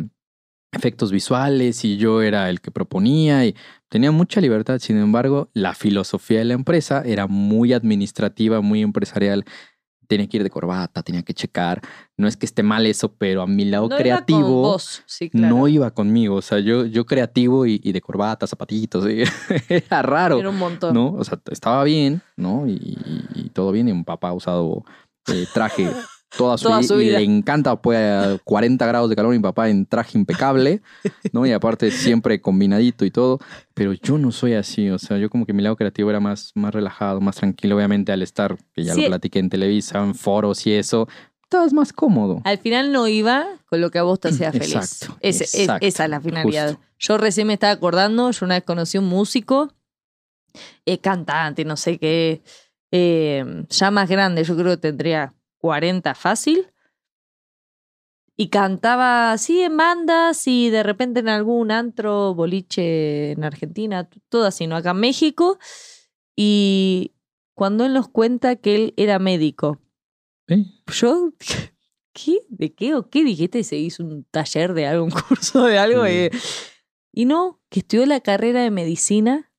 efectos 0.71 1.11
visuales 1.11 1.83
y 1.85 1.97
yo 1.97 2.21
era 2.21 2.49
el 2.49 2.61
que 2.61 2.71
proponía 2.71 3.45
y 3.45 3.55
tenía 3.89 4.11
mucha 4.11 4.41
libertad. 4.41 4.79
Sin 4.79 4.97
embargo, 4.97 5.49
la 5.53 5.73
filosofía 5.73 6.39
de 6.39 6.45
la 6.45 6.53
empresa 6.53 7.01
era 7.05 7.27
muy 7.27 7.73
administrativa, 7.73 8.61
muy 8.61 8.81
empresarial. 8.81 9.45
Tenía 10.07 10.27
que 10.27 10.37
ir 10.37 10.43
de 10.43 10.49
corbata, 10.49 11.03
tenía 11.03 11.21
que 11.21 11.33
checar. 11.33 11.81
No 12.15 12.27
es 12.29 12.37
que 12.37 12.45
esté 12.45 12.63
mal 12.63 12.85
eso, 12.85 13.13
pero 13.17 13.41
a 13.41 13.47
mi 13.47 13.65
lado 13.65 13.89
No 13.89 13.95
iba 13.95 13.97
con 13.97 14.03
creativo 14.03 14.47
vos, 14.61 15.03
sí, 15.05 15.29
claro. 15.29 15.53
no 15.55 15.67
iba 15.67 15.91
conmigo. 15.91 16.35
O 16.35 16.41
sea, 16.41 16.59
yo, 16.59 16.85
yo 16.85 17.05
creativo 17.05 17.65
y, 17.65 17.81
y 17.83 17.91
de 17.91 17.99
corbata, 17.99 18.47
zapatitos, 18.47 19.03
¿sí? 19.05 19.23
era 19.69 20.01
raro. 20.01 20.39
Era 20.39 20.49
un 20.49 20.57
montón. 20.57 20.93
¿no? 20.93 21.13
O 21.13 21.23
sea, 21.25 21.39
estaba 21.51 21.83
bien, 21.83 22.21
¿no? 22.37 22.67
Y, 22.67 22.71
y- 22.73 23.25
y 23.35 23.49
todo 23.49 23.71
bien. 23.73 23.89
Y 23.89 23.91
un 23.91 24.05
papá 24.05 24.29
ha 24.29 24.33
usado 24.33 24.85
eh, 25.27 25.45
traje 25.53 25.89
toda 26.35 26.57
su, 26.57 26.65
Toda 26.65 26.83
su 26.83 26.99
y 26.99 27.05
vida. 27.05 27.19
le 27.19 27.23
encanta, 27.25 27.75
pues, 27.81 27.97
a 27.97 28.37
40 28.43 28.85
grados 28.85 29.09
de 29.09 29.15
calor, 29.15 29.31
mi 29.33 29.39
papá 29.39 29.69
en 29.69 29.85
traje 29.85 30.17
impecable, 30.17 30.81
¿no? 31.31 31.45
Y 31.45 31.51
aparte 31.51 31.89
siempre 31.91 32.41
combinadito 32.41 33.05
y 33.05 33.11
todo, 33.11 33.39
pero 33.73 33.93
yo 33.93 34.17
no 34.17 34.31
soy 34.31 34.53
así, 34.53 34.89
o 34.89 34.99
sea, 34.99 35.17
yo 35.17 35.29
como 35.29 35.45
que 35.45 35.53
mi 35.53 35.63
lado 35.63 35.75
creativo 35.75 36.09
era 36.09 36.19
más, 36.19 36.51
más 36.55 36.73
relajado, 36.73 37.21
más 37.21 37.37
tranquilo, 37.37 37.75
obviamente 37.77 38.11
al 38.11 38.21
estar, 38.21 38.57
que 38.73 38.83
ya 38.83 38.93
Sí. 38.93 39.01
lo 39.03 39.07
platiqué 39.07 39.39
en 39.39 39.49
Televisa, 39.49 39.99
en 40.03 40.15
foros 40.15 40.65
y 40.67 40.73
eso, 40.73 41.07
estabas 41.43 41.71
más 41.71 41.93
cómodo. 41.93 42.41
Al 42.43 42.57
final 42.57 42.91
no 42.91 43.07
iba 43.07 43.45
con 43.67 43.79
lo 43.79 43.89
que 43.89 43.99
a 43.99 44.03
vos 44.03 44.19
te 44.19 44.27
hacía 44.29 44.51
feliz. 44.51 44.75
Exacto, 44.75 45.17
Ese- 45.21 45.45
es- 45.45 45.55
exacto, 45.55 45.85
esa 45.87 46.03
es 46.03 46.09
la 46.09 46.19
finalidad. 46.21 46.71
justo. 46.71 46.83
Yo 46.99 47.17
recién 47.17 47.47
me 47.47 47.53
estaba 47.53 47.71
acordando, 47.73 48.29
yo 48.31 48.45
una 48.45 48.55
vez 48.55 48.63
conocí 48.65 48.97
un 48.97 49.05
músico, 49.05 49.71
eh, 50.85 50.99
cantante, 50.99 51.63
no 51.65 51.77
sé 51.77 51.97
qué, 51.99 52.41
eh, 52.91 53.63
ya 53.69 53.91
más 53.91 54.09
grande, 54.09 54.43
yo 54.43 54.55
creo 54.55 54.71
que 54.71 54.77
tendría 54.77 55.33
40 55.59 56.15
fácil. 56.15 56.67
Y 58.39 58.49
cantaba 58.49 59.31
así 59.31 59.61
en 59.61 59.77
bandas 59.77 60.47
y 60.47 60.69
de 60.69 60.83
repente 60.83 61.21
en 61.21 61.29
algún 61.29 61.71
antro, 61.71 62.35
boliche 62.35 63.31
en 63.31 63.43
Argentina, 63.43 64.07
t- 64.07 64.19
todo 64.29 64.45
así, 64.45 64.67
¿no? 64.67 64.75
Acá 64.75 64.91
en 64.91 64.97
México. 64.97 65.57
Y 66.35 67.13
cuando 67.55 67.85
él 67.85 67.93
nos 67.93 68.09
cuenta 68.09 68.55
que 68.57 68.75
él 68.75 68.93
era 68.97 69.17
médico, 69.17 69.81
Sí. 70.47 70.81
yo, 70.93 71.33
¿qué? 72.13 72.37
¿De 72.47 72.73
qué 72.73 72.93
o 72.93 73.09
qué 73.09 73.23
dijiste? 73.23 73.63
Se 73.63 73.75
hizo 73.77 74.03
un 74.03 74.23
taller 74.25 74.73
de 74.75 74.85
algo, 74.85 75.03
un 75.05 75.09
curso 75.27 75.63
de 75.65 75.79
algo. 75.79 76.03
Mm. 76.03 76.07
eh. 76.07 76.29
Y 77.11 77.25
no, 77.25 77.59
que 77.69 77.79
estudió 77.79 78.05
la 78.05 78.19
carrera 78.21 78.61
de 78.61 78.69
medicina 78.69 79.51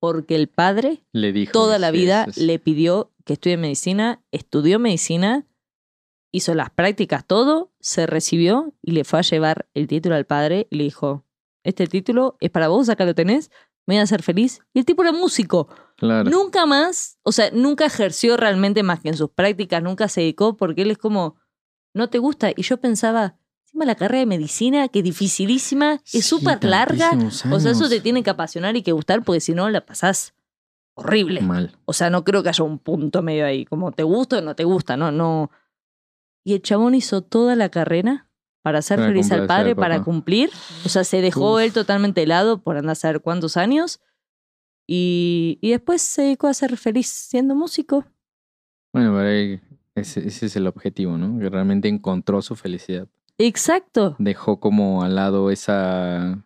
porque 0.00 0.34
el 0.34 0.48
padre 0.48 1.04
Le 1.12 1.32
dijo. 1.32 1.52
toda 1.52 1.78
la 1.78 1.90
sí, 1.92 1.98
vida 1.98 2.24
sí, 2.24 2.32
sí. 2.40 2.46
le 2.46 2.58
pidió 2.58 3.11
que 3.24 3.34
estudie 3.34 3.56
medicina, 3.56 4.22
estudió 4.30 4.78
medicina, 4.78 5.46
hizo 6.32 6.54
las 6.54 6.70
prácticas, 6.70 7.26
todo, 7.26 7.72
se 7.80 8.06
recibió 8.06 8.74
y 8.82 8.92
le 8.92 9.04
fue 9.04 9.18
a 9.20 9.22
llevar 9.22 9.68
el 9.74 9.86
título 9.86 10.14
al 10.14 10.26
padre 10.26 10.66
y 10.70 10.76
le 10.76 10.84
dijo, 10.84 11.24
este 11.62 11.86
título 11.86 12.36
es 12.40 12.50
para 12.50 12.68
vos, 12.68 12.88
acá 12.88 13.04
lo 13.04 13.14
tenés, 13.14 13.50
me 13.86 13.94
voy 13.94 14.00
a 14.00 14.04
hacer 14.04 14.22
feliz. 14.22 14.60
Y 14.72 14.80
el 14.80 14.84
tipo 14.84 15.02
era 15.02 15.12
músico. 15.12 15.68
Claro. 15.96 16.30
Nunca 16.30 16.66
más, 16.66 17.18
o 17.22 17.32
sea, 17.32 17.50
nunca 17.52 17.84
ejerció 17.86 18.36
realmente 18.36 18.82
más 18.82 19.00
que 19.00 19.08
en 19.08 19.16
sus 19.16 19.30
prácticas, 19.30 19.82
nunca 19.82 20.08
se 20.08 20.22
dedicó 20.22 20.56
porque 20.56 20.82
él 20.82 20.90
es 20.90 20.98
como, 20.98 21.36
no 21.94 22.08
te 22.08 22.18
gusta. 22.18 22.50
Y 22.56 22.62
yo 22.62 22.78
pensaba, 22.78 23.36
encima 23.66 23.84
la 23.84 23.94
carrera 23.94 24.20
de 24.20 24.26
medicina, 24.26 24.88
que 24.88 25.00
es 25.00 25.04
dificilísima, 25.04 25.94
es 25.94 26.00
Sí, 26.04 26.22
súper 26.22 26.64
larga. 26.64 27.12
O 27.50 27.60
sea, 27.60 27.72
eso 27.72 27.88
te 27.88 28.00
tiene 28.00 28.22
que 28.22 28.30
apasionar 28.30 28.76
y 28.76 28.82
que 28.82 28.92
gustar 28.92 29.22
porque 29.22 29.40
si 29.40 29.52
no 29.52 29.68
la 29.68 29.84
pasás 29.84 30.34
horrible. 30.94 31.40
Mal. 31.40 31.76
O 31.84 31.92
sea, 31.92 32.10
no 32.10 32.24
creo 32.24 32.42
que 32.42 32.48
haya 32.48 32.64
un 32.64 32.78
punto 32.78 33.22
medio 33.22 33.46
ahí, 33.46 33.64
como 33.64 33.92
te 33.92 34.02
gusta 34.02 34.38
o 34.38 34.42
no 34.42 34.54
te 34.54 34.64
gusta, 34.64 34.96
no, 34.96 35.10
no. 35.10 35.50
Y 36.44 36.54
el 36.54 36.62
chabón 36.62 36.94
hizo 36.94 37.22
toda 37.22 37.56
la 37.56 37.68
carrera 37.68 38.28
para 38.62 38.78
hacer 38.78 38.98
Para 38.98 39.08
feliz 39.08 39.30
al 39.32 39.46
padre, 39.46 39.74
para 39.74 40.02
cumplir. 40.02 40.50
O 40.84 40.88
sea, 40.88 41.04
se 41.04 41.20
dejó 41.20 41.54
Uf. 41.54 41.60
él 41.62 41.72
totalmente 41.72 42.22
helado 42.22 42.62
por 42.62 42.76
andar 42.76 42.92
a 42.92 42.96
saber 42.96 43.20
cuántos 43.20 43.56
años. 43.56 44.00
Y, 44.86 45.58
y 45.60 45.70
después 45.70 46.02
se 46.02 46.22
dedicó 46.22 46.48
a 46.48 46.54
ser 46.54 46.76
feliz 46.76 47.08
siendo 47.08 47.54
músico. 47.54 48.04
Bueno, 48.92 49.18
ahí 49.18 49.60
ese, 49.94 50.26
ese 50.26 50.46
es 50.46 50.56
el 50.56 50.66
objetivo, 50.66 51.18
¿no? 51.18 51.38
Que 51.38 51.48
realmente 51.48 51.88
encontró 51.88 52.42
su 52.42 52.56
felicidad. 52.56 53.08
Exacto. 53.38 54.16
Dejó 54.18 54.60
como 54.60 55.02
al 55.02 55.14
lado 55.14 55.50
esa, 55.50 56.44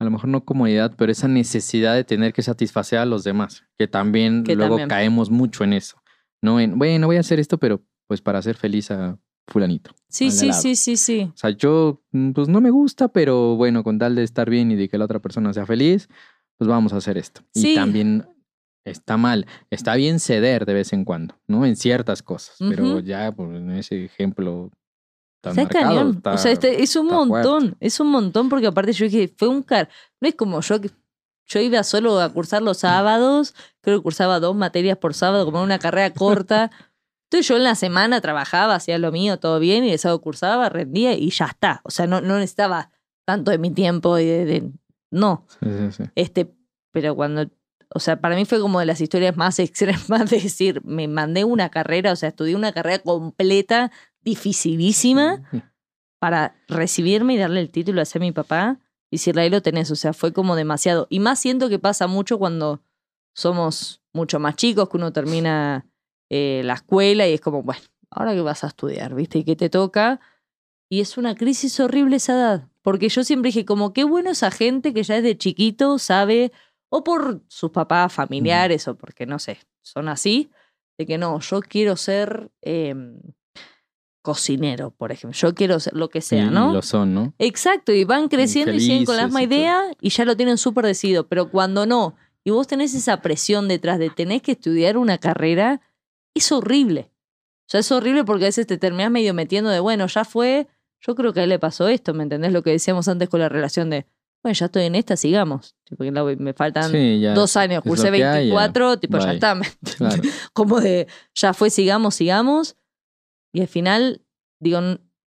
a 0.00 0.04
lo 0.04 0.10
mejor 0.10 0.28
no 0.30 0.44
comodidad, 0.44 0.94
pero 0.96 1.12
esa 1.12 1.28
necesidad 1.28 1.94
de 1.94 2.04
tener 2.04 2.32
que 2.32 2.42
satisfacer 2.42 2.98
a 2.98 3.04
los 3.04 3.22
demás, 3.22 3.64
que 3.78 3.86
también 3.86 4.44
Que 4.44 4.56
luego 4.56 4.70
también. 4.76 4.88
caemos 4.88 5.30
mucho 5.30 5.62
en 5.62 5.74
eso. 5.74 5.98
No 6.42 6.58
en, 6.58 6.78
bueno, 6.78 7.06
voy 7.06 7.18
a 7.18 7.20
hacer 7.20 7.38
esto, 7.38 7.58
pero 7.58 7.82
pues 8.08 8.22
para 8.22 8.38
hacer 8.38 8.56
feliz 8.56 8.90
a 8.90 9.18
fulanito. 9.46 9.90
Sí, 10.08 10.30
sí, 10.30 10.52
sí, 10.54 10.74
sí, 10.74 10.96
sí. 10.96 11.30
O 11.34 11.36
sea, 11.36 11.50
yo, 11.50 12.02
mm, 12.12 12.30
pues 12.32 12.48
no 12.48 12.60
me 12.62 12.70
gusta, 12.70 13.08
pero 13.08 13.56
bueno, 13.56 13.84
con 13.84 13.98
tal 13.98 14.14
de 14.14 14.22
estar 14.22 14.48
bien 14.48 14.70
y 14.70 14.76
de 14.76 14.88
que 14.88 14.96
la 14.96 15.04
otra 15.04 15.20
persona 15.20 15.52
sea 15.52 15.66
feliz, 15.66 16.08
pues 16.56 16.66
vamos 16.66 16.94
a 16.94 16.96
hacer 16.96 17.18
esto. 17.18 17.42
Sí. 17.52 17.72
Y 17.72 17.74
también 17.74 18.26
está 18.86 19.18
mal, 19.18 19.46
está 19.68 19.96
bien 19.96 20.18
ceder 20.18 20.64
de 20.64 20.72
vez 20.72 20.94
en 20.94 21.04
cuando, 21.04 21.38
¿no? 21.46 21.66
En 21.66 21.76
ciertas 21.76 22.22
cosas, 22.22 22.56
pero 22.58 23.00
ya, 23.00 23.30
pues, 23.32 23.50
en 23.50 23.70
ese 23.72 24.04
ejemplo 24.04 24.70
tan 25.40 25.52
Está 25.58 25.62
marcado, 25.62 25.88
cañón. 25.96 26.16
está- 26.16 26.32
o 26.34 26.38
sea, 26.38 26.52
este- 26.52 26.82
es 26.82 26.96
un 26.96 27.06
está 27.06 27.16
montón. 27.16 27.60
fuerte. 27.62 27.76
Es 27.80 28.00
un 28.00 28.10
montón 28.10 28.48
porque 28.48 28.66
aparte 28.66 28.92
yo 28.92 29.04
dije, 29.06 29.32
fue 29.36 29.48
un 29.48 29.62
car. 29.62 29.88
No 30.20 30.28
es 30.28 30.34
como 30.34 30.60
yo 30.60 30.80
que. 30.80 30.90
Yo 31.46 31.58
iba 31.58 31.82
solo 31.82 32.20
a 32.20 32.28
cursar 32.32 32.62
los 32.62 32.78
sábados, 32.78 33.54
creo 33.80 33.98
que 33.98 34.02
cursaba 34.04 34.38
dos 34.38 34.54
materias 34.54 34.96
por 34.98 35.14
sábado, 35.14 35.44
como 35.44 35.62
una 35.62 35.78
carrera 35.80 36.10
corta. 36.14 36.70
Entonces 37.24 37.48
yo 37.48 37.56
en 37.56 37.64
la 37.64 37.74
semana 37.74 38.20
trabajaba, 38.20 38.74
hacía 38.76 38.98
lo 38.98 39.10
mío, 39.12 39.38
todo 39.38 39.58
bien, 39.58 39.84
y 39.84 39.90
el 39.92 39.98
sábado 39.98 40.20
cursaba, 40.20 40.68
rendía 40.68 41.12
y 41.14 41.30
ya 41.30 41.46
está. 41.46 41.80
O 41.84 41.90
sea, 41.90 42.06
no, 42.06 42.20
no 42.20 42.36
necesitaba 42.36 42.90
tanto 43.26 43.50
de 43.50 43.58
mi 43.58 43.70
tiempo 43.72 44.18
y 44.18 44.26
de, 44.26 44.44
de- 44.44 44.70
No. 45.10 45.46
Sí, 45.60 45.68
sí, 45.70 45.92
sí. 45.92 46.02
Este, 46.14 46.52
pero 46.92 47.16
cuando, 47.16 47.48
o 47.92 47.98
sea, 48.00 48.20
para 48.20 48.36
mí 48.36 48.44
fue 48.44 48.60
como 48.60 48.78
de 48.78 48.86
las 48.86 49.00
historias 49.00 49.36
más 49.36 49.58
extremas 50.18 50.30
de 50.30 50.40
decir, 50.40 50.80
me 50.84 51.08
mandé 51.08 51.42
una 51.44 51.68
carrera, 51.68 52.12
o 52.12 52.16
sea, 52.16 52.28
estudié 52.28 52.54
una 52.54 52.72
carrera 52.72 53.00
completa, 53.00 53.90
dificilísima, 54.22 55.42
para 56.20 56.54
recibirme 56.68 57.34
y 57.34 57.38
darle 57.38 57.60
el 57.60 57.70
título 57.70 58.02
a 58.02 58.04
ser 58.04 58.20
mi 58.20 58.32
papá 58.32 58.78
y 59.10 59.16
decirle, 59.16 59.42
ahí 59.42 59.50
lo 59.50 59.62
tenés, 59.62 59.90
o 59.90 59.96
sea, 59.96 60.12
fue 60.12 60.32
como 60.32 60.54
demasiado. 60.54 61.06
Y 61.10 61.18
más 61.18 61.40
siento 61.40 61.68
que 61.68 61.78
pasa 61.78 62.06
mucho 62.06 62.38
cuando 62.38 62.82
somos 63.34 64.02
mucho 64.12 64.38
más 64.38 64.56
chicos, 64.56 64.88
que 64.88 64.96
uno 64.96 65.12
termina 65.12 65.86
eh, 66.28 66.62
la 66.64 66.74
escuela 66.74 67.26
y 67.26 67.34
es 67.34 67.40
como, 67.40 67.62
bueno, 67.62 67.82
ahora 68.10 68.34
que 68.34 68.40
vas 68.40 68.64
a 68.64 68.68
estudiar, 68.68 69.14
¿viste? 69.14 69.38
¿Y 69.38 69.44
qué 69.44 69.56
te 69.56 69.70
toca? 69.70 70.20
Y 70.88 71.00
es 71.00 71.16
una 71.16 71.34
crisis 71.34 71.78
horrible 71.80 72.16
esa 72.16 72.32
edad, 72.34 72.68
porque 72.82 73.08
yo 73.08 73.24
siempre 73.24 73.48
dije, 73.48 73.64
como, 73.64 73.92
qué 73.92 74.04
bueno 74.04 74.30
esa 74.30 74.50
gente 74.50 74.92
que 74.92 75.02
ya 75.02 75.16
desde 75.16 75.38
chiquito 75.38 75.98
sabe, 75.98 76.52
o 76.88 77.04
por 77.04 77.42
sus 77.48 77.70
papás 77.70 78.12
familiares, 78.12 78.88
o 78.88 78.96
porque, 78.96 79.26
no 79.26 79.38
sé, 79.38 79.58
son 79.80 80.08
así, 80.08 80.50
de 80.98 81.06
que 81.06 81.16
no, 81.16 81.38
yo 81.40 81.60
quiero 81.62 81.96
ser 81.96 82.50
em, 82.60 83.20
cocinero, 84.22 84.90
por 84.90 85.12
ejemplo, 85.12 85.38
yo 85.38 85.54
quiero 85.54 85.80
ser 85.80 85.94
lo 85.94 86.08
que 86.08 86.20
sea, 86.20 86.44
Y- 86.44 86.50
¿no? 86.50 86.70
y 86.70 86.74
lo 86.74 86.82
son, 86.82 87.14
¿no? 87.14 87.34
Exacto, 87.38 87.92
y 87.92 88.04
van 88.04 88.28
creciendo 88.28 88.72
y 88.72 88.80
siguen 88.80 89.04
con 89.04 89.16
la 89.16 89.24
misma 89.24 89.42
idea 89.42 89.82
y 90.00 90.10
ya 90.10 90.24
lo 90.24 90.36
tienen 90.36 90.58
súper 90.58 90.84
decidido. 90.84 91.26
Pero 91.26 91.50
cuando 91.50 91.86
no, 91.86 92.14
y 92.44 92.50
vos 92.50 92.66
tenés 92.66 92.94
esa 92.94 93.22
presión 93.22 93.68
detrás 93.68 93.98
de 93.98 94.10
tenés 94.10 94.42
que 94.42 94.52
estudiar 94.52 94.96
una 94.98 95.18
carrera, 95.18 95.80
es 96.34 96.52
horrible. 96.52 97.10
O 97.62 97.68
sea, 97.70 97.80
es 97.80 97.90
horrible 97.92 98.24
porque 98.24 98.44
a 98.44 98.48
veces 98.48 98.66
te 98.66 98.78
terminás 98.78 99.10
medio 99.10 99.32
metiendo 99.32 99.70
de, 99.70 99.80
bueno, 99.80 100.06
ya 100.06 100.24
fue, 100.24 100.66
yo 101.00 101.14
creo 101.14 101.32
que 101.32 101.40
a 101.40 101.42
él 101.44 101.48
le 101.48 101.58
pasó 101.58 101.88
esto, 101.88 102.12
¿me 102.14 102.22
entendés? 102.24 102.52
Lo 102.52 102.62
que 102.62 102.70
decíamos 102.70 103.08
antes 103.08 103.28
con 103.28 103.40
la 103.40 103.48
relación 103.48 103.90
de, 103.90 104.06
bueno, 104.42 104.54
ya 104.54 104.66
estoy 104.66 104.84
en 104.84 104.94
esta, 104.96 105.16
sigamos. 105.16 105.76
Tipo, 105.84 106.04
me 106.04 106.52
faltan 106.54 106.90
Sí, 106.90 107.20
ya. 107.20 107.32
dos 107.34 107.56
años, 107.56 107.82
cursé 107.82 108.10
que 108.10 108.24
haya. 108.24 108.32
24, 108.32 108.98
tipo, 108.98 109.18
ya 109.18 109.32
está. 109.34 109.54
¿me 109.54 109.66
Claro. 109.96 110.20
como 110.52 110.80
de 110.80 111.06
ya 111.34 111.54
fue, 111.54 111.70
sigamos, 111.70 112.14
sigamos. 112.16 112.76
Y 113.52 113.60
al 113.60 113.68
final, 113.68 114.24
digo, 114.60 114.80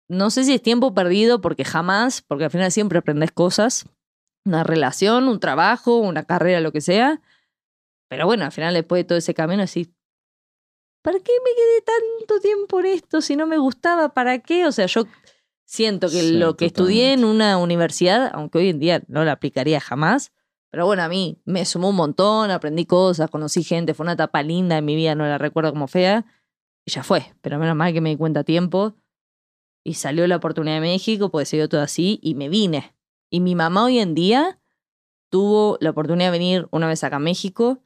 no 0.09 0.31
sé 0.31 0.45
si 0.45 0.55
es 0.55 0.63
tiempo 0.63 0.95
perdido 0.95 1.41
porque 1.41 1.65
jamás, 1.65 2.23
porque 2.23 2.45
al 2.45 2.51
final 2.51 2.71
siempre 2.73 2.99
aprendes 2.99 3.33
cosas, 3.33 3.87
una 4.45 4.65
relación, 4.65 5.29
un 5.29 5.41
trabajo, 5.41 5.99
una 5.99 6.25
carrera, 6.25 6.61
lo 6.61 6.73
que 6.73 6.81
sea. 6.81 7.21
Pero 8.09 8.27
bueno, 8.27 8.45
al 8.45 8.53
final 8.53 8.75
después 8.75 9.01
de 9.01 9.05
todo 9.05 9.19
ese 9.19 9.35
camino 9.35 9.63
así, 9.63 9.93
¿para 11.03 11.19
qué 11.19 11.33
me 11.45 11.51
quedé 11.55 11.83
tanto 11.83 12.41
tiempo 12.41 12.81
en 12.81 12.87
esto 12.87 13.21
si 13.21 13.37
no 13.37 13.47
me 13.47 13.59
gustaba? 13.59 14.15
¿Para 14.15 14.39
qué? 14.39 14.67
O 14.67 14.73
sea, 14.73 14.87
yo 14.87 15.05
siento 15.65 16.09
que 16.09 16.21
Sí, 16.21 16.33
lo 16.39 16.57
que 16.57 16.67
estudié 16.67 17.13
en 17.13 17.25
una 17.25 17.59
universidad, 17.59 18.31
aunque 18.33 18.59
hoy 18.59 18.69
en 18.69 18.79
día 18.79 19.03
no 19.09 19.25
la 19.25 19.33
aplicaría 19.33 19.81
jamás, 19.81 20.33
pero 20.71 20.87
bueno, 20.87 21.03
a 21.03 21.09
mí 21.09 21.41
me 21.45 21.65
sumó 21.65 21.91
un 21.91 21.97
montón, 21.97 22.51
aprendí 22.51 22.87
cosas, 22.87 23.31
conocí 23.31 23.65
gente, 23.65 23.95
fue 23.95 24.05
una 24.05 24.13
etapa 24.13 24.43
linda 24.43 24.79
en 24.79 24.85
mi 24.85 24.95
vida, 24.95 25.15
no 25.15 25.25
la 25.25 25.39
recuerdo 25.39 25.73
como 25.73 25.89
fea, 25.89 26.25
y 26.87 26.93
ya 26.93 27.03
fue. 27.03 27.35
Pero 27.43 27.59
menos 27.59 27.77
mal 27.77 27.93
que 27.93 28.01
me 28.01 28.09
di 28.11 28.17
cuenta 28.17 28.41
a 28.41 28.45
tiempo. 28.45 28.95
Y 29.85 29.95
salió 29.95 30.27
la 30.27 30.37
oportunidad 30.37 30.77
de 30.77 30.81
México, 30.81 31.31
pues 31.31 31.49
se 31.49 31.57
dio 31.59 31.69
todo 31.69 31.81
así, 31.83 32.19
y 32.23 32.35
me 32.35 32.49
vine. 32.49 32.95
Y 33.31 33.41
mi 33.41 33.55
mamá 33.55 33.85
hoy 33.85 33.99
en 33.99 34.15
día 34.15 34.59
tuvo 35.31 35.77
la 35.81 35.91
oportunidad 35.91 36.29
de 36.33 36.39
venir 36.39 36.69
una 36.71 36.89
vez 36.89 37.05
acá 37.05 37.17
a 37.17 37.21
México, 37.21 37.83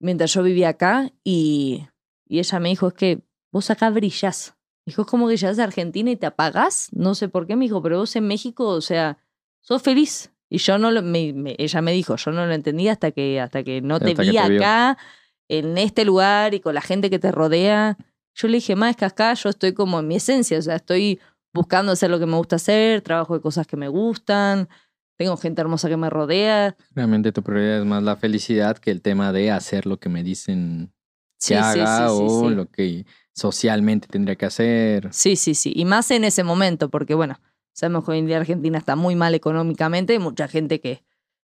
mientras 0.00 0.32
yo 0.32 0.42
vivía 0.42 0.70
acá, 0.70 1.10
y, 1.24 1.86
y 2.26 2.38
ella 2.38 2.60
me 2.60 2.68
dijo, 2.70 2.88
es 2.88 2.94
que 2.94 3.22
vos 3.50 3.70
acá 3.70 3.90
brillás. 3.90 4.56
Dijo, 4.86 5.02
es 5.02 5.08
como 5.08 5.28
que 5.28 5.36
llegas 5.36 5.58
a 5.58 5.64
Argentina 5.64 6.10
y 6.10 6.16
te 6.16 6.26
apagás. 6.26 6.88
No 6.92 7.14
sé 7.14 7.28
por 7.28 7.46
qué, 7.46 7.56
me 7.56 7.64
dijo, 7.66 7.82
pero 7.82 7.98
vos 7.98 8.16
en 8.16 8.26
México, 8.26 8.66
o 8.68 8.80
sea, 8.80 9.18
sos 9.60 9.82
feliz. 9.82 10.32
Y 10.48 10.58
yo 10.58 10.76
no 10.78 10.90
lo, 10.90 11.02
me- 11.02 11.32
me- 11.32 11.54
ella 11.58 11.80
me 11.82 11.92
dijo, 11.92 12.16
yo 12.16 12.30
no 12.32 12.44
lo 12.46 12.52
entendí 12.52 12.88
hasta 12.88 13.10
que, 13.12 13.40
hasta 13.40 13.62
que 13.62 13.80
no 13.80 13.98
te 14.00 14.06
Hasta 14.10 14.22
vi 14.22 14.28
te 14.30 14.32
vio. 14.50 14.60
En 15.58 15.76
este 15.78 16.04
lugar 16.04 16.54
y 16.54 16.60
con 16.60 16.74
la 16.74 16.80
gente 16.80 17.10
que 17.10 17.18
te 17.18 17.30
rodea. 17.32 17.96
Yo 18.34 18.48
le 18.48 18.54
dije, 18.54 18.74
más 18.76 18.96
que 18.96 19.04
acá 19.04 19.34
yo 19.34 19.50
estoy 19.50 19.74
como 19.74 20.00
en 20.00 20.08
mi 20.08 20.16
esencia, 20.16 20.58
o 20.58 20.62
sea, 20.62 20.76
estoy 20.76 21.20
buscando 21.52 21.92
hacer 21.92 22.10
lo 22.10 22.18
que 22.18 22.26
me 22.26 22.36
gusta 22.36 22.56
hacer, 22.56 23.02
trabajo 23.02 23.34
de 23.34 23.40
cosas 23.42 23.66
que 23.66 23.76
me 23.76 23.88
gustan, 23.88 24.68
tengo 25.18 25.36
gente 25.36 25.60
hermosa 25.60 25.88
que 25.90 25.98
me 25.98 26.08
rodea. 26.08 26.74
Realmente 26.94 27.30
tu 27.32 27.42
prioridad 27.42 27.80
es 27.80 27.84
más 27.84 28.02
la 28.02 28.16
felicidad 28.16 28.78
que 28.78 28.90
el 28.90 29.02
tema 29.02 29.32
de 29.32 29.50
hacer 29.50 29.84
lo 29.86 29.98
que 29.98 30.08
me 30.08 30.22
dicen 30.22 30.92
que 31.38 31.38
sí, 31.38 31.54
haga 31.54 32.08
sí, 32.08 32.14
sí, 32.16 32.26
o 32.28 32.48
sí. 32.48 32.54
lo 32.54 32.66
que 32.70 33.04
socialmente 33.34 34.08
tendría 34.08 34.36
que 34.36 34.46
hacer. 34.46 35.08
Sí, 35.12 35.36
sí, 35.36 35.54
sí. 35.54 35.72
Y 35.76 35.84
más 35.84 36.10
en 36.10 36.24
ese 36.24 36.44
momento, 36.44 36.88
porque 36.88 37.14
bueno, 37.14 37.38
sabemos 37.74 38.04
que 38.04 38.12
hoy 38.12 38.18
en 38.20 38.26
día 38.26 38.38
Argentina 38.38 38.78
está 38.78 38.96
muy 38.96 39.16
mal 39.16 39.34
económicamente. 39.34 40.14
Hay 40.14 40.18
mucha 40.18 40.48
gente 40.48 40.80
que, 40.80 41.04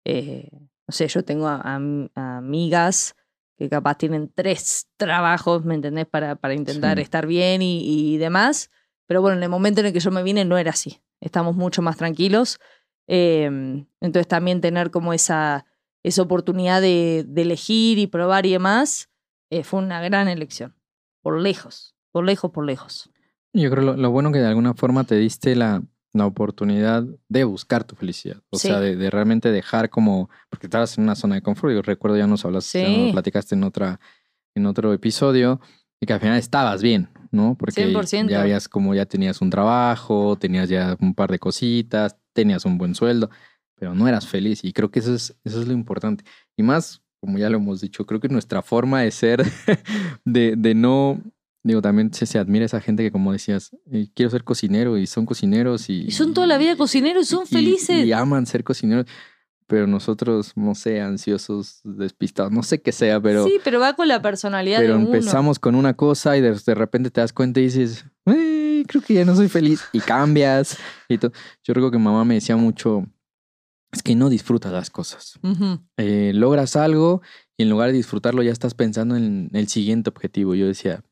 eh, 0.05 0.49
no 0.87 0.91
sé, 0.91 1.07
yo 1.07 1.23
tengo 1.23 1.47
a- 1.47 1.61
a- 1.61 1.79
a 2.15 2.37
amigas 2.37 3.15
que 3.57 3.69
capaz 3.69 3.97
tienen 3.97 4.31
tres 4.33 4.87
trabajos, 4.97 5.63
¿me 5.65 5.75
entendés? 5.75 6.05
Para, 6.07 6.35
para 6.35 6.53
intentar 6.53 6.97
Sí. 6.97 7.03
estar 7.03 7.27
bien 7.27 7.61
y, 7.61 8.13
y 8.13 8.17
demás. 8.17 8.71
Pero 9.05 9.21
bueno, 9.21 9.37
en 9.37 9.43
el 9.43 9.49
momento 9.49 9.81
en 9.81 9.87
el 9.87 9.93
que 9.93 9.99
yo 9.99 10.11
me 10.11 10.23
vine 10.23 10.43
no 10.45 10.57
era 10.57 10.71
así. 10.71 11.01
Estamos 11.21 11.55
mucho 11.55 11.81
más 11.81 11.97
tranquilos. 11.97 12.59
Eh, 13.07 13.45
entonces 14.01 14.27
también 14.27 14.61
tener 14.61 14.89
como 14.91 15.13
esa, 15.13 15.65
esa 16.03 16.21
oportunidad 16.21 16.81
de, 16.81 17.25
de 17.27 17.41
elegir 17.41 17.99
y 17.99 18.07
probar 18.07 18.45
y 18.45 18.51
demás 18.53 19.09
eh, 19.49 19.63
fue 19.63 19.79
una 19.79 20.01
gran 20.01 20.27
elección. 20.27 20.75
Por 21.21 21.39
lejos, 21.39 21.95
por 22.11 22.25
lejos, 22.25 22.51
por 22.51 22.65
lejos. 22.65 23.09
Yo 23.53 23.69
creo 23.69 23.83
lo, 23.83 23.97
lo 23.97 24.09
bueno 24.11 24.31
que 24.31 24.39
de 24.39 24.47
alguna 24.47 24.73
forma 24.73 25.03
te 25.03 25.15
diste 25.15 25.55
la, 25.55 25.83
la 26.13 26.25
oportunidad 26.27 27.03
de 27.27 27.43
buscar 27.43 27.83
tu 27.83 27.95
felicidad. 27.95 28.37
O 28.51 28.57
Sí. 28.57 28.67
sea, 28.67 28.79
de, 28.79 28.95
de 28.95 29.09
realmente 29.09 29.51
dejar 29.51 29.89
como. 29.89 30.29
Porque 30.49 30.67
estabas 30.67 30.97
en 30.97 31.03
una 31.05 31.15
zona 31.15 31.35
de 31.35 31.41
confort. 31.41 31.73
Yo 31.73 31.81
recuerdo, 31.81 32.17
ya 32.17 32.27
nos 32.27 32.45
hablaste, 32.45 32.81
ya 32.81 32.87
Sí. 32.87 32.97
nos 33.03 33.11
platicaste 33.13 33.55
en, 33.55 33.63
otra, 33.63 33.99
en 34.55 34.65
otro 34.65 34.93
episodio. 34.93 35.59
Y 35.99 36.05
que 36.05 36.13
al 36.13 36.19
final 36.19 36.37
estabas 36.37 36.81
bien, 36.83 37.07
¿no? 37.31 37.55
Porque 37.57 37.85
100%. 37.93 38.29
ya 38.29 38.41
habías 38.41 38.67
como 38.67 38.93
ya 38.93 39.05
tenías 39.05 39.41
un 39.41 39.49
trabajo, 39.49 40.35
tenías 40.37 40.67
ya 40.69 40.97
un 40.99 41.13
par 41.15 41.31
de 41.31 41.39
cositas, 41.39 42.17
tenías 42.33 42.65
un 42.65 42.77
buen 42.77 42.93
sueldo, 42.93 43.29
pero 43.75 43.95
no 43.95 44.07
eras 44.07 44.27
feliz. 44.27 44.63
Y 44.65 44.73
creo 44.73 44.91
que 44.91 44.99
eso 44.99 45.15
es, 45.15 45.33
eso 45.45 45.61
es 45.61 45.67
lo 45.67 45.73
importante. 45.73 46.25
Y 46.57 46.63
más, 46.63 47.01
como 47.21 47.37
ya 47.37 47.49
lo 47.49 47.57
hemos 47.57 47.79
dicho, 47.79 48.05
creo 48.05 48.19
que 48.19 48.27
nuestra 48.27 48.61
forma 48.61 48.99
de 49.01 49.11
ser, 49.11 49.43
de, 50.25 50.55
de 50.57 50.75
no, 50.75 51.21
digo, 51.63 51.81
también 51.81 52.13
se, 52.13 52.25
se 52.25 52.37
admira 52.39 52.65
esa 52.65 52.81
gente 52.81 53.03
que 53.03 53.11
como 53.11 53.31
decías, 53.31 53.71
eh, 53.91 54.07
quiero 54.13 54.29
ser 54.29 54.43
cocinero 54.43 54.97
y 54.97 55.07
son 55.07 55.25
cocineros 55.25 55.89
y... 55.89 56.03
Y 56.07 56.11
son 56.11 56.33
toda 56.33 56.45
la 56.47 56.57
vida 56.57 56.75
cocineros 56.75 57.23
y 57.23 57.29
son 57.29 57.43
y- 57.43 57.47
felices. 57.47 58.05
Y, 58.05 58.11
aman 58.11 58.45
ser 58.45 58.63
cocineros, 58.63 59.05
pero 59.67 59.87
nosotros, 59.87 60.51
no 60.55 60.75
sé, 60.75 60.99
ansiosos, 61.01 61.79
despistados, 61.83 62.51
no 62.51 62.63
sé 62.63 62.81
qué 62.81 62.91
sea, 62.91 63.21
pero... 63.21 63.45
sí, 63.45 63.59
pero 63.63 63.79
va 63.79 63.93
con 63.95 64.07
la 64.07 64.21
personalidad 64.21 64.79
Pero 64.79 64.97
de 64.97 64.99
uno. 65.05 65.13
empezamos 65.13 65.57
con 65.57 65.75
una 65.75 65.93
cosa 65.95 66.35
y 66.37 66.41
de, 66.41 66.53
de 66.53 66.75
repente 66.75 67.09
te 67.09 67.21
das 67.21 67.31
cuenta 67.33 67.59
y 67.61 67.63
dices, 67.63 68.05
"Eh, 68.25 68.83
creo 68.87 69.01
que 69.01 69.13
ya 69.13 69.23
no 69.25 69.35
soy 69.35 69.47
feliz. 69.47 69.81
Y 69.93 69.99
cambias. 70.01 70.77
Y 71.07 71.17
Yo 71.17 71.29
recuerdo 71.67 71.91
que 71.91 71.97
mamá 71.97 72.25
me 72.25 72.33
decía 72.35 72.57
mucho, 72.57 73.05
es 73.93 74.03
que 74.03 74.15
no 74.15 74.29
disfrutas 74.29 74.73
las 74.73 74.89
cosas. 74.89 75.39
Eh, 75.97 76.31
logras 76.35 76.75
algo 76.75 77.21
y 77.57 77.63
en 77.63 77.69
lugar 77.69 77.91
de 77.91 77.97
disfrutarlo 77.97 78.43
ya 78.43 78.51
estás 78.51 78.73
pensando 78.73 79.15
en 79.15 79.49
el 79.53 79.67
siguiente 79.69 80.09
objetivo. 80.09 80.55
Yo 80.55 80.67
decía, 80.67 81.03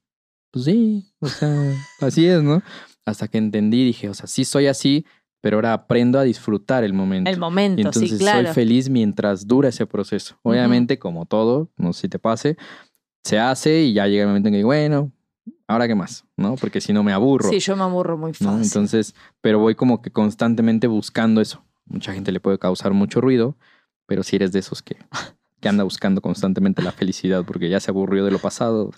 pues 0.52 0.66
sí, 0.66 1.06
o 1.20 1.28
sea, 1.28 1.74
así 2.02 2.26
es, 2.26 2.43
¿no? 2.43 2.62
Hasta 3.06 3.28
que 3.28 3.38
entendí, 3.38 3.84
dije, 3.86 4.10
o 4.10 4.14
sea, 4.14 4.28
sí 4.28 4.45
soy 4.45 4.68
así, 4.68 5.06
pero 5.41 5.58
ahora 5.58 5.74
aprendo 5.74 6.20
a 6.20 6.24
disfrutar 6.24 6.84
el 6.84 6.93
momento. 6.93 7.30
El 7.30 7.39
momento, 7.39 7.80
Y 7.82 7.86
entonces 7.86 8.12
sí, 8.12 8.18
claro. 8.18 8.45
soy 8.45 8.54
feliz 8.54 8.89
mientras 8.89 9.47
dura 9.47 9.70
ese 9.70 9.88
proceso. 9.88 10.38
Obviamente, 10.43 10.99
como 10.99 11.26
todo, 11.26 11.70
no 11.78 11.93
sé 11.93 12.02
si 12.02 12.10
te 12.10 12.20
pase, 12.20 12.58
se 13.24 13.39
hace 13.39 13.82
y 13.82 13.93
ya 13.93 14.08
llega 14.08 14.24
el 14.24 14.28
momento 14.28 14.49
en 14.49 14.54
que 14.54 14.58
digo, 14.58 14.68
bueno, 14.68 15.12
ahora 15.68 15.88
qué 15.88 15.95
más, 15.95 16.26
¿no? 16.38 16.56
Porque 16.56 16.80
si 16.80 16.93
no 16.93 17.02
me 17.02 17.12
aburro, 17.14 17.49
Sí, 17.49 17.60
yo 17.60 17.76
me 17.76 17.84
aburro 17.84 18.18
muy 18.18 18.34
fácil. 18.34 18.47
¿no? 18.47 18.62
Entonces, 18.62 19.16
pero 19.41 19.58
voy 19.60 19.74
como 19.76 20.02
que 20.02 20.12
constantemente 20.12 20.88
buscando 20.88 21.41
eso. 21.41 21.64
Mucha 21.86 22.14
gente 22.14 22.32
le 22.32 22.39
puede 22.39 22.60
causar 22.60 22.93
mucho 22.93 23.20
ruido, 23.20 23.58
pero 24.06 24.22
si 24.24 24.36
eres 24.36 24.52
de 24.52 24.60
esos 24.60 24.82
que, 24.84 24.97
que 25.60 25.70
anda 25.70 25.84
buscando 25.84 26.22
constantemente 26.22 26.82
la 26.84 26.91
felicidad 26.91 27.45
porque 27.45 27.70
ya 27.70 27.80
se 27.80 27.89
aburrió 27.91 28.26
de 28.26 28.32
lo 28.32 28.39
pasado, 28.39 28.91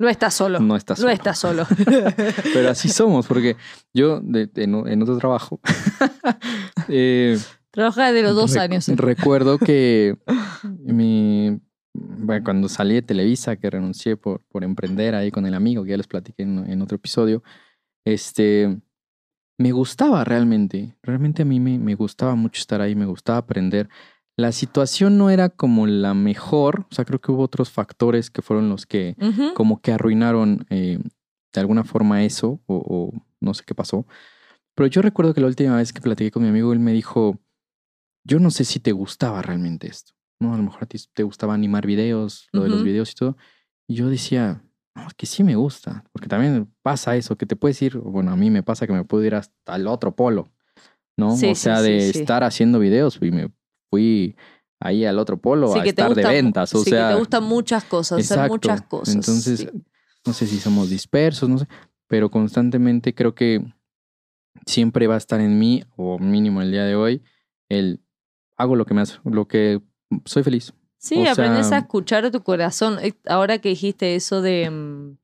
no 0.00 0.08
estás 0.08 0.34
solo. 0.34 0.58
no 0.58 0.74
estás 0.74 0.98
No 0.98 1.02
solo. 1.02 1.12
estás 1.12 1.38
solo. 1.38 1.66
Pero 2.54 2.70
así 2.70 2.88
somos, 2.88 3.26
porque 3.28 3.56
yo 3.94 4.20
de- 4.20 4.46
de- 4.46 4.64
en, 4.64 5.02
otro 5.02 5.16
trabajo 5.18 5.60
eh, 6.88 7.38
Trabaja 7.70 8.10
de 8.12 8.22
los 8.22 8.34
dos 8.34 8.52
Rec- 8.56 8.60
años. 8.62 8.88
eh. 8.88 8.94
Recuerdo 8.96 9.58
que 9.58 10.16
mi, 10.82 11.60
bueno, 11.94 12.44
cuando 12.44 12.68
salí 12.68 12.94
de 12.94 13.02
Televisa, 13.02 13.56
que 13.56 13.70
renuncié 13.70 14.16
por, 14.16 14.42
por 14.48 14.64
emprender 14.64 15.14
ahí 15.14 15.30
con 15.30 15.46
el 15.46 15.54
amigo, 15.54 15.84
que 15.84 15.90
ya 15.90 15.96
les 15.96 16.08
platiqué 16.08 16.42
en, 16.42 16.68
en 16.68 16.82
otro 16.82 16.96
episodio, 16.96 17.42
este, 18.04 18.76
me 19.58 19.70
gustaba 19.72 20.24
realmente. 20.24 20.96
Realmente 21.02 21.42
a 21.42 21.44
mí 21.44 21.60
me, 21.60 21.78
me 21.78 21.94
gustaba 21.94 22.34
mucho 22.34 22.58
estar 22.60 22.80
ahí, 22.80 22.94
me 22.96 23.06
gustaba 23.06 23.38
aprender. 23.38 23.88
La 24.40 24.52
situación 24.52 25.18
no 25.18 25.28
era 25.28 25.50
como 25.50 25.86
la 25.86 26.14
mejor, 26.14 26.86
o 26.90 26.94
sea, 26.94 27.04
creo 27.04 27.20
que 27.20 27.30
hubo 27.30 27.42
otros 27.42 27.70
factores 27.70 28.30
que 28.30 28.40
fueron 28.40 28.70
los 28.70 28.86
que 28.86 29.14
Ujú. 29.20 29.52
como 29.52 29.82
que 29.82 29.92
arruinaron 29.92 30.64
eh, 30.70 30.98
de 31.52 31.60
alguna 31.60 31.84
forma 31.84 32.24
eso, 32.24 32.58
o, 32.66 32.76
o 32.76 33.12
no 33.40 33.52
sé 33.52 33.64
qué 33.66 33.74
pasó. 33.74 34.06
Pero 34.74 34.86
yo 34.86 35.02
recuerdo 35.02 35.34
que 35.34 35.42
la 35.42 35.46
última 35.46 35.76
vez 35.76 35.92
que 35.92 36.00
platiqué 36.00 36.30
con 36.30 36.42
mi 36.42 36.48
amigo, 36.48 36.72
él 36.72 36.78
me 36.78 36.92
dijo, 36.92 37.38
yo 38.24 38.38
no 38.38 38.50
sé 38.50 38.64
si 38.64 38.80
te 38.80 38.92
gustaba 38.92 39.42
realmente 39.42 39.88
esto, 39.88 40.14
¿no? 40.40 40.54
A 40.54 40.56
lo 40.56 40.62
mejor 40.62 40.84
a 40.84 40.86
ti 40.86 40.96
te 41.12 41.22
gustaba 41.22 41.52
animar 41.52 41.86
videos, 41.86 42.48
lo 42.52 42.62
de 42.62 42.70
los 42.70 42.82
videos 42.82 43.10
y 43.10 43.14
todo. 43.14 43.36
Y 43.86 43.96
yo 43.96 44.08
decía, 44.08 44.64
no, 44.94 45.06
es 45.06 45.12
que 45.12 45.26
sí 45.26 45.44
me 45.44 45.54
gusta, 45.54 46.04
porque 46.12 46.28
también 46.28 46.72
pasa 46.80 47.14
eso, 47.14 47.36
que 47.36 47.44
te 47.44 47.56
puedes 47.56 47.82
ir, 47.82 47.98
bueno, 47.98 48.30
a 48.30 48.36
mí 48.36 48.50
me 48.50 48.62
pasa 48.62 48.86
que 48.86 48.94
me 48.94 49.04
puedo 49.04 49.22
ir 49.22 49.34
hasta 49.34 49.76
el 49.76 49.86
otro 49.86 50.16
polo, 50.16 50.50
¿no? 51.18 51.36
Sí, 51.36 51.50
o 51.50 51.54
sea, 51.54 51.82
sí, 51.82 51.90
de 51.92 52.12
sí. 52.12 52.20
estar 52.20 52.42
haciendo 52.42 52.78
videos 52.78 53.18
y 53.20 53.30
me 53.30 53.50
fui 53.90 54.36
ahí 54.80 55.04
al 55.04 55.18
otro 55.18 55.36
polo 55.38 55.72
Sí, 55.72 55.80
a 55.80 55.82
que 55.82 55.92
te 55.92 56.02
estar 56.02 56.14
de 56.14 56.22
ventas, 56.24 56.74
o 56.74 56.82
sí, 56.82 56.90
sea... 56.90 57.08
que 57.08 57.14
te 57.14 57.18
gustan 57.20 57.44
muchas 57.44 57.84
cosas, 57.84 58.18
hacer 58.30 58.48
muchas 58.48 58.82
cosas. 58.82 59.14
Entonces, 59.14 59.60
sí. 59.60 59.68
no 60.26 60.32
sé 60.32 60.46
si 60.46 60.58
somos 60.58 60.88
dispersos, 60.88 61.48
no 61.48 61.58
sé, 61.58 61.66
pero 62.06 62.30
constantemente 62.30 63.14
creo 63.14 63.34
que 63.34 63.62
siempre 64.66 65.06
va 65.06 65.14
a 65.14 65.18
estar 65.18 65.40
en 65.40 65.58
mí, 65.58 65.82
o 65.96 66.18
mínimo 66.18 66.62
el 66.62 66.70
día 66.70 66.84
de 66.84 66.94
hoy, 66.96 67.22
el 67.68 68.00
hago 68.56 68.76
lo 68.76 68.84
que 68.84 68.94
me 68.94 69.00
hace, 69.02 69.18
lo 69.24 69.46
que 69.48 69.80
soy 70.24 70.42
feliz. 70.42 70.72
Sí, 70.98 71.16
O 71.26 71.30
aprendes 71.30 71.68
sea- 71.68 71.78
a 71.78 71.80
escuchar 71.80 72.30
tu 72.30 72.42
corazón. 72.42 72.98
Eh, 73.00 73.14
Ahora 73.26 73.58
que 73.58 73.70
dijiste 73.70 74.16
eso 74.16 74.42
de, 74.42 74.68
mm, 74.70 75.16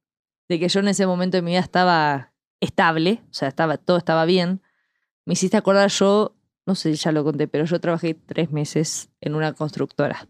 de 0.49 0.59
que 0.61 0.69
yo 0.69 0.81
en 0.81 0.89
ese 0.89 1.07
momento 1.07 1.37
de 1.37 1.43
mi 1.43 1.51
vida 1.53 1.61
estaba 1.61 2.33
estable, 2.61 3.21
o 3.31 3.35
sea, 3.35 3.49
estaba, 3.49 3.77
todo 3.77 3.99
estaba 3.99 4.25
bien, 4.25 4.63
me 5.27 5.35
hiciste 5.35 5.57
acordar 5.57 5.91
yo, 5.91 6.36
no 6.67 6.75
sé 6.75 6.95
si 6.95 7.03
ya 7.03 7.13
lo 7.13 7.23
conté, 7.25 7.47
pero 7.49 7.65
yo 7.65 7.81
trabajé 7.81 8.15
tres 8.15 8.51
meses 8.51 9.09
en 9.21 9.35
una 9.35 9.53
constructora 9.53 10.29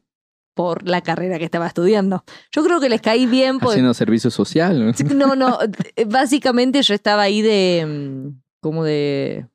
por 0.55 0.89
la 0.89 1.01
carrera 1.03 1.39
que 1.39 1.45
estaba 1.45 1.66
estudiando. 1.66 2.24
Yo 2.53 2.64
creo 2.64 2.80
que 2.80 2.89
les 2.89 3.01
caí 3.03 3.26
bien 3.26 3.59
porque 3.59 3.74
Haciendo 3.74 3.95
servicio 3.95 4.30
social. 4.30 4.87
¿no? 4.87 4.93
No, 5.14 5.37
no, 5.37 5.59
eh, 5.97 6.05
básicamente 6.07 6.82
yo 6.82 6.95
estaba 6.95 7.22
ahí 7.22 7.43
de 7.43 7.84
mm, 7.87 8.41
como 8.61 8.84
de 8.84 9.47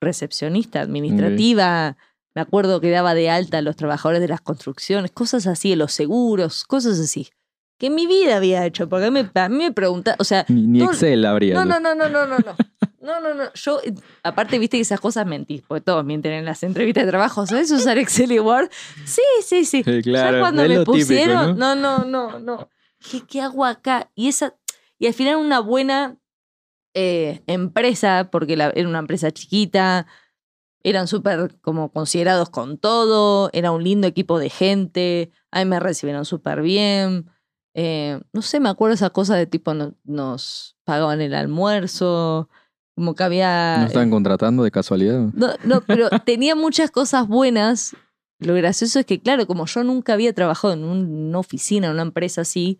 recepcionista 0.00 0.80
administrativa. 0.80 1.96
Me 2.34 2.40
acuerdo 2.42 2.80
que 2.80 2.90
daba 2.90 3.14
de 3.14 3.28
alta 3.28 3.58
a 3.58 3.62
los 3.62 3.76
trabajadores 3.76 4.20
de 4.20 4.28
las 4.28 4.40
construcciones, 4.40 5.10
cosas 5.10 5.46
así, 5.46 5.70
de 5.70 5.76
los 5.76 5.92
seguros, 5.92 6.64
cosas 6.64 6.98
así. 7.00 7.28
Que 7.78 7.86
en 7.86 7.94
mi 7.94 8.06
vida 8.06 8.36
había 8.36 8.64
hecho, 8.66 8.88
porque 8.88 9.06
a 9.06 9.10
mí, 9.10 9.22
me- 9.22 9.40
a 9.40 9.48
mí 9.48 9.56
me 9.56 9.72
pregunta, 9.72 10.14
o 10.18 10.24
sea, 10.24 10.44
Ni, 10.48 10.66
ni 10.66 10.78
Todo- 10.80 10.92
Excel 10.92 11.24
habría. 11.24 11.54
no, 11.54 11.64
no, 11.64 11.80
no, 11.80 11.94
no, 11.94 12.08
no, 12.08 12.26
no, 12.26 12.38
no. 12.38 12.56
No, 13.00 13.18
no, 13.20 13.34
no. 13.34 13.52
Yo, 13.54 13.80
eh, 13.82 13.94
aparte, 14.22 14.58
viste 14.58 14.76
que 14.76 14.82
esas 14.82 15.00
cosas 15.00 15.26
mentís, 15.26 15.62
porque 15.66 15.80
todos 15.80 16.04
mienten 16.04 16.32
en 16.32 16.44
las 16.44 16.62
entrevistas 16.62 17.04
de 17.04 17.10
trabajo. 17.10 17.46
¿Sabes 17.46 17.70
usar 17.70 17.96
Excel 17.98 18.30
y 18.32 18.38
Word? 18.38 18.68
Sí, 19.04 19.22
sí, 19.42 19.64
sí. 19.64 19.82
Sí, 19.82 20.02
claro, 20.02 20.36
ya 20.36 20.40
cuando 20.40 20.62
me 20.62 20.68
típico, 20.68 20.84
pusieron, 20.92 21.58
¿no? 21.58 21.74
no, 21.74 22.04
no, 22.04 22.04
no, 22.04 22.38
no. 22.38 22.68
Dije, 23.00 23.22
¿qué 23.26 23.40
hago 23.40 23.64
acá? 23.64 24.10
Y 24.14 24.28
esa, 24.28 24.54
y 24.98 25.06
al 25.06 25.14
final 25.14 25.36
una 25.36 25.60
buena 25.60 26.18
eh, 26.94 27.42
empresa, 27.46 28.28
porque 28.30 28.56
la- 28.56 28.70
era 28.74 28.88
una 28.88 28.98
empresa 28.98 29.30
chiquita, 29.30 30.06
eran 30.82 31.06
súper 31.08 31.58
como 31.60 31.92
considerados 31.92 32.50
con 32.50 32.78
todo, 32.78 33.48
era 33.52 33.70
un 33.70 33.84
lindo 33.84 34.06
equipo 34.06 34.38
de 34.38 34.50
gente, 34.50 35.30
a 35.50 35.60
mí 35.60 35.64
me 35.66 35.80
recibieron 35.80 36.24
súper 36.24 36.62
bien. 36.62 37.30
Eh, 37.74 38.20
no 38.32 38.42
sé, 38.42 38.60
me 38.60 38.68
acuerdo 38.68 38.94
esa 38.94 39.10
cosa 39.10 39.36
de 39.36 39.46
tipo 39.46 39.72
no- 39.72 39.94
nos 40.04 40.76
pagaban 40.84 41.20
el 41.20 41.34
almuerzo, 41.34 42.48
como 43.00 43.14
que 43.14 43.22
había... 43.22 43.78
¿No 43.80 43.86
estaban 43.86 44.10
contratando 44.10 44.62
de 44.62 44.70
casualidad? 44.70 45.20
No, 45.32 45.54
no, 45.64 45.80
pero 45.80 46.10
tenía 46.26 46.54
muchas 46.54 46.90
cosas 46.90 47.26
buenas. 47.26 47.96
Lo 48.40 48.52
gracioso 48.54 48.98
es 49.00 49.06
que, 49.06 49.22
claro, 49.22 49.46
como 49.46 49.64
yo 49.64 49.82
nunca 49.84 50.12
había 50.12 50.34
trabajado 50.34 50.74
en 50.74 50.84
un- 50.84 51.28
una 51.28 51.38
oficina, 51.38 51.86
en 51.86 51.94
una 51.94 52.02
empresa 52.02 52.42
así, 52.42 52.78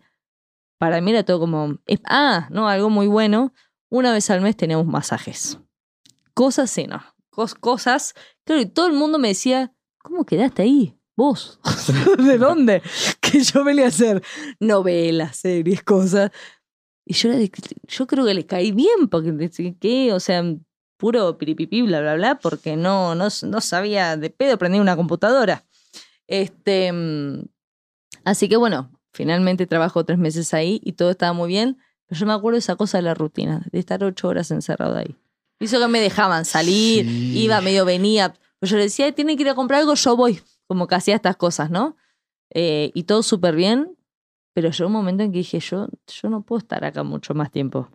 para 0.77 1.01
mí 1.01 1.09
era 1.09 1.23
todo 1.23 1.39
como, 1.39 1.79
ah, 2.05 2.47
no, 2.51 2.67
algo 2.67 2.91
muy 2.91 3.07
bueno. 3.07 3.51
Una 3.89 4.13
vez 4.13 4.29
al 4.29 4.41
mes 4.41 4.55
teníamos 4.55 4.85
masajes. 4.85 5.57
Cosas 6.35 6.69
sí, 6.69 6.85
no. 6.85 7.01
Cos- 7.31 7.55
cosas. 7.59 8.13
Claro, 8.45 8.61
y 8.61 8.67
todo 8.67 8.85
el 8.85 8.93
mundo 8.93 9.17
me 9.17 9.29
decía, 9.29 9.73
¿cómo 10.03 10.23
quedaste 10.23 10.61
ahí? 10.61 10.99
¿Vos? 11.17 11.59
¿De 12.19 12.37
dónde? 12.37 12.83
Que 13.19 13.43
yo 13.43 13.63
venía 13.63 13.85
a 13.85 13.87
hacer 13.87 14.21
novelas, 14.59 15.37
series, 15.37 15.81
cosas. 15.83 16.29
Y 17.05 17.13
yo, 17.13 17.29
yo 17.87 18.07
creo 18.07 18.25
que 18.25 18.33
le 18.33 18.45
caí 18.45 18.71
bien, 18.71 19.07
porque 19.09 19.75
¿qué? 19.79 20.13
O 20.13 20.19
sea, 20.19 20.43
puro 20.97 21.37
piripipí, 21.37 21.81
bla, 21.81 21.99
bla, 22.01 22.15
bla, 22.15 22.39
porque 22.39 22.75
no, 22.77 23.15
no, 23.15 23.27
no 23.43 23.61
sabía 23.61 24.17
de 24.17 24.29
pedo 24.29 24.57
prender 24.57 24.81
una 24.81 24.95
computadora. 24.95 25.65
Este, 26.27 26.91
mm, 26.93 27.43
así 28.23 28.47
que 28.47 28.55
bueno, 28.55 28.91
finalmente 29.13 29.65
trabajo 29.67 30.05
tres 30.05 30.19
meses 30.19 30.53
ahí 30.53 30.79
y 30.83 30.93
todo 30.93 31.11
estaba 31.11 31.33
muy 31.33 31.47
bien. 31.49 31.77
Pero 32.05 32.19
yo 32.19 32.25
me 32.27 32.33
acuerdo 32.33 32.55
de 32.55 32.59
esa 32.59 32.75
cosa 32.75 32.97
de 32.99 33.03
la 33.03 33.13
rutina, 33.13 33.65
de 33.71 33.79
estar 33.79 34.03
ocho 34.03 34.27
horas 34.27 34.51
encerrado 34.51 34.95
ahí. 34.97 35.15
Hizo 35.59 35.79
que 35.79 35.87
me 35.87 35.99
dejaban 35.99 36.45
salir, 36.45 37.05
Sí. 37.05 37.39
iba, 37.43 37.61
medio 37.61 37.85
venía. 37.85 38.33
Pues 38.59 38.69
yo 38.69 38.77
le 38.77 38.83
decía, 38.83 39.05
"Ay, 39.05 39.11
tienen 39.13 39.37
que 39.37 39.43
ir 39.43 39.49
a 39.49 39.55
comprar 39.55 39.79
algo, 39.81 39.93
yo 39.95 40.15
voy. 40.15 40.39
Como 40.67 40.87
que 40.87 40.95
hacía 40.95 41.15
estas 41.15 41.35
cosas, 41.35 41.71
¿no? 41.71 41.95
Eh, 42.53 42.91
y 42.93 43.03
todo 43.03 43.23
súper 43.23 43.55
bien. 43.55 43.95
Pero 44.53 44.69
llegó 44.69 44.87
un 44.87 44.93
momento 44.93 45.23
en 45.23 45.31
que 45.31 45.39
dije, 45.39 45.59
yo, 45.59 45.87
yo 46.07 46.29
no 46.29 46.41
puedo 46.43 46.59
estar 46.59 46.83
acá 46.83 47.03
mucho 47.03 47.33
más 47.33 47.51
tiempo 47.51 47.89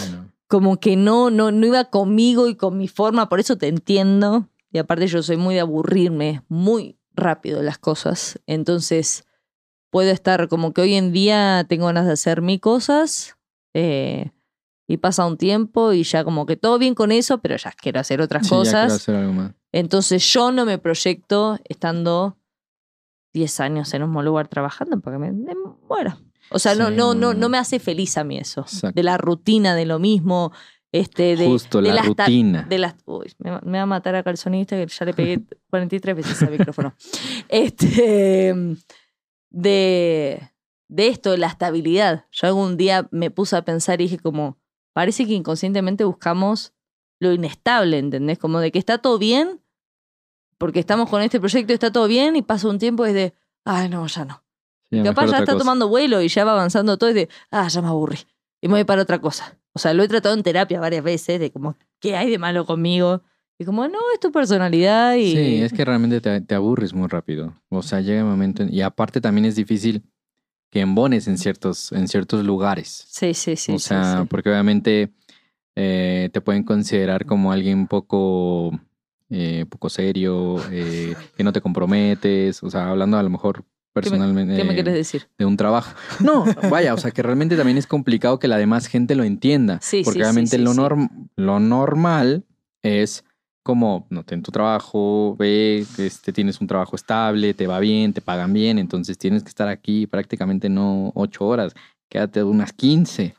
Bueno, 0.00 0.32
como 0.48 0.78
que 0.78 0.96
no, 0.96 1.30
no, 1.30 1.50
no 1.52 1.66
iba 1.66 1.84
conmigo 1.86 2.48
y 2.48 2.54
con 2.54 2.76
mi 2.76 2.88
forma, 2.88 3.28
por 3.28 3.40
eso 3.40 3.56
te 3.56 3.68
entiendo. 3.68 4.48
Y 4.72 4.78
aparte 4.78 5.06
yo 5.06 5.22
soy 5.22 5.36
muy 5.36 5.54
de 5.54 5.60
aburrirme 5.60 6.42
muy 6.48 6.98
rápido 7.14 7.62
las 7.62 7.78
cosas. 7.78 8.40
Entonces 8.46 9.24
puedo 9.90 10.10
estar 10.10 10.48
como 10.48 10.72
que 10.72 10.82
hoy 10.82 10.94
en 10.94 11.12
día 11.12 11.64
tengo 11.68 11.86
ganas 11.86 12.06
de 12.06 12.12
hacer 12.12 12.42
mis 12.42 12.60
cosas 12.60 13.36
eh, 13.74 14.30
y 14.86 14.98
pasa 14.98 15.24
un 15.26 15.36
tiempo 15.38 15.92
y 15.92 16.02
ya 16.02 16.24
como 16.24 16.46
que 16.46 16.56
todo 16.56 16.78
bien 16.78 16.94
con 16.94 17.12
eso, 17.12 17.38
pero 17.38 17.56
ya 17.56 17.72
quiero 17.72 18.00
hacer 18.00 18.20
otras 18.20 18.46
sí, 18.46 18.50
ya 18.50 18.60
quiero 18.60 18.72
cosas. 18.72 18.92
hacer 18.92 19.14
algo 19.16 19.32
más. 19.32 19.52
Entonces 19.72 20.24
yo 20.32 20.52
no 20.52 20.64
me 20.64 20.78
proyecto 20.78 21.58
estando 21.64 22.36
10 23.36 23.60
años 23.60 23.92
en 23.94 24.02
un 24.02 24.08
mismo 24.10 24.22
lugar 24.22 24.48
trabajando 24.48 24.98
porque 25.00 25.18
me, 25.18 25.30
me 25.30 25.52
muero. 25.88 26.16
O 26.50 26.58
sea, 26.58 26.74
no, 26.74 26.88
Sí, 26.88 26.94
no, 26.96 27.14
no, 27.14 27.34
no, 27.34 27.48
me 27.48 27.58
hace 27.58 27.78
feliz 27.78 28.16
a 28.16 28.24
mí 28.24 28.38
eso. 28.38 28.62
Exacto. 28.62 28.92
De 28.94 29.02
la 29.02 29.18
rutina, 29.18 29.74
de 29.74 29.84
lo 29.84 29.98
mismo. 29.98 30.52
Este, 30.92 31.36
de, 31.36 31.46
Justo, 31.46 31.82
de 31.82 31.88
la 31.88 31.94
las 31.96 32.06
rutina. 32.06 32.62
De 32.62 32.78
las, 32.78 32.94
uy, 33.04 33.30
me, 33.38 33.50
va- 33.50 33.60
me 33.64 33.76
va 33.78 33.82
a 33.82 33.86
matar 33.86 34.14
acá 34.14 34.30
el 34.30 34.38
sonista 34.38 34.76
que 34.76 34.86
ya 34.86 35.04
le 35.04 35.12
pegué 35.12 35.42
43 35.70 36.16
veces 36.16 36.42
al 36.42 36.50
micrófono. 36.52 36.94
Este, 37.48 38.54
de, 39.50 40.50
de 40.88 41.08
esto, 41.08 41.30
de 41.32 41.38
la 41.38 41.48
estabilidad. 41.48 42.24
Yo 42.32 42.46
algún 42.46 42.76
día 42.76 43.08
me 43.10 43.30
puse 43.30 43.56
a 43.56 43.62
pensar 43.64 44.00
y 44.00 44.04
dije 44.04 44.18
como, 44.18 44.58
parece 44.94 45.26
que 45.26 45.34
inconscientemente 45.34 46.04
buscamos 46.04 46.72
lo 47.20 47.32
inestable, 47.32 47.98
¿entendés? 47.98 48.38
Como 48.38 48.60
de 48.60 48.70
que 48.70 48.78
está 48.78 48.98
todo 48.98 49.18
bien, 49.18 49.60
porque 50.58 50.80
estamos 50.80 51.08
con 51.10 51.22
este 51.22 51.38
proyecto, 51.40 51.72
está 51.72 51.90
todo 51.92 52.06
bien, 52.08 52.36
y 52.36 52.42
pasa 52.42 52.68
un 52.68 52.78
tiempo 52.78 53.04
y 53.06 53.10
es 53.10 53.14
de, 53.14 53.34
ay, 53.64 53.88
no, 53.88 54.06
ya 54.06 54.24
no. 54.24 54.42
Sí, 54.90 55.02
Capaz 55.02 55.26
ya 55.26 55.38
está 55.38 55.52
cosa. 55.52 55.58
tomando 55.58 55.88
vuelo 55.88 56.22
y 56.22 56.28
ya 56.28 56.44
va 56.44 56.52
avanzando 56.52 56.96
todo 56.96 57.10
y 57.10 57.14
de, 57.14 57.28
ah, 57.50 57.66
ya 57.68 57.82
me 57.82 57.88
aburrí. 57.88 58.18
Y 58.60 58.68
me 58.68 58.74
voy 58.74 58.84
para 58.84 59.02
otra 59.02 59.20
cosa. 59.20 59.58
O 59.72 59.78
sea, 59.78 59.92
lo 59.94 60.02
he 60.02 60.08
tratado 60.08 60.34
en 60.34 60.42
terapia 60.42 60.80
varias 60.80 61.02
veces, 61.04 61.38
de 61.40 61.50
como, 61.50 61.76
¿qué 62.00 62.16
hay 62.16 62.30
de 62.30 62.38
malo 62.38 62.64
conmigo? 62.64 63.22
Y 63.58 63.64
como, 63.64 63.86
no, 63.88 63.98
es 64.14 64.20
tu 64.20 64.30
personalidad 64.32 65.14
y... 65.16 65.32
Sí, 65.32 65.62
es 65.62 65.72
que 65.72 65.84
realmente 65.84 66.20
te, 66.20 66.40
te 66.40 66.54
aburres 66.54 66.94
muy 66.94 67.08
rápido. 67.08 67.54
O 67.68 67.82
sea, 67.82 68.00
llega 68.00 68.22
un 68.22 68.30
momento. 68.30 68.62
en- 68.62 68.72
y 68.72 68.80
aparte 68.82 69.20
también 69.20 69.44
es 69.46 69.56
difícil 69.56 70.02
que 70.70 70.80
embones 70.80 71.26
en 71.26 71.36
ciertos, 71.38 71.90
en 71.92 72.06
ciertos 72.08 72.44
lugares. 72.44 73.06
Sí, 73.08 73.34
sí, 73.34 73.56
sí. 73.56 73.72
o 73.72 73.78
sea, 73.78 74.20
sí. 74.22 74.26
porque 74.30 74.50
obviamente 74.50 75.12
eh, 75.74 76.30
te 76.32 76.40
pueden 76.40 76.62
considerar 76.64 77.24
como 77.26 77.50
alguien 77.52 77.86
poco, 77.86 78.78
eh, 79.30 79.64
poco 79.68 79.88
serio, 79.88 80.56
eh, 80.70 81.14
que 81.36 81.44
no 81.44 81.52
te 81.52 81.60
comprometes. 81.60 82.62
O 82.62 82.70
sea, 82.70 82.90
hablando 82.90 83.18
a 83.18 83.22
lo 83.22 83.30
mejor 83.30 83.64
personalmente 83.92 84.56
¿Qué 84.56 84.64
me 84.64 84.74
quieres 84.74 84.94
decir? 84.94 85.28
de 85.38 85.44
un 85.46 85.56
trabajo. 85.56 85.94
No, 86.20 86.44
vaya, 86.70 86.94
o 86.94 86.98
sea, 86.98 87.10
que 87.10 87.22
realmente 87.22 87.56
también 87.56 87.78
es 87.78 87.86
complicado 87.86 88.38
que 88.38 88.48
la 88.48 88.58
demás 88.58 88.86
gente 88.86 89.14
lo 89.14 89.24
entienda. 89.24 89.78
Sí, 89.82 90.02
porque 90.04 90.18
sí, 90.18 90.22
obviamente 90.22 90.56
sí, 90.58 90.62
lo, 90.62 90.74
norm- 90.74 91.28
lo 91.36 91.60
normal 91.60 92.44
es 92.82 93.24
como, 93.62 94.06
no, 94.10 94.22
ten 94.22 94.42
tu 94.42 94.52
trabajo, 94.52 95.34
ve, 95.38 95.84
este, 95.98 96.32
tienes 96.32 96.60
un 96.60 96.68
trabajo 96.68 96.94
estable, 96.94 97.52
te 97.52 97.66
va 97.66 97.80
bien, 97.80 98.12
te 98.12 98.20
pagan 98.20 98.52
bien, 98.52 98.78
entonces 98.78 99.18
tienes 99.18 99.42
que 99.42 99.48
estar 99.48 99.66
aquí 99.66 100.06
prácticamente 100.06 100.68
no 100.68 101.10
ocho 101.16 101.46
horas, 101.46 101.74
quédate 102.08 102.44
unas 102.44 102.72
quince, 102.72 103.34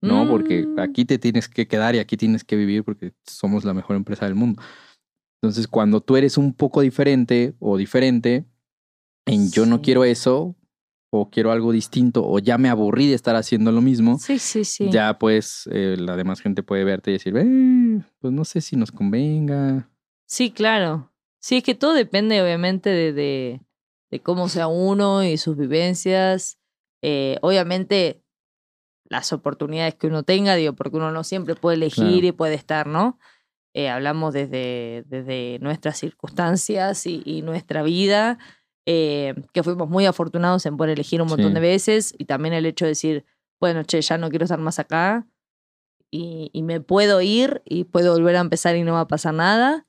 ¿no? 0.00 0.28
Porque 0.28 0.66
Mm. 0.68 0.78
aquí 0.78 1.04
te 1.04 1.18
tienes 1.18 1.48
que 1.48 1.66
quedar 1.66 1.96
y 1.96 1.98
aquí 1.98 2.16
tienes 2.16 2.44
que 2.44 2.54
vivir 2.54 2.84
porque 2.84 3.12
somos 3.26 3.64
la 3.64 3.74
mejor 3.74 3.96
empresa 3.96 4.24
del 4.24 4.36
mundo. 4.36 4.62
Entonces, 5.42 5.66
cuando 5.66 6.00
tú 6.00 6.16
eres 6.16 6.38
un 6.38 6.54
poco 6.54 6.82
diferente 6.82 7.54
o 7.58 7.76
diferente, 7.76 8.46
en 9.26 9.50
yo 9.50 9.66
no 9.66 9.82
quiero 9.82 10.04
eso, 10.04 10.54
o 11.10 11.30
quiero 11.30 11.50
algo 11.50 11.72
distinto, 11.72 12.24
o 12.26 12.38
ya 12.38 12.58
me 12.58 12.68
aburrí 12.68 13.08
de 13.08 13.14
estar 13.14 13.34
haciendo 13.34 13.72
lo 13.72 13.80
mismo, 13.80 14.18
Sí, 14.18 14.38
sí, 14.38 14.64
sí. 14.64 14.88
ya 14.90 15.18
pues 15.18 15.68
eh, 15.72 15.96
la 15.98 16.16
demás 16.16 16.40
gente 16.40 16.62
puede 16.62 16.84
verte 16.84 17.10
y 17.10 17.14
decir, 17.14 17.36
"Eh, 17.36 18.00
pues 18.20 18.32
no 18.32 18.44
sé 18.44 18.60
si 18.60 18.76
nos 18.76 18.92
convenga. 18.92 19.90
Sí, 20.26 20.52
claro. 20.52 21.12
Sí, 21.40 21.56
es 21.58 21.64
que 21.64 21.74
todo 21.74 21.92
depende 21.92 22.40
obviamente 22.40 22.88
de, 22.90 23.12
de, 23.12 23.60
de 24.12 24.20
cómo 24.20 24.48
sea 24.48 24.68
uno 24.68 25.24
y 25.24 25.36
sus 25.38 25.56
vivencias. 25.56 26.56
Eh, 27.02 27.36
obviamente 27.42 28.22
las 29.10 29.32
oportunidades 29.32 29.96
que 29.96 30.06
uno 30.06 30.22
tenga, 30.22 30.54
digo, 30.54 30.72
porque 30.74 30.96
uno 30.96 31.10
no 31.10 31.24
siempre 31.24 31.56
puede 31.56 31.76
elegir 31.76 32.20
Claro. 32.20 32.26
y 32.28 32.32
puede 32.32 32.54
estar, 32.54 32.86
¿no? 32.86 33.18
Eh, 33.74 33.88
hablamos 33.88 34.34
desde, 34.34 35.04
desde 35.08 35.58
nuestras 35.60 35.96
circunstancias 35.98 37.06
y, 37.06 37.22
y 37.24 37.42
nuestra 37.42 37.82
vida, 37.82 38.38
eh, 38.86 39.34
que 39.52 39.62
fuimos 39.62 39.88
muy 39.88 40.04
afortunados 40.06 40.66
en 40.66 40.76
poder 40.76 40.92
elegir 40.94 41.22
un 41.22 41.28
montón 41.28 41.48
Sí. 41.48 41.54
de 41.54 41.60
veces 41.60 42.14
y 42.18 42.24
también 42.26 42.52
el 42.54 42.66
hecho 42.66 42.84
de 42.84 42.90
decir, 42.90 43.24
bueno, 43.60 43.82
che, 43.84 44.00
ya 44.02 44.18
no 44.18 44.28
quiero 44.28 44.44
estar 44.44 44.58
más 44.58 44.78
acá 44.78 45.26
y, 46.10 46.50
y 46.52 46.62
me 46.62 46.80
puedo 46.80 47.20
ir 47.22 47.62
y 47.64 47.84
puedo 47.84 48.12
volver 48.12 48.36
a 48.36 48.40
empezar 48.40 48.76
y 48.76 48.82
no 48.82 48.92
va 48.94 49.00
a 49.00 49.08
pasar 49.08 49.32
nada. 49.34 49.86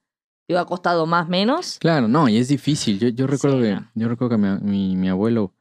Digo, 0.47 0.59
ha 0.59 0.65
costado 0.67 1.05
más 1.05 1.27
menos. 1.27 1.77
Claro, 1.79 2.07
no, 2.07 2.29
y 2.29 2.38
es 2.38 2.47
difícil. 2.49 2.99
Yo, 2.99 3.07
yo 3.09 3.27
recuerdo 3.27 3.57
Sí, 3.57 3.63
que, 3.63 3.79
yo 3.95 4.07
recuerdo 4.07 4.38
que 4.38 4.41
mi, 4.41 4.59
mi, 4.61 4.95
mi 4.95 5.09
abuelo, 5.09 5.53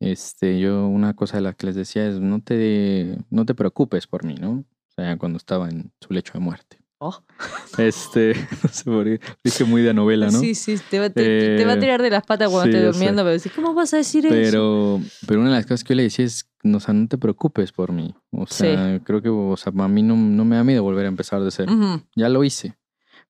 este, 0.00 0.58
yo 0.60 0.86
una 0.86 1.14
cosa 1.14 1.36
de 1.36 1.42
las 1.42 1.56
que 1.56 1.66
les 1.66 1.74
decía 1.74 2.06
es 2.06 2.20
no 2.20 2.40
te, 2.42 3.18
no 3.30 3.44
te 3.46 3.54
preocupes 3.54 4.06
por 4.06 4.24
mí, 4.24 4.34
¿no? 4.34 4.50
O 4.88 4.92
sea, 4.94 5.16
cuando 5.18 5.36
estaba 5.36 5.68
en 5.68 5.92
su 6.00 6.12
lecho 6.12 6.32
de 6.34 6.40
muerte. 6.40 6.79
Oh. 7.02 7.18
Este, 7.78 8.34
no 8.62 8.68
sé 8.68 8.84
por 8.84 9.04
qué, 9.04 9.20
hice 9.42 9.64
muy 9.64 9.80
de 9.80 9.94
novela, 9.94 10.26
¿no? 10.26 10.38
Sí, 10.38 10.54
sí, 10.54 10.76
te 10.90 10.98
va, 10.98 11.08
te- 11.08 11.56
te 11.56 11.64
va 11.64 11.72
a 11.72 11.74
Eh, 11.76 11.80
tirar 11.80 12.02
de 12.02 12.10
las 12.10 12.24
patas 12.26 12.50
cuando 12.50 12.70
sí, 12.70 12.76
estés 12.76 12.92
durmiendo, 12.92 13.22
pero 13.22 13.32
decís, 13.32 13.52
¿cómo 13.56 13.72
vas 13.72 13.94
a 13.94 13.96
decir 13.96 14.26
eso? 14.26 14.34
Pero, 14.34 15.00
pero 15.26 15.40
una 15.40 15.48
de 15.48 15.56
las 15.56 15.64
cosas 15.64 15.82
que 15.82 15.94
yo 15.94 15.96
le 15.96 16.02
decía 16.04 16.26
es, 16.26 16.46
no, 16.62 16.76
o 16.76 16.80
sea, 16.80 16.92
no 16.92 17.08
te 17.08 17.16
preocupes 17.16 17.72
por 17.72 17.90
mí. 17.92 18.14
O 18.32 18.46
sea, 18.46 19.00
creo 19.02 19.22
que, 19.22 19.30
o 19.30 19.56
sea, 19.56 19.72
a 19.74 19.88
mí 19.88 20.02
no, 20.02 20.14
no 20.14 20.44
me 20.44 20.56
da 20.56 20.64
miedo 20.64 20.82
volver 20.82 21.06
a 21.06 21.08
empezar 21.08 21.42
de 21.42 21.50
cero. 21.50 21.72
Ujú. 21.72 22.02
Ya 22.16 22.28
lo 22.28 22.44
hice. 22.44 22.76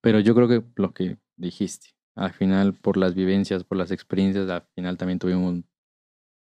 Pero 0.00 0.18
yo 0.18 0.34
creo 0.34 0.48
que 0.48 0.64
lo 0.74 0.92
que 0.92 1.18
dijiste, 1.36 1.90
al 2.16 2.32
final, 2.32 2.74
por 2.74 2.96
las 2.96 3.14
vivencias, 3.14 3.62
por 3.62 3.78
las 3.78 3.92
experiencias, 3.92 4.50
al 4.50 4.66
final 4.74 4.96
también 4.96 5.20
tuvimos 5.20 5.60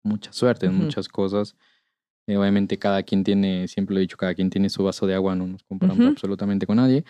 mucha 0.03 0.33
suerte 0.33 0.65
en 0.65 0.73
Ujú. 0.73 0.83
muchas 0.85 1.07
cosas. 1.07 1.55
Eh, 2.29 2.37
obviamente 2.37 2.77
cada 2.77 3.01
quien 3.03 3.23
tiene, 3.23 3.67
siempre 3.67 3.93
lo 3.95 3.99
he 3.99 4.01
dicho, 4.01 4.15
cada 4.17 4.35
quien 4.35 4.49
tiene 4.49 4.69
su 4.69 4.83
vaso 4.83 5.07
de 5.07 5.15
agua, 5.15 5.35
no 5.35 5.47
nos 5.47 5.63
comparamos 5.63 6.05
absolutamente 6.07 6.67
con 6.67 6.77
nadie. 6.77 7.03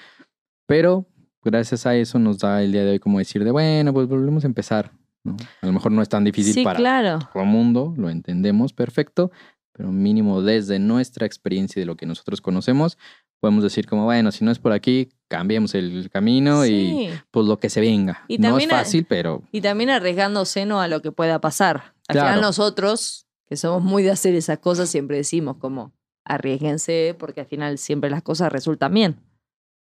Pero 0.65 1.05
gracias 1.43 1.85
a 1.85 1.95
eso 1.95 2.19
nos 2.19 2.39
da 2.39 2.63
el 2.63 2.71
día 2.71 2.83
de 2.85 2.91
hoy 2.91 2.99
como 2.99 3.19
decir 3.19 3.43
de, 3.43 3.51
bueno, 3.51 3.93
pues 3.93 4.07
volvemos 4.07 4.43
a 4.43 4.47
empezar. 4.47 4.91
¿no? 5.23 5.35
A 5.61 5.65
lo 5.65 5.73
mejor 5.73 5.91
no 5.91 6.01
es 6.01 6.07
tan 6.09 6.23
difícil 6.23 6.53
Sí, 6.53 6.63
para 6.63 6.77
claro. 6.79 7.19
todo 7.33 7.43
el 7.43 7.49
mundo, 7.49 7.93
lo 7.97 8.09
entendemos 8.09 8.71
perfecto, 8.71 9.31
pero 9.73 9.91
mínimo 9.91 10.41
desde 10.41 10.79
nuestra 10.79 11.25
experiencia 11.25 11.79
y 11.79 11.81
de 11.81 11.85
lo 11.87 11.95
que 11.97 12.05
nosotros 12.05 12.39
conocemos, 12.39 12.97
podemos 13.41 13.63
decir 13.63 13.85
como, 13.87 14.05
bueno, 14.05 14.31
si 14.31 14.45
no 14.45 14.51
es 14.51 14.59
por 14.59 14.71
aquí, 14.71 15.09
cambiemos 15.27 15.75
el 15.75 16.09
camino 16.11 16.65
y 16.65 17.09
pues 17.31 17.45
lo 17.45 17.59
que 17.59 17.69
se 17.69 17.81
venga. 17.81 18.23
Y 18.27 18.37
no 18.37 18.57
es 18.57 18.67
fácil, 18.67 19.05
pero 19.05 19.43
Y 19.51 19.61
también 19.61 19.89
arriesgándose 19.89 20.65
¿no? 20.65 20.79
a 20.81 20.87
lo 20.87 21.01
que 21.01 21.11
pueda 21.11 21.39
pasar. 21.41 21.93
Al 22.07 22.13
Claro. 22.13 22.27
final 22.29 22.41
nosotros, 22.41 23.27
que 23.49 23.57
somos 23.57 23.81
muy 23.83 24.03
de 24.03 24.11
hacer 24.11 24.35
esas 24.35 24.59
cosas, 24.59 24.89
siempre 24.89 25.17
decimos 25.17 25.57
como, 25.57 25.91
arriesguense, 26.23 27.15
porque 27.17 27.41
al 27.41 27.47
final 27.47 27.77
siempre 27.77 28.09
las 28.09 28.21
cosas 28.23 28.51
resultan 28.51 28.93
bien. 28.93 29.19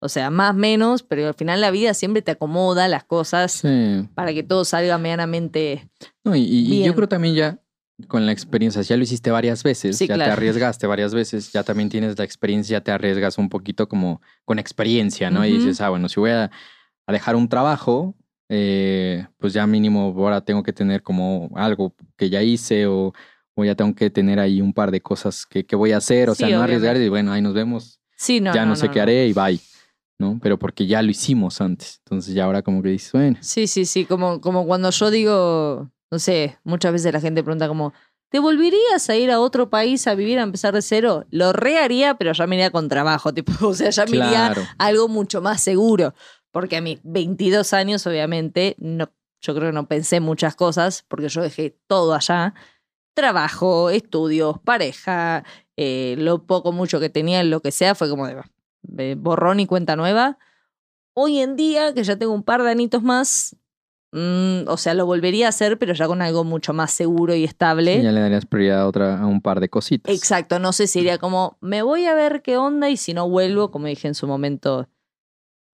O 0.01 0.09
sea, 0.11 0.29
más 0.31 0.55
menos, 0.55 1.03
pero 1.03 1.27
al 1.27 1.35
final 1.35 1.61
la 1.63 1.71
vida 1.71 1.95
siempre 1.95 2.21
te 2.21 2.33
acomoda 2.33 2.89
las 2.89 3.05
cosas 3.05 3.53
sí. 3.53 4.09
para 4.15 4.35
que 4.35 4.43
todo 4.43 4.65
salga 4.67 4.99
medianamente. 4.99 5.89
No, 6.23 6.37
y, 6.37 6.43
y- 6.43 6.67
y 6.67 6.71
Bien. 6.71 6.85
yo 6.85 6.95
creo 6.95 7.09
también 7.09 7.35
ya 7.35 7.59
con 8.09 8.27
la 8.27 8.33
experiencia, 8.33 8.83
ya 8.83 8.97
lo 8.97 9.05
hiciste 9.05 9.31
varias 9.31 9.63
veces, 9.63 9.97
Sí, 9.97 10.07
ya 10.09 10.15
te 10.15 10.19
claro. 10.25 10.33
arriesgaste 10.33 10.87
varias 10.89 11.15
veces, 11.15 11.53
ya 11.53 11.63
también 11.63 11.89
tienes 11.89 12.19
la 12.19 12.25
experiencia, 12.25 12.83
te 12.83 12.91
arriesgas 12.91 13.39
un 13.39 13.49
poquito 13.49 13.89
como 13.89 14.21
con 14.45 14.59
experiencia, 14.59 15.31
¿no? 15.31 15.47
Y 15.47 15.51
Ujú. 15.51 15.59
dices, 15.59 15.81
ah, 15.81 15.91
bueno, 15.91 16.09
si 16.09 16.19
voy 16.19 16.33
a, 16.33 16.51
a 17.07 17.13
dejar 17.13 17.37
un 17.37 17.49
trabajo, 17.49 18.15
eh, 18.49 19.27
pues 19.39 19.53
ya 19.53 19.67
mínimo 19.67 20.13
ahora 20.19 20.41
tengo 20.45 20.63
que 20.65 20.73
tener 20.73 21.03
como 21.05 21.51
algo 21.55 21.95
que 22.17 22.29
ya 22.29 22.43
hice 22.43 22.87
o, 22.89 23.15
o 23.55 23.65
ya 23.65 23.75
tengo 23.75 23.95
que 23.95 24.11
tener 24.11 24.39
ahí 24.41 24.61
un 24.61 24.73
par 24.73 24.91
de 24.91 25.01
cosas 25.01 25.47
que, 25.47 25.65
que 25.65 25.77
voy 25.77 25.93
a 25.93 25.99
hacer, 25.99 26.31
o 26.31 26.35
Sí, 26.35 26.45
sea, 26.45 26.57
no 26.57 26.63
arriesgar 26.63 26.91
obviamente. 26.97 27.07
y 27.07 27.09
bueno, 27.09 27.33
ahí 27.33 27.43
nos 27.43 27.55
vemos, 27.55 28.01
Sí, 28.17 28.41
no. 28.41 28.55
ya 28.55 28.63
no, 28.65 28.71
no, 28.71 28.77
sé 28.77 28.91
qué 28.91 29.01
haré 29.01 29.27
y 29.29 29.33
bye, 29.33 29.61
¿no? 30.19 30.39
Pero 30.43 30.59
porque 30.59 30.87
ya 30.87 31.03
lo 31.03 31.11
hicimos 31.11 31.61
antes, 31.61 32.01
entonces 32.05 32.35
ya 32.35 32.45
ahora 32.45 32.63
como 32.63 32.83
que 32.83 32.91
dices, 32.91 33.13
bueno, 33.13 33.37
Sí, 33.41 33.67
sí, 33.67 33.85
sí, 33.85 34.05
como, 34.07 34.41
como 34.41 34.67
cuando 34.67 34.91
yo 34.91 35.11
digo, 35.11 35.91
no 36.11 36.19
sé, 36.19 36.59
muchas 36.65 36.93
veces 36.93 37.13
la 37.13 37.21
gente 37.21 37.43
pregunta 37.43 37.69
como, 37.69 37.93
¿te 38.31 38.39
volverías 38.41 39.09
a 39.11 39.17
ir 39.17 39.31
a 39.31 39.39
otro 39.41 39.71
país 39.71 40.07
a 40.09 40.15
vivir, 40.15 40.39
a 40.39 40.43
empezar 40.43 40.75
de 40.75 40.83
cero? 40.83 41.25
Lo 41.31 41.53
re 41.53 41.79
haría, 41.79 42.15
pero 42.17 42.33
ya 42.33 42.47
me 42.49 42.57
iría 42.57 42.71
con 42.71 42.89
trabajo, 42.89 43.33
tipo, 43.35 43.53
o 43.69 43.75
sea, 43.75 43.91
ya 43.91 44.05
me 44.07 44.17
iría 44.17 44.31
claro, 44.53 44.63
a 44.79 44.87
algo 44.87 45.09
mucho 45.09 45.41
más 45.41 45.61
seguro, 45.63 46.15
porque 46.51 46.77
a 46.77 46.81
mis 46.81 46.99
22 47.05 47.73
años, 47.73 48.07
obviamente, 48.07 48.75
no, 48.79 49.11
yo 49.41 49.55
creo 49.55 49.69
que 49.71 49.75
no 49.75 49.87
pensé 49.89 50.21
muchas 50.21 50.57
cosas, 50.57 51.05
porque 51.09 51.29
yo 51.29 51.43
dejé 51.43 51.77
todo 51.87 52.15
allá, 52.15 52.55
trabajo, 53.15 53.91
estudios, 53.91 54.59
pareja, 54.59 55.45
eh, 55.77 56.17
lo 56.19 56.47
poco 56.47 56.73
mucho 56.73 57.01
que 57.01 57.09
tenía, 57.09 57.43
lo 57.45 57.61
que 57.61 57.71
sea, 57.71 57.95
fue 57.95 58.09
como 58.09 58.27
de, 58.27 58.43
de 58.83 59.15
borrón 59.15 59.61
y 59.61 59.67
cuenta 59.67 59.97
nueva. 59.97 60.39
Hoy 61.15 61.39
en 61.39 61.57
día, 61.57 61.95
que 61.95 62.05
ya 62.05 62.17
tengo 62.17 62.33
un 62.33 62.43
par 62.43 62.63
de 62.63 62.71
anitos 62.71 63.03
más, 63.03 63.57
mm, 64.13 64.69
o 64.69 64.77
sea, 64.77 64.95
lo 64.95 65.07
volvería 65.07 65.47
a 65.47 65.49
hacer, 65.51 65.79
pero 65.79 65.95
ya 65.95 66.07
con 66.07 66.23
algo 66.23 66.45
mucho 66.45 66.73
más 66.73 66.93
seguro 66.93 67.35
y 67.35 67.45
estable. 67.45 68.03
Ya 68.03 68.13
le 68.13 68.21
darías 68.21 68.47
prioridad 68.47 68.81
a, 68.81 68.89
otra, 68.89 69.21
a 69.21 69.27
un 69.27 69.41
par 69.41 69.61
de 69.61 69.69
cositas. 69.69 70.13
Exacto, 70.13 70.59
no 70.59 70.73
sé 70.73 70.87
si 70.87 71.01
iría 71.01 71.19
como, 71.19 71.57
me 71.61 71.83
voy 71.83 72.07
a 72.07 72.15
ver 72.15 72.43
qué 72.43 72.57
onda 72.57 72.91
y 72.91 72.97
si 72.97 73.15
no 73.15 73.29
vuelvo, 73.29 73.71
como 73.71 73.87
dije 73.87 74.09
en 74.09 74.15
su 74.15 74.27
momento, 74.27 74.89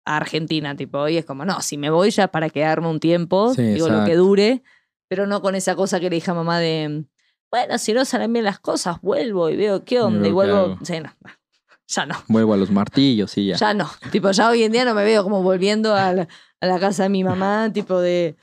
a 0.07 0.17
Argentina, 0.17 0.77
tipo, 0.77 1.09
y 1.09 1.17
es 1.17 1.25
como, 1.25 1.45
no, 1.45 1.61
si 1.61 1.77
me 1.77 1.91
voy 1.91 2.11
ya 2.11 2.29
para 2.29 2.49
quedarme 2.49 2.89
un 2.89 3.01
tiempo, 3.01 3.53
Sí, 3.55 3.63
digo 3.63 3.89
lo 3.89 4.05
que 4.05 4.15
dure, 4.15 4.63
pero 5.09 5.27
no 5.27 5.43
con 5.43 5.55
esa 5.55 5.75
cosa 5.75 5.99
que 6.01 6.09
le 6.09 6.17
dije 6.17 6.31
a 6.31 6.35
mamá 6.35 6.61
de, 6.61 7.05
bueno, 7.65 7.79
si 7.79 7.93
no 7.93 8.05
salen 8.05 8.33
bien 8.33 8.45
las 8.45 8.59
cosas, 8.59 9.01
vuelvo 9.03 9.49
y 9.51 9.57
veo 9.57 9.85
qué 9.85 10.01
onda, 10.01 10.27
y 10.29 10.33
vuelvo, 10.33 10.57
hago. 10.57 10.79
sí, 10.83 11.01
no, 11.01 11.13
ya 11.89 12.07
no. 12.07 12.15
Vuelvo 12.29 12.55
a 12.55 12.57
los 12.57 12.71
martillos 12.71 13.37
y 13.39 13.47
ya. 13.47 13.57
Ya 13.57 13.75
no. 13.75 13.89
Tipo, 14.11 14.31
ya 14.33 14.49
hoy 14.51 14.63
en 14.65 14.73
día 14.73 14.85
no 14.85 14.95
me 14.95 15.05
veo 15.05 15.23
como 15.23 15.43
volviendo 15.43 15.95
a 15.95 16.13
la, 16.13 16.29
a 16.61 16.67
la 16.67 16.79
casa 16.81 17.05
de 17.05 17.09
mi 17.09 17.23
mamá, 17.25 17.71
tipo 17.73 18.01
de. 18.01 18.37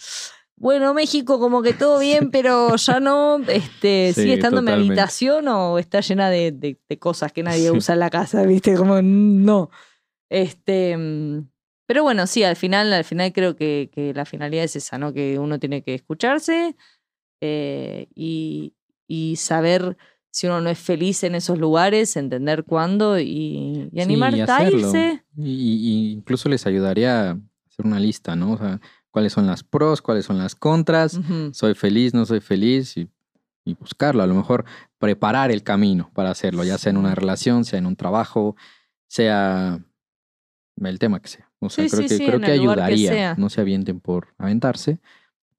Bueno, 0.56 0.94
México, 0.94 1.40
como 1.40 1.62
que 1.62 1.74
todo 1.74 2.00
bien, 2.00 2.32
pero 2.32 2.76
ya 2.78 3.00
no. 3.02 3.40
Este, 3.48 4.14
Sí, 4.16 4.22
¿Sigue 4.22 4.34
estando 4.36 4.60
en 4.60 4.66
mi 4.66 4.72
habitación 4.72 5.48
o 5.50 5.78
está 5.78 6.00
llena 6.00 6.30
de, 6.30 6.52
de- 6.54 6.80
de 6.88 7.00
cosas 7.00 7.34
que 7.34 7.44
nadie 7.44 7.70
Sí. 7.70 7.78
usa 7.78 7.94
en 7.94 8.00
la 8.00 8.10
casa? 8.10 8.44
¿Viste? 8.44 8.76
Como 8.76 9.02
no. 9.02 9.70
Este. 10.30 10.96
mm, 10.96 11.50
Pero 11.86 12.04
bueno, 12.04 12.28
sí, 12.28 12.44
al 12.44 12.56
final, 12.56 12.94
al 12.94 13.04
final 13.04 13.34
creo 13.34 13.56
que, 13.58 13.90
que 13.94 14.14
la 14.14 14.24
finalidad 14.26 14.64
es 14.64 14.76
esa, 14.78 14.98
¿no? 14.98 15.12
Que 15.12 15.38
uno 15.38 15.60
tiene 15.60 15.82
que 15.84 15.96
escucharse 15.96 16.78
eh, 17.42 18.08
y, 18.16 18.74
y 19.08 19.36
saber 19.38 19.98
si 20.32 20.48
uno 20.48 20.62
no 20.62 20.70
es 20.70 20.80
feliz 20.80 21.24
en 21.24 21.36
esos 21.36 21.60
lugares, 21.60 22.16
entender 22.16 22.64
cuándo 22.64 23.20
y, 23.20 23.90
y 23.92 24.02
Sí, 24.06 24.16
a 24.22 24.70
irse. 24.70 25.24
Y, 25.38 25.52
y 25.52 26.12
incluso 26.14 26.50
les 26.50 26.66
ayudaría 26.66 27.30
a 27.30 27.40
hacer 27.68 27.86
una 27.86 28.00
lista, 28.00 28.36
¿no? 28.36 28.54
O 28.54 28.58
sea, 28.58 28.80
cuáles 29.12 29.34
son 29.34 29.46
las 29.46 29.64
pros, 29.64 30.02
cuáles 30.02 30.26
son 30.26 30.40
las 30.40 30.56
contras, 30.56 31.20
soy 31.52 31.76
feliz, 31.76 32.14
no 32.16 32.26
soy 32.26 32.40
feliz 32.40 32.98
y, 32.98 33.08
y 33.64 33.76
buscarlo. 33.76 34.24
A 34.24 34.28
lo 34.28 34.34
mejor 34.34 34.66
preparar 34.98 35.52
el 35.52 35.62
camino 35.62 36.10
para 36.16 36.32
hacerlo, 36.32 36.64
ya 36.64 36.80
sea 36.80 36.90
en 36.90 36.98
una 36.98 37.14
relación, 37.14 37.64
sea 37.64 37.78
en 37.78 37.86
un 37.86 37.96
trabajo, 37.96 38.56
sea 39.08 39.80
el 40.82 40.98
tema 41.00 41.22
que 41.22 41.28
sea. 41.30 41.52
O 41.60 41.70
sea, 41.70 41.88
Sí, 41.88 41.92
creo 41.96 42.08
sí, 42.10 42.18
que, 42.18 42.26
creo 42.26 42.40
que 42.42 42.52
ayudaría. 42.52 43.36
no 43.36 43.50
se 43.50 43.62
avienten 43.62 44.00
por 44.00 44.34
aventarse, 44.40 45.00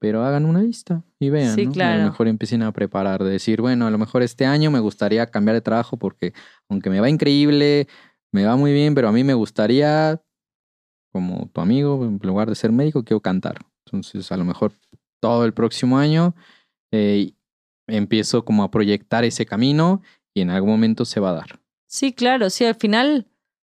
pero 0.05 0.22
hagan 0.22 0.44
una 0.44 0.61
lista 0.61 1.02
y 1.18 1.30
vean. 1.30 1.55
Sí, 1.55 1.64
¿no? 1.64 1.70
Y 1.70 1.72
A 1.72 1.72
claro. 1.72 2.02
lo 2.02 2.11
mejor 2.11 2.28
empiecen 2.28 2.62
a 2.62 2.70
preparar, 2.72 3.24
de 3.24 3.30
decir, 3.30 3.62
bueno, 3.62 3.86
a 3.86 3.90
lo 3.90 3.96
mejor 3.96 4.22
este 4.22 4.44
año 4.44 4.70
me 4.70 4.78
gustaría 4.78 5.30
cambiar 5.30 5.55
de 5.55 5.62
trabajo 5.62 5.96
porque 5.96 6.34
aunque 6.68 6.90
me 6.90 7.00
va 7.00 7.09
increíble, 7.09 7.88
me 8.30 8.44
va 8.44 8.55
muy 8.55 8.74
bien, 8.74 8.94
pero 8.94 9.09
a 9.09 9.12
mí 9.12 9.24
me 9.24 9.32
gustaría, 9.32 10.22
como 11.11 11.48
tu 11.55 11.62
amigo, 11.62 12.05
en 12.05 12.20
lugar 12.22 12.50
de 12.50 12.55
ser 12.55 12.70
médico, 12.70 13.02
quiero 13.02 13.20
cantar. 13.20 13.57
Entonces, 13.86 14.30
a 14.30 14.36
lo 14.36 14.44
mejor 14.44 14.74
todo 15.22 15.46
el 15.46 15.55
próximo 15.55 15.96
año 15.96 16.34
eh, 16.92 17.32
empiezo 17.86 18.44
como 18.44 18.62
a 18.62 18.70
proyectar 18.70 19.24
ese 19.24 19.46
camino 19.46 20.02
y 20.34 20.42
en 20.42 20.50
algún 20.50 20.68
momento 20.68 21.07
se 21.07 21.18
va 21.18 21.30
a 21.30 21.34
dar. 21.34 21.61
Sí, 21.86 22.12
claro, 22.12 22.50
sí, 22.50 22.66
al 22.66 22.74
final 22.74 23.26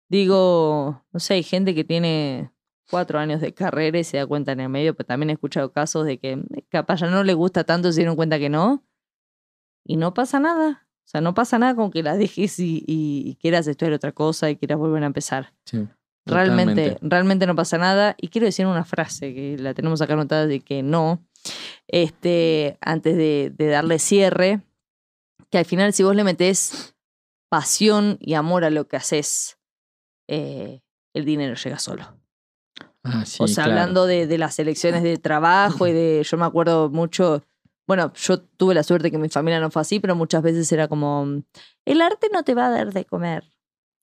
digo, 0.09 1.03
no 1.11 1.19
sé, 1.19 1.33
hay 1.33 1.43
gente 1.43 1.73
que 1.73 1.83
tiene 1.83 2.51
cuatro 2.89 3.19
años 3.19 3.41
de 3.41 3.53
carrera 3.53 3.99
y 3.99 4.03
se 4.03 4.17
da 4.17 4.25
cuenta 4.27 4.51
en 4.51 4.59
el 4.61 4.69
medio, 4.69 4.95
pero 4.95 5.07
también 5.07 5.29
he 5.29 5.33
escuchado 5.33 5.71
casos 5.71 6.05
de 6.05 6.17
que 6.17 6.41
capaz 6.69 7.01
ya 7.01 7.07
no 7.09 7.23
le 7.23 7.33
gusta 7.33 7.63
tanto, 7.63 7.91
se 7.91 8.01
dieron 8.01 8.15
cuenta 8.15 8.39
que 8.39 8.49
no, 8.49 8.83
y 9.85 9.95
no 9.97 10.13
pasa 10.13 10.39
nada. 10.39 10.87
O 11.05 11.09
sea, 11.11 11.21
no 11.21 11.33
pasa 11.33 11.57
nada 11.57 11.75
con 11.75 11.89
que 11.89 12.03
la 12.03 12.15
dejes 12.17 12.59
y, 12.59 12.83
y- 12.85 13.23
y 13.27 13.35
quieras 13.37 13.65
estudiar 13.67 13.93
otra 13.93 14.11
cosa 14.11 14.49
y 14.51 14.57
quieras 14.57 14.77
volver 14.77 15.01
a 15.03 15.07
empezar. 15.07 15.53
Sí, 15.65 15.87
Realmente, 16.25 16.83
realmente 17.01 17.47
no 17.47 17.55
pasa 17.55 17.79
nada. 17.79 18.13
Y 18.19 18.27
quiero 18.27 18.45
decir 18.45 18.67
una 18.67 18.85
frase 18.85 19.33
que 19.33 19.57
la 19.57 19.73
tenemos 19.73 20.01
acá 20.01 20.13
anotada 20.13 20.45
de 20.45 20.59
que 20.59 20.83
no. 20.83 21.25
Este, 21.87 22.77
antes 22.81 23.17
de, 23.17 23.51
de 23.55 23.67
darle 23.67 23.97
cierre, 23.97 24.61
que 25.49 25.57
al 25.57 25.65
final, 25.65 25.93
si 25.93 26.03
vos 26.03 26.15
le 26.15 26.23
metés 26.23 26.95
pasión 27.49 28.17
y 28.19 28.35
amor 28.35 28.63
a 28.63 28.69
lo 28.69 28.87
que 28.87 28.97
haces, 28.97 29.57
eh, 30.27 30.81
el 31.15 31.25
dinero 31.25 31.55
llega 31.55 31.79
solo. 31.79 32.18
Ah, 33.03 33.25
sí, 33.25 33.37
o 33.41 33.47
sea, 33.47 33.63
claro. 33.65 33.79
hablando 33.79 34.05
de, 34.05 34.27
de 34.27 34.37
las 34.37 34.59
elecciones 34.59 35.03
de 35.03 35.17
trabajo 35.17 35.87
y 35.87 35.93
de. 35.93 36.25
Yo 36.29 36.37
me 36.37 36.45
acuerdo 36.45 36.89
mucho. 36.89 37.43
Bueno, 37.87 38.13
yo 38.13 38.39
tuve 38.39 38.75
la 38.75 38.83
suerte 38.83 39.09
que 39.09 39.17
mi 39.17 39.29
familia 39.29 39.59
no 39.59 39.71
fue 39.71 39.81
así, 39.81 39.99
pero 39.99 40.15
muchas 40.15 40.43
veces 40.43 40.71
era 40.71 40.87
como. 40.87 41.41
El 41.85 42.01
arte 42.01 42.27
no 42.31 42.43
te 42.43 42.53
va 42.53 42.67
a 42.67 42.69
dar 42.69 42.93
de 42.93 43.05
comer. 43.05 43.43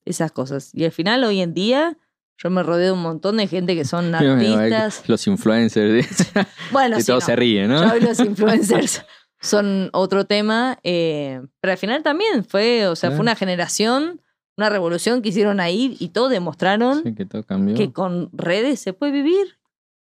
Esas 0.05 0.31
cosas. 0.31 0.71
Y 0.73 0.85
al 0.85 0.91
final, 0.91 1.23
hoy 1.25 1.41
en 1.41 1.53
día, 1.53 1.97
yo 2.37 2.49
me 2.49 2.63
rodeo 2.63 2.85
de 2.87 2.91
un 2.93 3.01
montón 3.01 3.37
de 3.37 3.47
gente 3.47 3.75
que 3.75 3.83
son 3.85 4.13
artistas. 4.15 5.03
Los 5.07 5.27
influencers. 5.27 6.07
Bueno, 6.71 6.97
y 6.97 7.01
sí, 7.01 7.07
todos 7.07 7.23
no. 7.23 7.25
se 7.27 7.35
ríen, 7.35 7.69
¿no? 7.69 7.91
Hoy 7.91 8.01
los 8.01 8.19
influencers 8.21 9.05
son 9.39 9.89
otro 9.93 10.25
tema. 10.25 10.79
eh, 10.83 11.41
pero 11.61 11.71
al 11.71 11.77
final 11.77 12.03
también 12.03 12.43
fue, 12.45 12.87
o 12.87 12.95
sea, 12.95 13.11
fue 13.11 13.19
una 13.21 13.35
generación, 13.35 14.21
una 14.57 14.69
revolución 14.69 15.21
que 15.21 15.29
hicieron 15.29 15.59
ahí 15.59 15.95
y 15.99 16.09
todos 16.09 16.31
demostraron 16.31 17.03
Sí, 17.03 17.13
que 17.13 17.25
todo 17.25 17.43
que 17.75 17.93
con 17.93 18.29
redes 18.33 18.79
se 18.81 18.93
puede 18.93 19.11
vivir. 19.11 19.57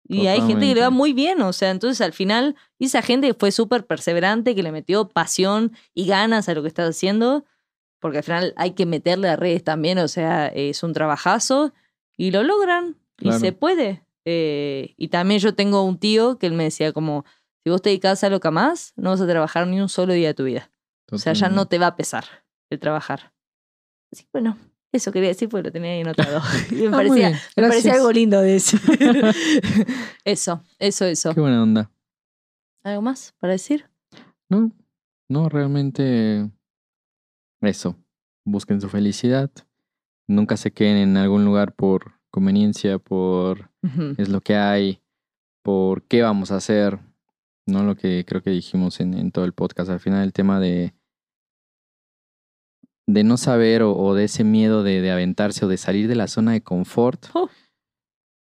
Y 0.07 0.27
hay 0.27 0.41
gente 0.43 0.67
que 0.69 0.75
le 0.75 0.83
va 0.83 0.91
muy 0.91 1.15
bien, 1.15 1.41
o 1.41 1.53
sea, 1.55 1.71
entonces 1.71 2.01
al 2.03 2.13
final, 2.13 2.57
esa 2.79 3.01
gente 3.01 3.27
que 3.29 3.35
fue 3.35 3.51
súper 3.51 3.87
perseverante, 3.87 4.55
que 4.55 4.63
le 4.63 4.71
metió 4.71 5.09
pasión 5.09 5.73
y 5.95 6.07
ganas 6.07 6.49
a 6.49 6.55
lo 6.55 6.61
que 6.61 6.69
está 6.69 6.87
haciendo, 6.87 7.47
porque 8.01 8.19
al 8.19 8.25
final 8.25 8.53
hay 8.57 8.73
que 8.73 8.85
meterle 8.85 9.31
a 9.31 9.37
redes 9.37 9.65
también, 9.65 9.97
o 9.99 10.09
sea, 10.09 10.49
es 10.49 10.83
un 10.83 10.93
trabajazo, 10.93 11.73
y 12.19 12.31
lo 12.33 12.43
logran, 12.43 12.97
Claro. 13.17 13.39
y 13.39 13.41
se 13.41 13.53
puede. 13.53 14.05
Eh, 14.27 14.93
y 14.99 15.09
también 15.09 15.41
yo 15.41 15.55
tengo 15.55 15.83
un 15.83 15.99
tío 15.99 16.39
que 16.39 16.47
él 16.47 16.53
me 16.53 16.65
decía 16.65 16.93
como, 16.93 17.25
si 17.63 17.71
vos 17.71 17.81
te 17.81 17.89
dedicas 17.89 18.23
a 18.25 18.29
lo 18.29 18.41
que 18.41 18.51
más, 18.51 18.93
no 18.97 19.09
vas 19.11 19.23
a 19.23 19.27
trabajar 19.27 19.67
ni 19.67 19.81
un 19.81 19.89
solo 19.89 20.13
día 20.13 20.29
de 20.29 20.35
tu 20.35 20.45
vida. 20.45 20.71
O 21.11 21.17
sea, 21.19 21.33
ya 21.33 21.49
no 21.49 21.67
te 21.67 21.79
va 21.79 21.87
a 21.89 21.97
pesar 21.97 22.25
el 22.71 22.79
trabajar. 22.79 23.33
Bueno, 24.33 24.57
eso 24.93 25.11
quería 25.11 25.31
decir 25.31 25.49
porque 25.49 25.65
lo 25.65 25.73
tenía 25.73 25.93
ahí 25.93 26.01
anotado. 26.03 26.41
Me 26.71 26.87
Ah, 26.87 26.91
muy 26.91 26.91
parecía, 26.91 27.29
bien, 27.29 27.41
me 27.57 27.69
parecía 27.69 27.95
algo 27.95 28.13
lindo 28.13 28.41
de 28.41 28.53
decir. 28.53 28.81
eso, 30.25 30.63
eso, 30.79 31.05
eso. 31.05 31.35
Qué 31.35 31.41
buena 31.41 31.63
onda. 31.63 31.91
¿Algo 32.85 33.03
más 33.03 33.35
para 33.39 33.55
decir? 33.55 33.89
No, 34.49 34.71
no, 35.29 35.49
realmente 35.49 36.49
eso. 37.63 37.97
Busquen 38.45 38.81
su 38.81 38.89
felicidad. 38.89 39.51
Nunca 40.29 40.57
se 40.57 40.71
queden 40.73 40.97
en 40.97 41.17
algún 41.17 41.45
lugar 41.45 41.75
por 41.75 42.21
conveniencia, 42.31 42.99
por 42.99 43.71
es 44.19 44.29
lo 44.29 44.41
que 44.41 44.57
hay, 44.57 45.01
por 45.63 46.03
qué 46.03 46.23
vamos 46.23 46.51
a 46.51 46.57
hacer. 46.57 46.99
No 47.67 47.83
lo 47.83 47.97
que 47.97 48.25
creo 48.27 48.43
que 48.43 48.51
dijimos 48.51 49.01
en, 49.01 49.15
en 49.15 49.33
todo 49.33 49.45
el 49.45 49.55
podcast. 49.55 49.91
Al 49.91 50.01
final 50.01 50.23
el 50.23 50.33
tema 50.33 50.61
de 50.61 50.95
de 53.07 53.25
no 53.25 53.37
saber 53.37 53.83
o, 53.83 53.97
o 53.97 54.15
de 54.15 54.25
ese 54.25 54.45
miedo 54.45 54.83
de, 54.83 55.01
de 55.01 55.11
aventarse 55.11 55.65
o 55.65 55.69
de 55.69 55.77
salir 55.77 56.09
de 56.09 56.15
la 56.15 56.29
zona 56.29 56.53
de 56.53 56.63
confort 56.63 57.27
Oh. 57.35 57.49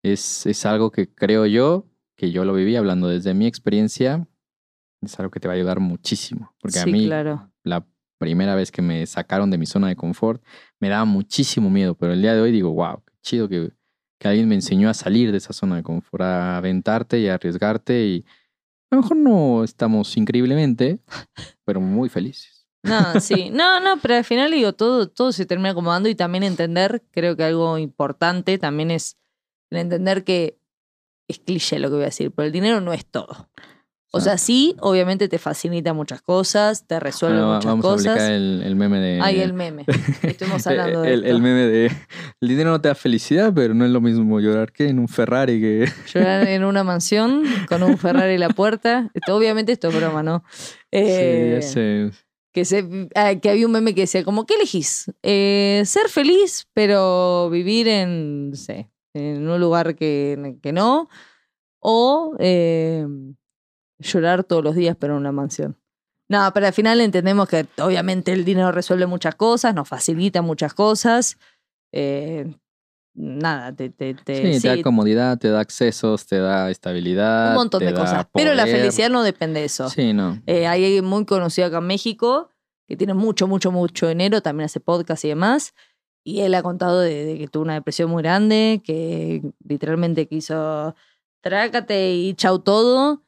es, 0.04 0.46
es 0.46 0.66
algo 0.66 0.92
que 0.92 1.14
creo 1.14 1.46
yo, 1.46 1.86
que 2.16 2.32
yo 2.32 2.46
lo 2.46 2.54
viví 2.54 2.76
hablando 2.76 3.08
desde 3.08 3.34
mi 3.34 3.48
experiencia, 3.48 4.28
es 5.02 5.20
algo 5.20 5.32
que 5.32 5.40
te 5.40 5.48
va 5.48 5.54
a 5.54 5.58
ayudar 5.58 5.80
muchísimo. 5.80 6.54
Porque 6.60 6.80
a 6.80 6.86
mí 6.86 7.06
claro. 7.06 7.52
la 7.64 7.86
primera 8.20 8.56
vez 8.56 8.72
que 8.72 8.82
me 8.82 9.06
sacaron 9.06 9.52
de 9.52 9.58
mi 9.58 9.66
zona 9.66 9.90
de 9.90 9.96
confort, 9.96 10.42
me 10.80 10.90
daba 10.90 11.06
muchísimo 11.06 11.70
miedo, 11.70 11.96
pero 11.96 12.14
el 12.14 12.22
día 12.22 12.34
de 12.34 12.42
hoy 12.42 12.52
digo, 12.52 12.72
wow, 12.72 13.04
qué 13.06 13.14
chido 13.22 13.50
que, 13.50 13.72
que 14.18 14.28
alguien 14.28 14.48
me 14.48 14.56
enseñó 14.56 14.90
a 14.90 14.94
salir 14.94 15.32
de 15.32 15.38
esa 15.38 15.52
zona 15.52 15.76
de 15.76 15.84
confort, 15.84 16.22
a 16.22 16.58
aventarte 16.58 17.20
y 17.20 17.28
a 17.28 17.34
arriesgarte 17.34 18.06
y 18.06 18.26
a 18.92 18.96
lo 18.96 19.02
mejor 19.02 19.18
no 19.18 19.64
estamos 19.64 20.16
increíblemente, 20.18 21.00
pero 21.66 21.82
muy 21.82 22.10
felices. 22.10 22.53
No, 22.84 23.20
sí. 23.20 23.50
No, 23.50 23.80
no, 23.80 23.98
pero 24.02 24.16
al 24.16 24.24
final 24.26 24.52
digo, 24.52 24.74
todo, 24.74 25.08
todo 25.10 25.32
se 25.32 25.46
termina 25.46 25.70
acomodando 25.72 26.10
y 26.10 26.16
también 26.16 26.44
entender, 26.44 27.02
creo 27.12 27.36
que 27.36 27.44
algo 27.44 27.78
importante 27.78 28.58
también 28.58 28.92
es 28.92 29.18
entender 29.72 30.24
que 30.24 30.58
es 31.28 31.40
cliché 31.40 31.80
lo 31.80 31.90
que 31.90 31.96
voy 31.96 32.04
a 32.04 32.08
decir, 32.08 32.32
pero 32.32 32.46
el 32.46 32.52
dinero 32.52 32.82
no 32.82 32.94
es 32.94 33.06
todo. 33.06 33.50
O 34.16 34.22
sea, 34.22 34.38
sí, 34.38 34.76
obviamente 34.80 35.28
te 35.28 35.40
facilita 35.40 35.92
muchas 35.94 36.22
cosas, 36.22 36.86
te 36.86 37.00
resuelve 37.00 37.38
Bueno, 37.38 37.56
muchas 37.56 37.66
vamos 37.66 37.86
a 37.86 37.90
cosas. 37.90 38.08
aplicar 38.12 38.32
el, 38.34 38.62
el 38.64 38.76
meme 38.76 39.00
de... 39.00 39.20
Ay, 39.20 39.40
el 39.40 39.54
meme. 39.54 39.86
Estuvimos 40.22 40.68
hablando 40.68 41.02
de 41.02 41.14
el, 41.16 41.24
esto. 41.24 41.36
el 41.36 41.42
meme 41.42 41.62
de... 41.62 41.86
El 42.40 42.48
dinero 42.48 42.70
no 42.70 42.80
te 42.80 42.90
da 42.90 42.96
felicidad, 42.96 43.52
pero 43.56 43.74
no 43.74 43.86
es 43.86 43.90
lo 43.90 44.02
mismo 44.02 44.40
llorar 44.40 44.72
que 44.72 44.88
en 44.88 45.00
un 45.00 45.08
Ferrari 45.08 45.60
que... 45.60 45.92
Llorar 46.14 46.48
en 46.48 46.64
una 46.64 46.84
mansión 46.84 47.44
con 47.68 47.82
un 47.82 47.98
Ferrari 47.98 48.36
en 48.36 48.42
la 48.42 48.50
puerta. 48.50 49.10
Esto, 49.16 49.36
obviamente 49.36 49.72
esto 49.72 49.88
es 49.88 49.96
broma, 49.96 50.22
¿no? 50.22 50.44
Eh, 50.92 51.58
sí, 51.64 51.66
ya 51.66 51.72
sé. 51.74 52.12
Que, 52.54 52.66
se, 52.66 53.10
ah, 53.16 53.36
que 53.36 53.50
había 53.50 53.66
un 53.66 53.72
meme 53.72 53.96
que 53.96 54.02
decía, 54.02 54.24
como, 54.24 54.46
¿qué 54.46 54.56
elegís? 54.56 55.12
Eh, 55.24 55.82
ser 55.86 56.08
feliz, 56.08 56.68
pero 56.74 57.50
vivir 57.50 57.88
en, 57.88 58.52
no 58.52 59.56
un 59.56 59.60
lugar 59.60 59.96
que, 59.96 60.58
que 60.62 60.72
no. 60.72 61.10
O 61.80 62.36
eh, 62.40 63.06
llorar 64.00 64.44
todos 64.44 64.64
los 64.64 64.76
días, 64.76 64.96
pero 64.98 65.14
en 65.14 65.20
una 65.20 65.32
mansión. 65.32 65.78
No, 66.30 66.50
pero 66.54 66.68
al 66.68 66.74
final 66.74 67.02
entendemos 67.02 67.50
que 67.50 67.66
obviamente 67.80 68.32
el 68.32 68.46
dinero 68.46 68.72
resuelve 68.72 69.06
muchas 69.06 69.36
cosas, 69.36 69.76
nos 69.76 69.90
facilita 69.90 70.42
muchas 70.42 70.74
cosas. 70.74 71.38
Eh, 71.92 72.56
nada, 73.14 73.76
te, 73.76 73.90
te, 73.90 74.14
te- 74.14 74.56
Sí, 74.56 74.62
te 74.62 74.68
da 74.78 74.82
comodidad, 74.82 75.38
te 75.38 75.50
da 75.50 75.60
accesos, 75.60 76.26
te 76.26 76.40
da 76.40 76.70
estabilidad. 76.72 77.50
un 77.52 77.56
montón 77.56 77.86
de 77.86 77.94
cosas. 77.94 78.28
Pero 78.34 78.54
la 78.54 78.66
felicidad 78.66 79.10
no 79.10 79.24
depende 79.24 79.60
de 79.62 79.66
eso. 79.68 79.90
Sí, 79.90 80.14
no. 80.14 80.42
Eh, 80.48 80.68
hay 80.68 80.84
alguien 80.86 81.06
muy 81.06 81.26
conocido 81.26 81.68
acá 81.68 81.78
en 81.78 81.88
México 81.88 82.50
que 82.88 82.98
tiene 82.98 83.14
mucho, 83.14 83.48
mucho, 83.48 83.72
mucho 83.72 84.08
dinero, 84.08 84.42
también 84.42 84.66
hace 84.66 84.80
podcast 84.80 85.24
y 85.26 85.30
demás. 85.30 85.74
Y 86.26 86.42
él 86.42 86.54
ha 86.56 86.64
contado 86.64 87.00
de, 87.02 87.26
de 87.26 87.38
que 87.38 87.48
tuvo 87.48 87.64
una 87.64 87.74
depresión 87.76 88.10
muy 88.10 88.24
grande, 88.24 88.82
que 88.84 89.42
literalmente 89.68 90.28
quiso 90.28 90.96
trácate 91.42 92.14
y 92.14 92.34
chau 92.36 92.60
todo. 92.60 93.22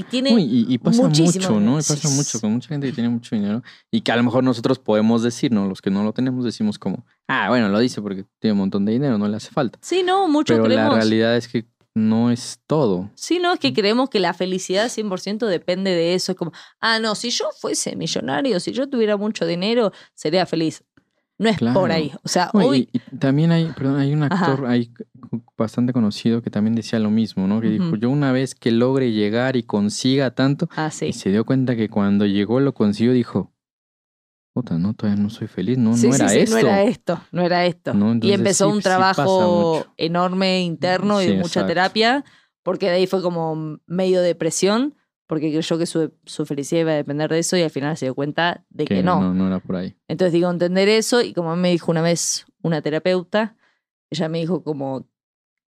Y 0.00 0.02
tiene. 0.04 0.32
Uy, 0.32 0.44
y, 0.44 0.74
y 0.74 0.78
pasa 0.78 1.02
mucho, 1.02 1.60
¿no? 1.60 1.78
Y 1.78 1.82
pasa 1.82 2.08
mucho 2.08 2.40
con 2.40 2.52
mucha 2.52 2.68
gente 2.68 2.86
que 2.86 2.94
tiene 2.94 3.10
mucho 3.10 3.36
dinero 3.36 3.62
y 3.90 4.00
que 4.00 4.10
a 4.10 4.16
lo 4.16 4.22
mejor 4.22 4.42
nosotros 4.42 4.78
podemos 4.78 5.22
decir, 5.22 5.52
¿no? 5.52 5.68
Los 5.68 5.82
que 5.82 5.90
no 5.90 6.02
lo 6.02 6.14
tenemos 6.14 6.42
decimos 6.42 6.78
como, 6.78 7.04
ah, 7.28 7.50
bueno, 7.50 7.68
lo 7.68 7.78
dice 7.78 8.00
porque 8.00 8.24
tiene 8.38 8.52
un 8.52 8.60
montón 8.60 8.86
de 8.86 8.92
dinero, 8.92 9.18
no 9.18 9.28
le 9.28 9.36
hace 9.36 9.50
falta. 9.50 9.78
sí, 9.82 10.02
no, 10.02 10.26
mucho 10.26 10.54
Pero 10.54 10.68
la 10.68 10.88
realidad 10.88 11.36
es 11.36 11.48
que 11.48 11.66
no 11.94 12.30
es 12.30 12.60
todo. 12.66 13.10
Sí, 13.14 13.40
no, 13.40 13.52
es 13.52 13.58
que 13.58 13.74
creemos 13.74 14.08
que 14.08 14.20
la 14.20 14.32
felicidad 14.32 14.86
100% 14.86 15.46
depende 15.46 15.90
de 15.90 16.14
eso. 16.14 16.32
Es 16.32 16.38
como, 16.38 16.52
ah, 16.80 16.98
no, 16.98 17.14
si 17.14 17.28
yo 17.28 17.50
fuese 17.58 17.94
millonario, 17.94 18.58
si 18.58 18.72
yo 18.72 18.88
tuviera 18.88 19.18
mucho 19.18 19.44
dinero, 19.44 19.92
sería 20.14 20.46
feliz. 20.46 20.82
No 21.40 21.48
es 21.48 21.56
Claro. 21.56 21.80
por 21.80 21.90
ahí. 21.90 22.12
O 22.22 22.28
sea, 22.28 22.50
No, 22.52 22.60
hoy. 22.66 22.90
y, 22.92 22.98
y 22.98 23.16
también 23.18 23.50
hay, 23.50 23.64
perdón, 23.74 23.98
hay 23.98 24.12
un 24.12 24.22
actor 24.24 24.66
ahí 24.66 24.92
bastante 25.56 25.94
conocido 25.94 26.42
que 26.42 26.50
también 26.50 26.74
decía 26.74 26.98
lo 26.98 27.10
mismo, 27.10 27.46
¿no? 27.46 27.62
Que 27.62 27.70
dijo, 27.70 27.86
Ujú. 27.86 27.96
yo 27.96 28.10
una 28.10 28.30
vez 28.30 28.54
que 28.54 28.70
logre 28.70 29.12
llegar 29.12 29.56
y 29.56 29.62
consiga 29.62 30.32
tanto, 30.32 30.68
Ah, 30.76 30.90
sí. 30.90 31.06
y 31.06 31.12
se 31.14 31.30
dio 31.30 31.46
cuenta 31.46 31.76
que 31.76 31.88
cuando 31.88 32.26
llegó 32.26 32.60
lo 32.60 32.74
consiguió, 32.74 33.14
dijo, 33.14 33.52
puta, 34.52 34.76
no, 34.78 34.92
todavía 34.92 35.22
no 35.22 35.30
soy 35.30 35.46
feliz, 35.48 35.78
no, 35.78 35.96
Sí, 35.96 36.08
no 36.08 36.14
era 36.14 36.28
sí, 36.28 36.40
esto. 36.40 36.54
no 36.56 36.58
era 36.60 36.82
esto, 36.82 37.20
no 37.32 37.42
era 37.42 37.64
esto. 37.64 37.94
No, 37.94 38.06
y 38.08 38.10
entonces 38.10 38.38
empezó 38.38 38.66
sí, 38.66 38.76
un 38.76 38.82
trabajo 38.82 39.86
enorme 39.96 40.60
interno 40.62 41.22
y 41.22 41.28
mucha 41.28 41.60
exacto. 41.60 41.66
terapia, 41.68 42.24
porque 42.62 42.86
de 42.86 42.92
ahí 42.92 43.06
fue 43.06 43.22
como 43.22 43.78
medio 43.86 44.20
depresión, 44.20 44.94
porque 45.30 45.52
creyó 45.52 45.78
que 45.78 45.86
su, 45.86 46.12
su 46.26 46.44
felicidad 46.44 46.80
iba 46.80 46.90
a 46.90 46.96
depender 46.96 47.30
de 47.30 47.38
eso 47.38 47.56
y 47.56 47.62
al 47.62 47.70
final 47.70 47.96
se 47.96 48.06
dio 48.06 48.16
cuenta 48.16 48.64
de 48.68 48.84
que, 48.84 48.96
Que 48.96 49.02
no. 49.04 49.20
no, 49.20 49.32
no 49.32 49.46
era 49.46 49.60
por 49.60 49.76
ahí. 49.76 49.94
Entonces 50.08 50.32
digo, 50.32 50.50
entender 50.50 50.88
eso 50.88 51.22
y 51.22 51.32
como 51.32 51.54
me 51.54 51.70
dijo 51.70 51.92
una 51.92 52.02
vez 52.02 52.46
una 52.62 52.82
terapeuta, 52.82 53.56
ella 54.10 54.28
me 54.28 54.38
dijo 54.40 54.64
como 54.64 55.08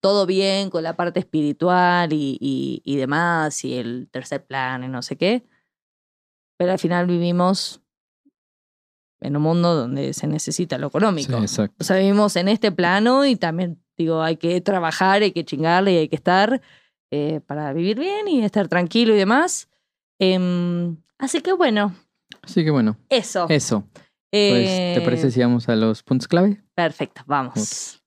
todo 0.01 0.25
bien 0.25 0.71
con 0.71 0.83
la 0.83 0.97
parte 0.97 1.21
espiritual 1.21 2.15
y, 2.15 2.39
y, 2.41 2.81
y 2.87 2.97
demás 2.97 3.63
y 3.67 3.75
el 3.77 4.09
tercer 4.11 4.47
plan 4.47 4.83
y 4.83 4.89
no 4.89 5.03
sé 5.03 5.17
qué, 5.17 5.45
pero 6.57 6.73
al 6.73 6.79
final 6.79 7.07
vivimos 7.07 7.83
en 9.21 9.37
un 9.37 9.43
mundo 9.43 9.75
donde 9.75 10.15
se 10.15 10.27
necesita 10.27 10.79
lo 10.79 10.87
Sí, 10.87 10.91
económico. 10.97 11.37
exacto. 11.37 11.77
O 11.79 11.85
sea, 11.85 11.99
vivimos 11.99 12.35
en 12.37 12.49
este 12.49 12.73
plano 12.73 13.27
y 13.27 13.37
también, 13.37 13.79
digo, 13.99 14.23
hay 14.23 14.39
que 14.39 14.59
trabajar, 14.63 15.21
hay 15.21 15.33
que 15.33 15.45
chingarle 15.45 15.93
y 15.93 15.97
hay 15.99 16.09
que 16.09 16.17
estar 16.17 16.63
eh, 17.11 17.41
para 17.47 17.73
vivir 17.73 17.99
bien 17.99 18.29
y 18.29 18.43
estar 18.45 18.69
tranquilo 18.69 19.15
y 19.15 19.19
demás. 19.19 19.69
Em, 20.19 20.97
así 21.19 21.41
que 21.41 21.53
bueno, 21.53 21.95
Así 22.43 22.65
que 22.65 22.71
bueno, 22.71 22.97
eso. 23.09 23.47
eso. 23.49 23.85
Pues, 24.33 24.69
¿te 24.69 24.95
Eh, 24.99 25.01
parece 25.05 25.31
si 25.31 25.41
vamos 25.41 25.69
a 25.69 25.75
los 25.77 26.03
puntos 26.05 26.29
clave? 26.29 26.63
Perfecto, 26.75 27.23
vamos. 27.27 28.01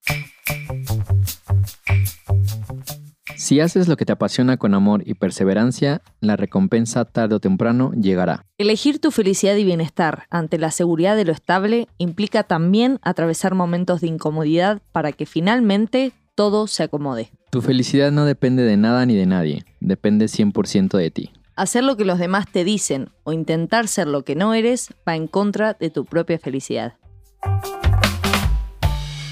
Si 3.36 3.60
haces 3.60 3.88
lo 3.90 3.98
que 3.98 4.06
te 4.06 4.14
apasiona 4.14 4.56
con 4.58 4.74
amor 4.74 5.04
y 5.06 5.16
perseverancia, 5.16 6.02
la 6.22 6.38
recompensa 6.38 7.04
tarde 7.04 7.36
o 7.36 7.40
temprano 7.42 7.92
llegará. 7.94 8.46
Elegir 8.58 9.00
tu 9.00 9.12
felicidad 9.12 9.56
y 9.56 9.66
bienestar 9.66 10.28
ante 10.30 10.58
la 10.58 10.72
seguridad 10.72 11.16
de 11.18 11.26
lo 11.26 11.34
estable 11.34 11.88
implica 11.98 12.44
también 12.44 13.00
atravesar 13.02 13.54
momentos 13.54 14.00
de 14.00 14.08
incomodidad 14.08 14.82
para 14.94 15.12
que 15.12 15.26
finalmente 15.26 16.14
todo 16.36 16.68
se 16.68 16.84
acomode. 16.84 17.32
Tu 17.52 17.62
felicidad 17.62 18.12
no 18.12 18.26
depende 18.26 18.64
de 18.64 18.78
nada 18.78 19.06
ni 19.06 19.16
de 19.16 19.26
nadie, 19.26 19.66
depende 19.80 20.26
100% 20.26 20.98
de 20.98 21.12
ti. 21.12 21.32
Hacer 21.56 21.84
lo 21.84 21.98
que 21.98 22.06
los 22.06 22.18
demás 22.18 22.52
te 22.52 22.64
dicen 22.64 23.10
o 23.24 23.32
intentar 23.32 23.88
ser 23.88 24.08
lo 24.08 24.26
que 24.26 24.36
no 24.36 24.54
eres 24.54 24.90
va 25.08 25.16
en 25.16 25.28
contra 25.28 25.74
de 25.74 25.92
tu 25.92 26.06
propia 26.06 26.40
felicidad. 26.40 26.96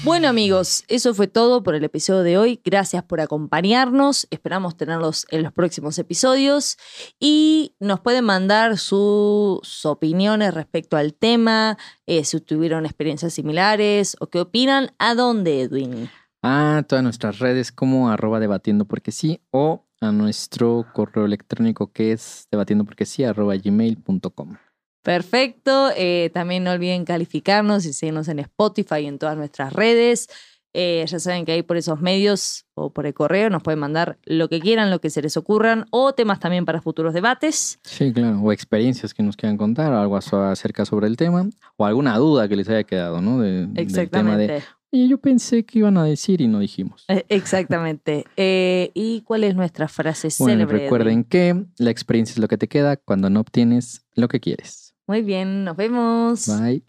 Bueno 0.04 0.26
amigos, 0.26 0.82
eso 0.88 1.14
fue 1.14 1.28
todo 1.28 1.62
por 1.62 1.76
el 1.76 1.84
episodio 1.84 2.24
de 2.24 2.36
hoy. 2.36 2.60
Gracias 2.64 3.04
por 3.04 3.20
acompañarnos. 3.20 4.26
Esperamos 4.30 4.76
tenerlos 4.76 5.26
en 5.30 5.44
los 5.44 5.52
próximos 5.52 5.96
episodios. 5.96 6.76
Y 7.20 7.76
nos 7.78 8.00
pueden 8.00 8.24
mandar 8.24 8.78
sus 8.78 9.86
opiniones 9.86 10.54
respecto 10.54 10.96
al 10.96 11.14
tema, 11.14 11.78
eh, 12.06 12.24
si 12.24 12.40
tuvieron 12.40 12.84
experiencias 12.84 13.32
similares 13.32 14.16
o 14.18 14.26
qué 14.26 14.40
opinan. 14.40 14.90
¿A 14.98 15.14
dónde, 15.14 15.60
Edwin? 15.62 16.10
A 16.42 16.82
todas 16.88 17.04
nuestras 17.04 17.38
redes 17.38 17.70
como 17.72 18.10
arroba 18.10 18.40
debatiendo 18.40 18.84
porque 18.84 19.12
sí 19.12 19.40
o 19.50 19.84
a 20.00 20.10
nuestro 20.10 20.86
correo 20.92 21.24
electrónico 21.24 21.92
que 21.92 22.10
es 22.12 22.48
debatiendo 22.50 22.84
porque 22.84 23.06
sí 23.06 23.22
arroba 23.22 23.54
gmail.com. 23.56 24.56
Perfecto. 25.04 25.90
Eh, 25.96 26.30
también 26.32 26.64
no 26.64 26.72
olviden 26.72 27.04
calificarnos 27.04 27.84
y 27.86 27.92
seguirnos 27.92 28.28
en 28.28 28.38
Spotify 28.40 28.96
y 29.02 29.06
en 29.06 29.18
todas 29.18 29.36
nuestras 29.36 29.72
redes. 29.72 30.28
Eh, 30.74 31.04
ya 31.06 31.18
saben 31.18 31.44
que 31.44 31.52
ahí 31.52 31.62
por 31.62 31.76
esos 31.76 32.00
medios 32.00 32.64
o 32.74 32.92
por 32.94 33.04
el 33.06 33.12
correo 33.12 33.50
nos 33.50 33.62
pueden 33.62 33.78
mandar 33.78 34.18
lo 34.24 34.48
que 34.48 34.58
quieran, 34.58 34.90
lo 34.90 35.00
que 35.00 35.10
se 35.10 35.20
les 35.20 35.36
ocurran 35.36 35.84
o 35.90 36.14
temas 36.14 36.40
también 36.40 36.64
para 36.64 36.80
futuros 36.80 37.12
debates. 37.12 37.78
Sí, 37.84 38.10
claro. 38.12 38.40
O 38.40 38.52
experiencias 38.52 39.12
que 39.12 39.22
nos 39.22 39.36
quieran 39.36 39.58
contar, 39.58 39.92
o 39.92 39.98
algo 40.00 40.16
acerca 40.16 40.86
sobre 40.86 41.08
el 41.08 41.16
tema, 41.18 41.46
o 41.76 41.84
alguna 41.84 42.16
duda 42.16 42.48
que 42.48 42.56
les 42.56 42.68
haya 42.70 42.84
quedado, 42.84 43.20
¿no? 43.20 43.40
De- 43.40 43.66
del 43.66 43.74
tema 43.74 43.80
Exactamente. 43.82 44.52
de, 44.54 44.62
oye, 44.92 45.08
yo 45.08 45.18
pensé 45.18 45.64
que 45.64 45.78
iban 45.80 45.96
a 45.96 46.04
decir 46.04 46.40
y 46.40 46.48
no 46.48 46.58
dijimos. 46.60 47.04
Eh, 47.08 47.24
Exactamente. 47.28 48.24
Eh, 48.36 48.90
¿Y 48.94 49.22
cuál 49.22 49.44
es 49.44 49.54
nuestra 49.54 49.88
frase 49.88 50.28
Bueno, 50.38 50.54
célebre? 50.66 50.78
recuerden 50.84 51.24
que 51.24 51.64
la 51.78 51.90
experiencia 51.90 52.32
es 52.34 52.38
lo 52.38 52.48
que 52.48 52.58
te 52.58 52.68
queda 52.68 52.96
cuando 52.96 53.30
no 53.30 53.40
obtienes 53.40 54.04
lo 54.14 54.28
que 54.28 54.40
quieres. 54.40 54.94
Muy 55.06 55.22
bien, 55.22 55.64
nos 55.64 55.76
vemos. 55.76 56.46
Bye. 56.46 56.84